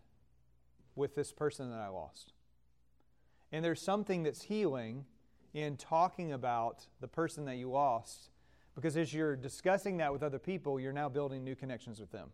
with 0.94 1.14
this 1.14 1.32
person 1.32 1.70
that 1.70 1.78
I 1.78 1.88
lost. 1.88 2.32
And 3.56 3.64
there's 3.64 3.80
something 3.80 4.22
that's 4.22 4.42
healing 4.42 5.06
in 5.54 5.78
talking 5.78 6.30
about 6.30 6.84
the 7.00 7.08
person 7.08 7.46
that 7.46 7.56
you 7.56 7.70
lost 7.70 8.28
because 8.74 8.98
as 8.98 9.14
you're 9.14 9.34
discussing 9.34 9.96
that 9.96 10.12
with 10.12 10.22
other 10.22 10.38
people, 10.38 10.78
you're 10.78 10.92
now 10.92 11.08
building 11.08 11.42
new 11.42 11.54
connections 11.54 11.98
with 11.98 12.12
them. 12.12 12.32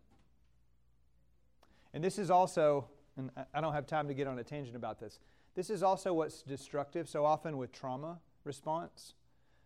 And 1.93 2.03
this 2.03 2.19
is 2.19 2.29
also 2.29 2.89
and 3.15 3.31
I 3.53 3.61
don't 3.61 3.71
have 3.71 3.87
time 3.87 4.09
to 4.09 4.13
get 4.13 4.27
on 4.27 4.37
a 4.37 4.43
tangent 4.43 4.75
about 4.75 4.99
this. 4.99 5.21
This 5.55 5.69
is 5.69 5.81
also 5.81 6.11
what's 6.11 6.41
destructive 6.41 7.07
so 7.07 7.23
often 7.23 7.55
with 7.55 7.71
trauma 7.71 8.19
response, 8.43 9.13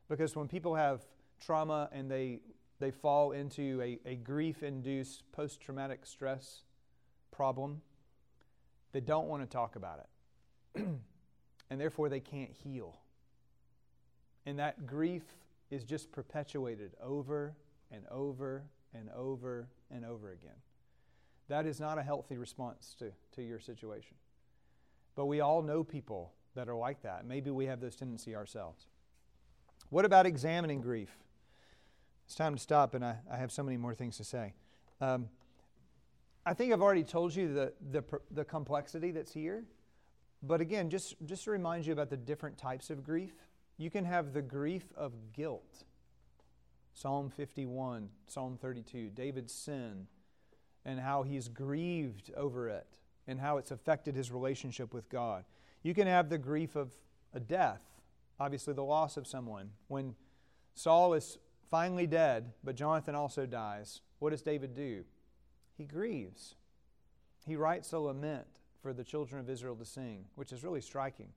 because 0.07 0.35
when 0.35 0.47
people 0.47 0.75
have 0.75 1.07
trauma 1.41 1.89
and 1.91 2.11
they, 2.11 2.41
they 2.79 2.91
fall 2.91 3.31
into 3.31 3.81
a, 3.81 3.97
a 4.05 4.13
grief 4.13 4.61
induced 4.61 5.23
post 5.31 5.59
traumatic 5.59 6.05
stress 6.05 6.65
problem, 7.31 7.81
they 8.91 8.99
don't 8.99 9.27
want 9.27 9.41
to 9.41 9.47
talk 9.47 9.75
about 9.75 10.05
it. 10.75 10.85
and 11.69 11.79
therefore, 11.79 12.09
they 12.09 12.19
can't 12.19 12.51
heal. 12.51 12.99
And 14.45 14.59
that 14.59 14.85
grief 14.87 15.23
is 15.69 15.83
just 15.83 16.11
perpetuated 16.11 16.91
over 17.01 17.55
and 17.91 18.03
over 18.09 18.63
and 18.93 19.09
over 19.15 19.67
and 19.91 20.05
over 20.05 20.31
again. 20.31 20.55
That 21.49 21.65
is 21.65 21.79
not 21.79 21.97
a 21.97 22.03
healthy 22.03 22.37
response 22.37 22.95
to, 22.99 23.11
to 23.35 23.41
your 23.41 23.59
situation. 23.59 24.15
But 25.15 25.25
we 25.25 25.41
all 25.41 25.61
know 25.61 25.83
people 25.83 26.33
that 26.55 26.67
are 26.67 26.75
like 26.75 27.01
that. 27.03 27.25
Maybe 27.25 27.51
we 27.51 27.65
have 27.65 27.79
this 27.79 27.95
tendency 27.95 28.35
ourselves. 28.35 28.87
What 29.89 30.05
about 30.05 30.25
examining 30.25 30.81
grief? 30.81 31.09
It's 32.25 32.35
time 32.35 32.55
to 32.55 32.59
stop, 32.59 32.93
and 32.93 33.05
I, 33.05 33.17
I 33.31 33.37
have 33.37 33.51
so 33.51 33.63
many 33.63 33.77
more 33.77 33.95
things 33.95 34.17
to 34.17 34.23
say. 34.23 34.53
Um, 34.99 35.29
I 36.45 36.53
think 36.53 36.73
I've 36.73 36.81
already 36.81 37.03
told 37.03 37.33
you 37.35 37.53
the, 37.53 37.73
the, 37.91 38.03
the 38.31 38.43
complexity 38.43 39.11
that's 39.11 39.33
here. 39.33 39.63
But 40.43 40.61
again, 40.61 40.89
just, 40.89 41.15
just 41.25 41.43
to 41.45 41.51
remind 41.51 41.85
you 41.85 41.93
about 41.93 42.09
the 42.09 42.17
different 42.17 42.57
types 42.57 42.89
of 42.89 43.03
grief, 43.03 43.33
you 43.77 43.89
can 43.89 44.05
have 44.05 44.33
the 44.33 44.41
grief 44.41 44.85
of 44.95 45.13
guilt. 45.33 45.83
Psalm 46.93 47.29
51, 47.29 48.09
Psalm 48.27 48.57
32, 48.59 49.09
David's 49.09 49.53
sin, 49.53 50.07
and 50.83 50.99
how 50.99 51.23
he's 51.23 51.47
grieved 51.47 52.31
over 52.35 52.69
it 52.69 52.87
and 53.27 53.39
how 53.39 53.57
it's 53.57 53.71
affected 53.71 54.15
his 54.15 54.31
relationship 54.31 54.93
with 54.93 55.09
God. 55.09 55.43
You 55.83 55.93
can 55.93 56.07
have 56.07 56.29
the 56.29 56.37
grief 56.37 56.75
of 56.75 56.93
a 57.33 57.39
death, 57.39 57.83
obviously, 58.39 58.73
the 58.73 58.83
loss 58.83 59.17
of 59.17 59.27
someone. 59.27 59.71
When 59.89 60.15
Saul 60.73 61.13
is 61.13 61.37
finally 61.69 62.07
dead, 62.07 62.53
but 62.63 62.75
Jonathan 62.75 63.15
also 63.15 63.45
dies, 63.45 64.01
what 64.19 64.31
does 64.31 64.41
David 64.41 64.73
do? 64.73 65.03
He 65.77 65.85
grieves. 65.85 66.55
He 67.45 67.55
writes 67.55 67.93
a 67.93 67.99
lament 67.99 68.47
for 68.81 68.93
the 68.93 69.03
children 69.03 69.39
of 69.39 69.49
Israel 69.49 69.75
to 69.75 69.85
sing, 69.85 70.25
which 70.35 70.51
is 70.51 70.63
really 70.63 70.81
striking. 70.81 71.29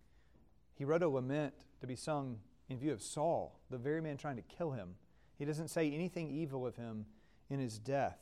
He 0.75 0.85
wrote 0.85 1.03
a 1.03 1.09
lament 1.09 1.55
to 1.81 1.87
be 1.87 1.97
sung 1.97 2.39
in 2.69 2.79
view 2.79 2.93
of 2.93 3.03
Saul, 3.03 3.61
the 3.71 3.79
very 3.79 4.01
man 4.01 4.17
trying 4.17 4.37
to 4.37 4.43
kill 4.43 4.73
him. 4.73 4.95
He 5.39 5.45
doesn't 5.45 5.69
say 5.69 5.91
anything 5.91 6.31
evil 6.31 6.67
of 6.67 6.77
him 6.77 7.07
in 7.49 7.59
his 7.59 7.79
death 7.79 8.19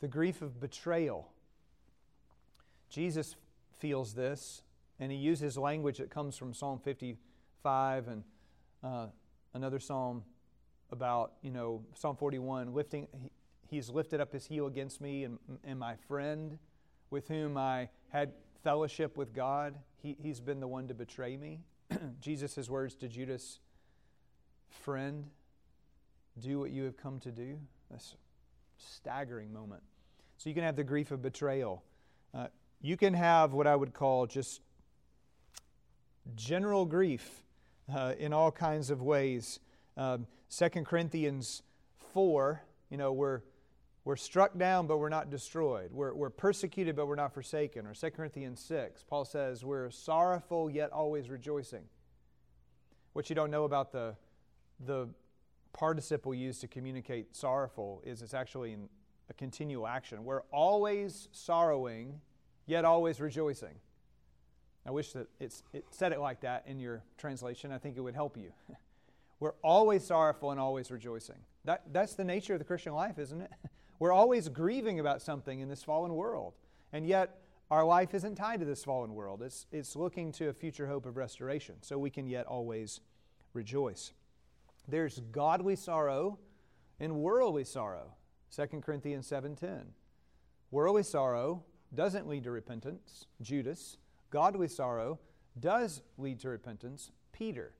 the 0.00 0.08
grief 0.08 0.42
of 0.42 0.58
betrayal. 0.58 1.30
Jesus 2.88 3.36
feels 3.78 4.14
this, 4.14 4.62
and 4.98 5.12
he 5.12 5.18
uses 5.18 5.56
language 5.56 5.98
that 5.98 6.10
comes 6.10 6.36
from 6.36 6.52
Psalm 6.52 6.80
55 6.82 8.08
and 8.08 8.24
uh, 8.82 9.06
another 9.54 9.78
psalm 9.78 10.24
about, 10.90 11.34
you 11.42 11.50
know, 11.50 11.84
Psalm 11.94 12.16
41, 12.16 12.74
lifting, 12.74 13.06
he, 13.12 13.30
he's 13.68 13.90
lifted 13.90 14.20
up 14.20 14.32
his 14.32 14.46
heel 14.46 14.66
against 14.66 15.00
me, 15.00 15.24
and, 15.24 15.38
and 15.62 15.78
my 15.78 15.94
friend 16.08 16.58
with 17.10 17.28
whom 17.28 17.56
I 17.56 17.88
had 18.10 18.32
fellowship 18.62 19.16
with 19.16 19.32
God, 19.32 19.74
he, 20.02 20.16
he's 20.20 20.40
been 20.40 20.60
the 20.60 20.68
one 20.68 20.88
to 20.88 20.94
betray 20.94 21.36
me. 21.36 21.60
Jesus' 22.20 22.68
words 22.68 22.94
to 22.96 23.08
Judas, 23.08 23.60
friend, 24.68 25.26
do 26.38 26.60
what 26.60 26.70
you 26.70 26.84
have 26.84 26.96
come 26.96 27.18
to 27.20 27.30
do. 27.30 27.58
That's 27.90 28.12
a 28.12 28.16
staggering 28.76 29.52
moment. 29.52 29.82
So 30.36 30.48
you 30.48 30.54
can 30.54 30.64
have 30.64 30.76
the 30.76 30.84
grief 30.84 31.10
of 31.10 31.22
betrayal. 31.22 31.82
Uh, 32.32 32.46
you 32.80 32.96
can 32.96 33.14
have 33.14 33.52
what 33.52 33.66
I 33.66 33.76
would 33.76 33.92
call 33.92 34.26
just 34.26 34.60
general 36.34 36.86
grief 36.86 37.42
uh, 37.94 38.14
in 38.18 38.32
all 38.32 38.50
kinds 38.50 38.90
of 38.90 39.02
ways. 39.02 39.60
Um, 39.96 40.26
2 40.56 40.68
Corinthians 40.84 41.62
4, 42.12 42.62
you 42.90 42.96
know, 42.96 43.12
we're, 43.12 43.42
we're 44.04 44.16
struck 44.16 44.56
down, 44.56 44.86
but 44.86 44.98
we're 44.98 45.10
not 45.10 45.30
destroyed. 45.30 45.92
We're, 45.92 46.14
we're 46.14 46.30
persecuted, 46.30 46.96
but 46.96 47.06
we're 47.06 47.16
not 47.16 47.34
forsaken. 47.34 47.86
Or 47.86 47.94
2 47.94 48.10
Corinthians 48.10 48.60
6, 48.60 49.04
Paul 49.08 49.24
says, 49.24 49.64
we're 49.64 49.90
sorrowful, 49.90 50.70
yet 50.70 50.90
always 50.90 51.28
rejoicing. 51.28 51.84
What 53.12 53.28
you 53.28 53.36
don't 53.36 53.50
know 53.50 53.64
about 53.64 53.92
the, 53.92 54.16
the 54.84 55.08
participle 55.72 56.34
used 56.34 56.60
to 56.62 56.68
communicate 56.68 57.36
sorrowful 57.36 58.02
is 58.04 58.22
it's 58.22 58.34
actually 58.34 58.72
in 58.72 58.88
a 59.28 59.34
continual 59.34 59.86
action. 59.86 60.24
We're 60.24 60.42
always 60.52 61.28
sorrowing, 61.32 62.20
yet 62.66 62.84
always 62.84 63.20
rejoicing. 63.20 63.74
I 64.86 64.90
wish 64.90 65.12
that 65.12 65.28
it 65.38 65.52
said 65.90 66.12
it 66.12 66.20
like 66.20 66.40
that 66.40 66.64
in 66.66 66.80
your 66.80 67.02
translation. 67.18 67.70
I 67.70 67.78
think 67.78 67.96
it 67.96 68.00
would 68.00 68.14
help 68.14 68.36
you. 68.36 68.52
We're 69.40 69.54
always 69.62 70.04
sorrowful 70.04 70.50
and 70.50 70.60
always 70.60 70.90
rejoicing. 70.90 71.36
That, 71.64 71.82
that's 71.92 72.14
the 72.14 72.24
nature 72.24 72.54
of 72.54 72.58
the 72.58 72.64
Christian 72.64 72.94
life, 72.94 73.18
isn't 73.18 73.40
it? 73.40 73.50
We're 74.00 74.12
always 74.12 74.48
grieving 74.48 74.98
about 74.98 75.22
something 75.22 75.60
in 75.60 75.68
this 75.68 75.84
fallen 75.84 76.14
world. 76.14 76.54
And 76.92 77.06
yet, 77.06 77.38
our 77.70 77.84
life 77.84 78.14
isn't 78.14 78.34
tied 78.34 78.58
to 78.60 78.66
this 78.66 78.82
fallen 78.82 79.14
world. 79.14 79.42
It's, 79.42 79.66
it's 79.70 79.94
looking 79.94 80.32
to 80.32 80.48
a 80.48 80.52
future 80.52 80.88
hope 80.88 81.06
of 81.06 81.16
restoration, 81.16 81.76
so 81.82 81.98
we 81.98 82.10
can 82.10 82.26
yet 82.26 82.46
always 82.46 83.00
rejoice. 83.52 84.12
There's 84.88 85.20
godly 85.30 85.76
sorrow 85.76 86.38
and 86.98 87.16
worldly 87.16 87.64
sorrow. 87.64 88.14
2 88.56 88.80
Corinthians 88.80 89.28
7:10. 89.28 89.92
Worldly 90.72 91.04
sorrow 91.04 91.62
doesn't 91.94 92.26
lead 92.26 92.44
to 92.44 92.50
repentance, 92.50 93.26
Judas. 93.40 93.98
Godly 94.30 94.68
sorrow 94.68 95.20
does 95.58 96.02
lead 96.16 96.40
to 96.40 96.48
repentance, 96.48 97.12
Peter. 97.32 97.74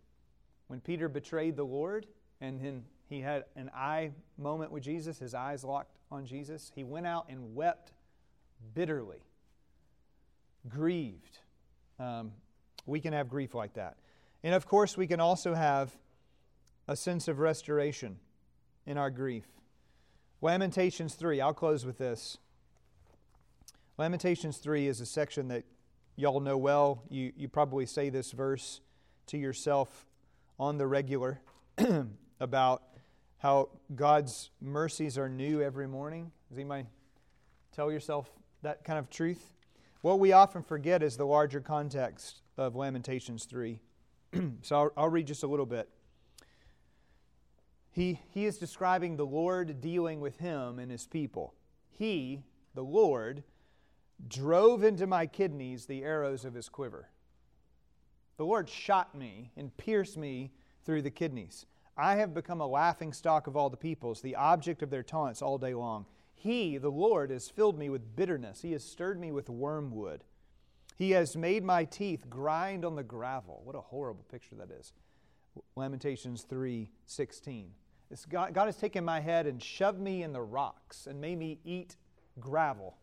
When 0.67 0.81
Peter 0.81 1.09
betrayed 1.09 1.57
the 1.57 1.65
Lord 1.65 2.07
and 2.41 2.61
then 2.61 2.85
he 3.09 3.21
had 3.21 3.45
an 3.57 3.71
eye 3.75 4.13
moment 4.37 4.71
with 4.71 4.85
Jesus, 4.85 5.19
his 5.19 5.35
eyes 5.35 5.65
locked 5.65 5.97
on 6.11 6.27
Jesus, 6.27 6.73
he 6.75 6.85
went 6.85 7.07
out 7.07 7.27
and 7.29 7.55
wept 7.55 7.93
bitterly, 8.75 9.23
grieved. 10.69 11.39
Um, 11.99 12.33
we 12.87 13.01
can 13.01 13.13
have 13.13 13.29
grief 13.29 13.55
like 13.55 13.75
that. 13.75 13.97
And 14.43 14.55
of 14.55 14.67
course, 14.67 14.97
we 14.97 15.07
can 15.07 15.21
also 15.21 15.55
have 15.55 15.91
a 16.89 16.97
sense 16.97 17.29
of 17.29 17.39
restoration 17.39 18.19
in 18.87 18.99
our 18.99 19.11
grief. 19.11 19.47
Lamentations 20.41 21.15
3, 21.15 21.41
I'll 21.41 21.55
close 21.55 21.85
with 21.85 21.99
this. 21.99 22.39
Lamentations 23.99 24.57
3 24.57 24.89
is 24.89 25.01
a 25.01 25.07
section 25.07 25.49
that 25.49 25.65
y'all 26.17 26.41
know 26.41 26.57
well. 26.57 27.03
You, 27.11 27.33
you 27.37 27.49
probably 27.49 27.87
say 27.87 28.09
this 28.09 28.33
verse 28.33 28.81
to 29.27 29.39
yourself 29.39 30.07
on 30.59 30.79
the 30.79 30.87
regular 30.87 31.41
about 32.41 32.83
how 33.41 33.71
God's 33.95 34.51
mercies 34.61 35.17
are 35.17 35.29
new 35.29 35.63
every 35.63 35.89
morning. 35.89 36.31
Does 36.49 36.59
anybody 36.59 36.87
tell 37.75 37.91
yourself 37.91 38.31
that 38.63 38.85
kind 38.85 38.99
of 38.99 39.09
truth? 39.09 39.55
What 40.03 40.21
we 40.21 40.33
often 40.33 40.63
forget 40.63 41.03
is 41.03 41.17
the 41.17 41.25
larger 41.25 41.61
context 41.61 42.43
of 42.59 42.77
Lamentations 42.77 43.47
3. 43.47 43.81
so 44.63 44.77
I'll, 44.77 44.93
I'll 44.97 45.09
read 45.09 45.27
just 45.27 45.43
a 45.43 45.47
little 45.47 45.65
bit. 45.65 45.89
He, 47.93 48.21
he 48.29 48.45
is 48.45 48.59
describing 48.59 49.17
the 49.17 49.27
Lord 49.27 49.81
dealing 49.81 50.21
with 50.21 50.37
him 50.39 50.79
and 50.79 50.91
his 50.91 51.07
people. 51.07 51.55
He, 51.89 52.45
the 52.75 52.85
Lord, 52.85 53.43
drove 54.29 54.85
into 54.85 55.07
my 55.07 55.27
kidneys 55.27 55.87
the 55.87 56.05
arrows 56.05 56.45
of 56.45 56.53
his 56.53 56.69
quiver. 56.69 57.09
The 58.37 58.45
Lord 58.45 58.69
shot 58.69 59.15
me 59.15 59.51
and 59.57 59.75
pierced 59.79 60.19
me 60.19 60.53
through 60.85 61.03
the 61.03 61.11
kidneys. 61.11 61.65
I 61.97 62.17
have 62.17 62.35
become 62.35 62.61
a 62.61 62.67
laughing 62.67 63.13
stock 63.13 63.47
of 63.47 63.57
all 63.57 63.71
the 63.71 63.77
peoples, 63.77 64.21
the 64.21 64.37
object 64.37 64.83
of 64.83 64.91
their 64.91 65.03
taunts 65.03 65.43
all 65.43 65.59
day 65.59 65.75
long. 65.75 66.07
He, 66.35 66.79
the 66.79 66.91
Lord, 66.91 67.31
has 67.31 67.51
filled 67.51 67.79
me 67.79 67.91
with 67.91 68.17
bitterness. 68.17 68.63
He 68.63 68.73
has 68.73 68.83
stirred 68.83 69.21
me 69.21 69.31
with 69.31 69.51
wormwood. 69.51 70.25
He 70.97 71.11
has 71.11 71.37
made 71.37 71.65
my 71.65 71.85
teeth 71.85 72.29
grind 72.31 72.85
on 72.85 72.97
the 72.97 73.03
gravel. 73.03 73.61
What 73.65 73.77
a 73.77 73.81
horrible 73.81 74.25
picture 74.31 74.57
that 74.57 74.71
is. 74.71 74.93
Lamentations 75.77 76.43
3 76.43 76.91
16. 77.07 77.71
God, 78.29 78.55
God 78.55 78.67
has 78.67 78.77
taken 78.77 79.05
my 79.05 79.21
head 79.21 79.47
and 79.47 79.63
shoved 79.63 80.01
me 80.01 80.23
in 80.23 80.33
the 80.33 80.43
rocks 80.43 81.07
and 81.07 81.21
made 81.21 81.39
me 81.39 81.59
eat 81.65 81.97
gravel. 82.39 82.97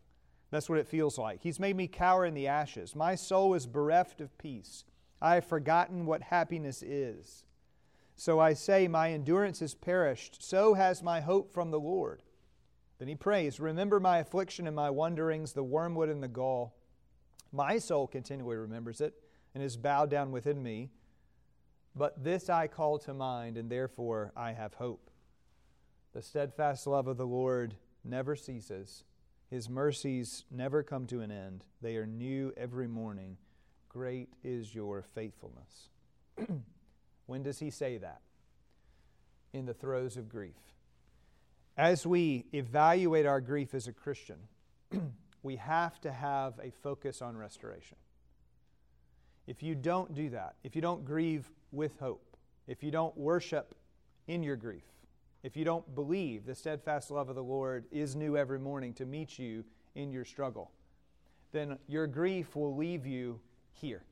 That's 0.52 0.70
what 0.70 0.80
it 0.80 0.88
feels 0.88 1.18
like. 1.18 1.42
He's 1.42 1.60
made 1.60 1.76
me 1.76 1.88
cower 1.88 2.26
in 2.26 2.34
the 2.34 2.48
ashes. 2.48 2.96
My 2.96 3.16
soul 3.16 3.54
is 3.54 3.66
bereft 3.66 4.22
of 4.22 4.38
peace. 4.38 4.84
I 5.22 5.36
have 5.36 5.46
forgotten 5.46 6.06
what 6.06 6.22
happiness 6.22 6.84
is. 6.84 7.44
So 8.18 8.40
I 8.40 8.54
say, 8.54 8.88
My 8.88 9.12
endurance 9.12 9.62
is 9.62 9.76
perished. 9.76 10.44
So 10.44 10.74
has 10.74 11.04
my 11.04 11.22
hope 11.22 11.54
from 11.54 11.70
the 11.72 11.80
Lord. 11.80 12.24
Then 12.98 13.08
he 13.08 13.16
prays, 13.16 13.60
Remember 13.60 14.00
my 14.00 14.18
affliction 14.18 14.66
and 14.66 14.76
my 14.76 14.90
wanderings, 14.90 15.54
the 15.54 15.64
wormwood 15.64 16.10
and 16.10 16.22
the 16.22 16.28
gall. 16.28 16.76
My 17.52 17.78
soul 17.78 18.08
continually 18.08 18.58
remembers 18.58 19.00
it 19.02 19.14
and 19.54 19.64
is 19.64 19.78
bowed 19.78 20.10
down 20.10 20.32
within 20.32 20.62
me. 20.62 20.90
But 21.96 22.24
this 22.24 22.50
I 22.50 22.68
call 22.68 23.00
to 23.00 23.14
mind, 23.14 23.56
and 23.56 23.70
therefore 23.70 24.34
I 24.36 24.52
have 24.54 24.74
hope. 24.74 25.10
The 26.14 26.22
steadfast 26.22 26.88
love 26.88 27.08
of 27.08 27.18
the 27.18 27.26
Lord 27.26 27.76
never 28.04 28.36
ceases, 28.36 29.04
His 29.50 29.70
mercies 29.70 30.44
never 30.50 30.82
come 30.82 31.06
to 31.08 31.22
an 31.22 31.32
end. 31.32 31.66
They 31.82 31.98
are 31.98 32.08
new 32.08 32.52
every 32.58 32.88
morning. 32.88 33.38
Great 33.90 34.30
is 34.44 34.74
your 34.74 35.04
faithfulness. 35.14 35.90
when 37.28 37.44
does 37.44 37.60
He 37.60 37.70
say 37.70 37.98
that? 37.98 38.22
In 39.54 39.66
the 39.66 39.74
throes 39.74 40.18
of 40.18 40.28
grief. 40.28 40.56
As 41.78 42.08
we 42.08 42.46
evaluate 42.54 43.28
our 43.28 43.40
grief 43.40 43.76
as 43.76 43.88
a 43.88 43.94
Christian, 43.94 44.38
we 45.44 45.58
have 45.58 46.02
to 46.02 46.12
have 46.12 46.56
a 46.62 46.72
focus 46.72 47.22
on 47.22 47.38
restoration. 47.38 47.98
If 49.46 49.62
you 49.62 49.76
don't 49.76 50.14
do 50.14 50.30
that, 50.32 50.56
if 50.64 50.76
you 50.76 50.82
don't 50.82 51.06
grieve 51.06 51.50
with 51.72 52.00
hope, 52.00 52.36
if 52.68 52.84
you 52.84 52.92
don't 52.92 53.16
worship 53.16 53.76
in 54.28 54.44
your 54.44 54.56
grief, 54.56 54.84
if 55.44 55.56
you 55.56 55.64
don't 55.64 55.96
believe 55.96 56.46
the 56.46 56.56
steadfast 56.56 57.12
love 57.12 57.30
of 57.30 57.36
the 57.36 57.44
Lord 57.44 57.86
is 57.92 58.16
new 58.16 58.36
every 58.36 58.60
morning 58.60 58.94
to 58.96 59.06
meet 59.06 59.38
you 59.38 59.64
in 59.96 60.12
your 60.12 60.26
struggle, 60.26 60.72
then 61.52 61.78
your 61.88 62.08
grief 62.08 62.56
will 62.56 62.76
leave 62.76 63.06
you 63.06 63.40
here. 63.72 64.04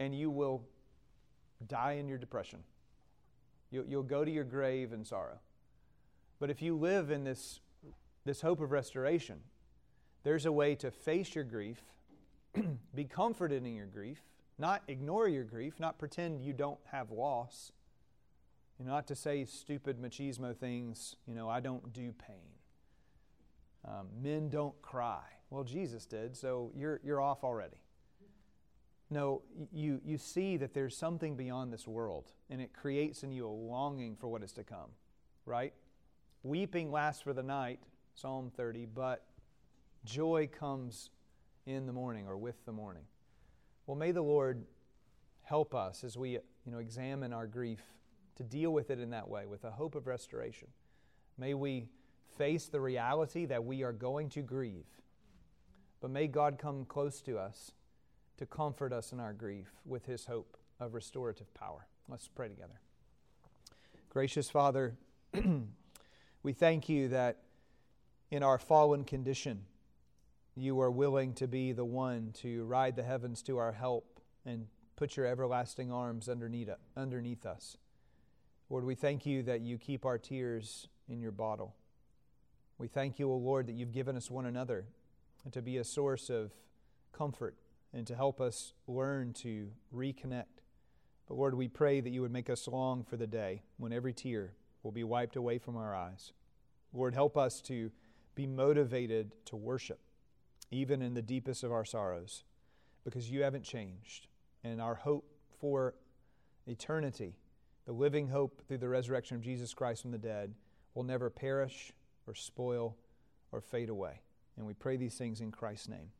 And 0.00 0.14
you 0.14 0.30
will 0.30 0.64
die 1.68 1.92
in 1.92 2.08
your 2.08 2.18
depression. 2.18 2.60
You'll, 3.70 3.86
you'll 3.86 4.02
go 4.02 4.24
to 4.24 4.30
your 4.30 4.44
grave 4.44 4.92
in 4.92 5.04
sorrow. 5.04 5.38
But 6.38 6.50
if 6.50 6.60
you 6.60 6.76
live 6.76 7.10
in 7.10 7.24
this, 7.24 7.60
this 8.24 8.40
hope 8.40 8.60
of 8.60 8.72
restoration, 8.72 9.40
there's 10.24 10.46
a 10.46 10.52
way 10.52 10.74
to 10.76 10.90
face 10.90 11.34
your 11.34 11.44
grief, 11.44 11.82
be 12.94 13.04
comforted 13.04 13.64
in 13.64 13.74
your 13.74 13.86
grief, 13.86 14.20
not 14.58 14.82
ignore 14.88 15.28
your 15.28 15.44
grief, 15.44 15.80
not 15.80 15.98
pretend 15.98 16.42
you 16.42 16.52
don't 16.52 16.78
have 16.90 17.10
loss. 17.10 17.72
Know, 18.78 18.92
not 18.92 19.06
to 19.08 19.14
say 19.14 19.44
stupid 19.44 20.00
machismo 20.00 20.56
things, 20.56 21.16
you 21.26 21.34
know, 21.34 21.48
I 21.48 21.60
don't 21.60 21.92
do 21.92 22.12
pain. 22.12 22.50
Um, 23.84 24.08
men 24.20 24.48
don't 24.48 24.80
cry. 24.82 25.22
Well, 25.50 25.64
Jesus 25.64 26.06
did, 26.06 26.36
so 26.36 26.70
you're, 26.76 27.00
you're 27.04 27.20
off 27.20 27.44
already. 27.44 27.76
No, 29.12 29.42
you, 29.70 30.00
you 30.06 30.16
see 30.16 30.56
that 30.56 30.72
there's 30.72 30.96
something 30.96 31.36
beyond 31.36 31.70
this 31.70 31.86
world, 31.86 32.32
and 32.48 32.62
it 32.62 32.72
creates 32.72 33.22
in 33.22 33.30
you 33.30 33.46
a 33.46 33.52
longing 33.52 34.16
for 34.16 34.26
what 34.26 34.42
is 34.42 34.52
to 34.52 34.64
come, 34.64 34.88
right? 35.44 35.74
Weeping 36.42 36.90
lasts 36.90 37.20
for 37.20 37.34
the 37.34 37.42
night, 37.42 37.78
Psalm 38.14 38.50
30, 38.56 38.86
but 38.86 39.26
joy 40.06 40.48
comes 40.50 41.10
in 41.66 41.84
the 41.84 41.92
morning 41.92 42.26
or 42.26 42.38
with 42.38 42.64
the 42.64 42.72
morning. 42.72 43.02
Well, 43.86 43.98
may 43.98 44.12
the 44.12 44.22
Lord 44.22 44.64
help 45.42 45.74
us 45.74 46.04
as 46.04 46.16
we 46.16 46.30
you 46.30 46.72
know, 46.72 46.78
examine 46.78 47.34
our 47.34 47.46
grief 47.46 47.82
to 48.36 48.42
deal 48.42 48.70
with 48.70 48.90
it 48.90 48.98
in 48.98 49.10
that 49.10 49.28
way, 49.28 49.44
with 49.44 49.64
a 49.64 49.70
hope 49.70 49.94
of 49.94 50.06
restoration. 50.06 50.68
May 51.36 51.52
we 51.52 51.84
face 52.38 52.64
the 52.64 52.80
reality 52.80 53.44
that 53.44 53.62
we 53.62 53.82
are 53.82 53.92
going 53.92 54.30
to 54.30 54.40
grieve. 54.40 54.86
But 56.00 56.10
may 56.10 56.28
God 56.28 56.56
come 56.58 56.86
close 56.86 57.20
to 57.22 57.36
us 57.36 57.72
to 58.42 58.46
comfort 58.46 58.92
us 58.92 59.12
in 59.12 59.20
our 59.20 59.32
grief 59.32 59.68
with 59.84 60.04
his 60.04 60.24
hope 60.24 60.56
of 60.80 60.94
restorative 60.94 61.54
power. 61.54 61.86
Let's 62.08 62.26
pray 62.26 62.48
together. 62.48 62.80
Gracious 64.10 64.50
Father, 64.50 64.96
we 66.42 66.52
thank 66.52 66.88
you 66.88 67.06
that 67.06 67.38
in 68.32 68.42
our 68.42 68.58
fallen 68.58 69.04
condition, 69.04 69.60
you 70.56 70.80
are 70.80 70.90
willing 70.90 71.34
to 71.34 71.46
be 71.46 71.70
the 71.70 71.84
one 71.84 72.32
to 72.40 72.64
ride 72.64 72.96
the 72.96 73.04
heavens 73.04 73.42
to 73.42 73.58
our 73.58 73.70
help 73.70 74.18
and 74.44 74.66
put 74.96 75.16
your 75.16 75.26
everlasting 75.26 75.92
arms 75.92 76.28
underneath, 76.28 76.70
underneath 76.96 77.46
us. 77.46 77.76
Lord, 78.68 78.82
we 78.82 78.96
thank 78.96 79.24
you 79.24 79.44
that 79.44 79.60
you 79.60 79.78
keep 79.78 80.04
our 80.04 80.18
tears 80.18 80.88
in 81.08 81.20
your 81.20 81.30
bottle. 81.30 81.76
We 82.76 82.88
thank 82.88 83.20
you, 83.20 83.30
O 83.30 83.36
Lord, 83.36 83.68
that 83.68 83.74
you've 83.74 83.92
given 83.92 84.16
us 84.16 84.32
one 84.32 84.46
another 84.46 84.86
to 85.52 85.62
be 85.62 85.76
a 85.76 85.84
source 85.84 86.28
of 86.28 86.50
comfort 87.12 87.54
and 87.94 88.06
to 88.06 88.14
help 88.14 88.40
us 88.40 88.72
learn 88.86 89.32
to 89.34 89.68
reconnect. 89.94 90.62
But 91.28 91.36
Lord, 91.36 91.54
we 91.54 91.68
pray 91.68 92.00
that 92.00 92.10
you 92.10 92.22
would 92.22 92.32
make 92.32 92.50
us 92.50 92.66
long 92.68 93.04
for 93.04 93.16
the 93.16 93.26
day 93.26 93.62
when 93.76 93.92
every 93.92 94.12
tear 94.12 94.54
will 94.82 94.92
be 94.92 95.04
wiped 95.04 95.36
away 95.36 95.58
from 95.58 95.76
our 95.76 95.94
eyes. 95.94 96.32
Lord, 96.92 97.14
help 97.14 97.36
us 97.36 97.60
to 97.62 97.90
be 98.34 98.46
motivated 98.46 99.32
to 99.46 99.56
worship, 99.56 100.00
even 100.70 101.02
in 101.02 101.14
the 101.14 101.22
deepest 101.22 101.64
of 101.64 101.72
our 101.72 101.84
sorrows, 101.84 102.44
because 103.04 103.30
you 103.30 103.42
haven't 103.42 103.64
changed. 103.64 104.26
And 104.64 104.80
our 104.80 104.94
hope 104.94 105.24
for 105.60 105.94
eternity, 106.66 107.36
the 107.86 107.92
living 107.92 108.28
hope 108.28 108.62
through 108.66 108.78
the 108.78 108.88
resurrection 108.88 109.36
of 109.36 109.42
Jesus 109.42 109.74
Christ 109.74 110.02
from 110.02 110.12
the 110.12 110.18
dead, 110.18 110.54
will 110.94 111.02
never 111.02 111.30
perish 111.30 111.92
or 112.26 112.34
spoil 112.34 112.96
or 113.50 113.60
fade 113.60 113.88
away. 113.88 114.20
And 114.56 114.66
we 114.66 114.74
pray 114.74 114.96
these 114.96 115.14
things 115.14 115.40
in 115.40 115.50
Christ's 115.50 115.88
name. 115.88 116.10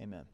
Amen. 0.00 0.24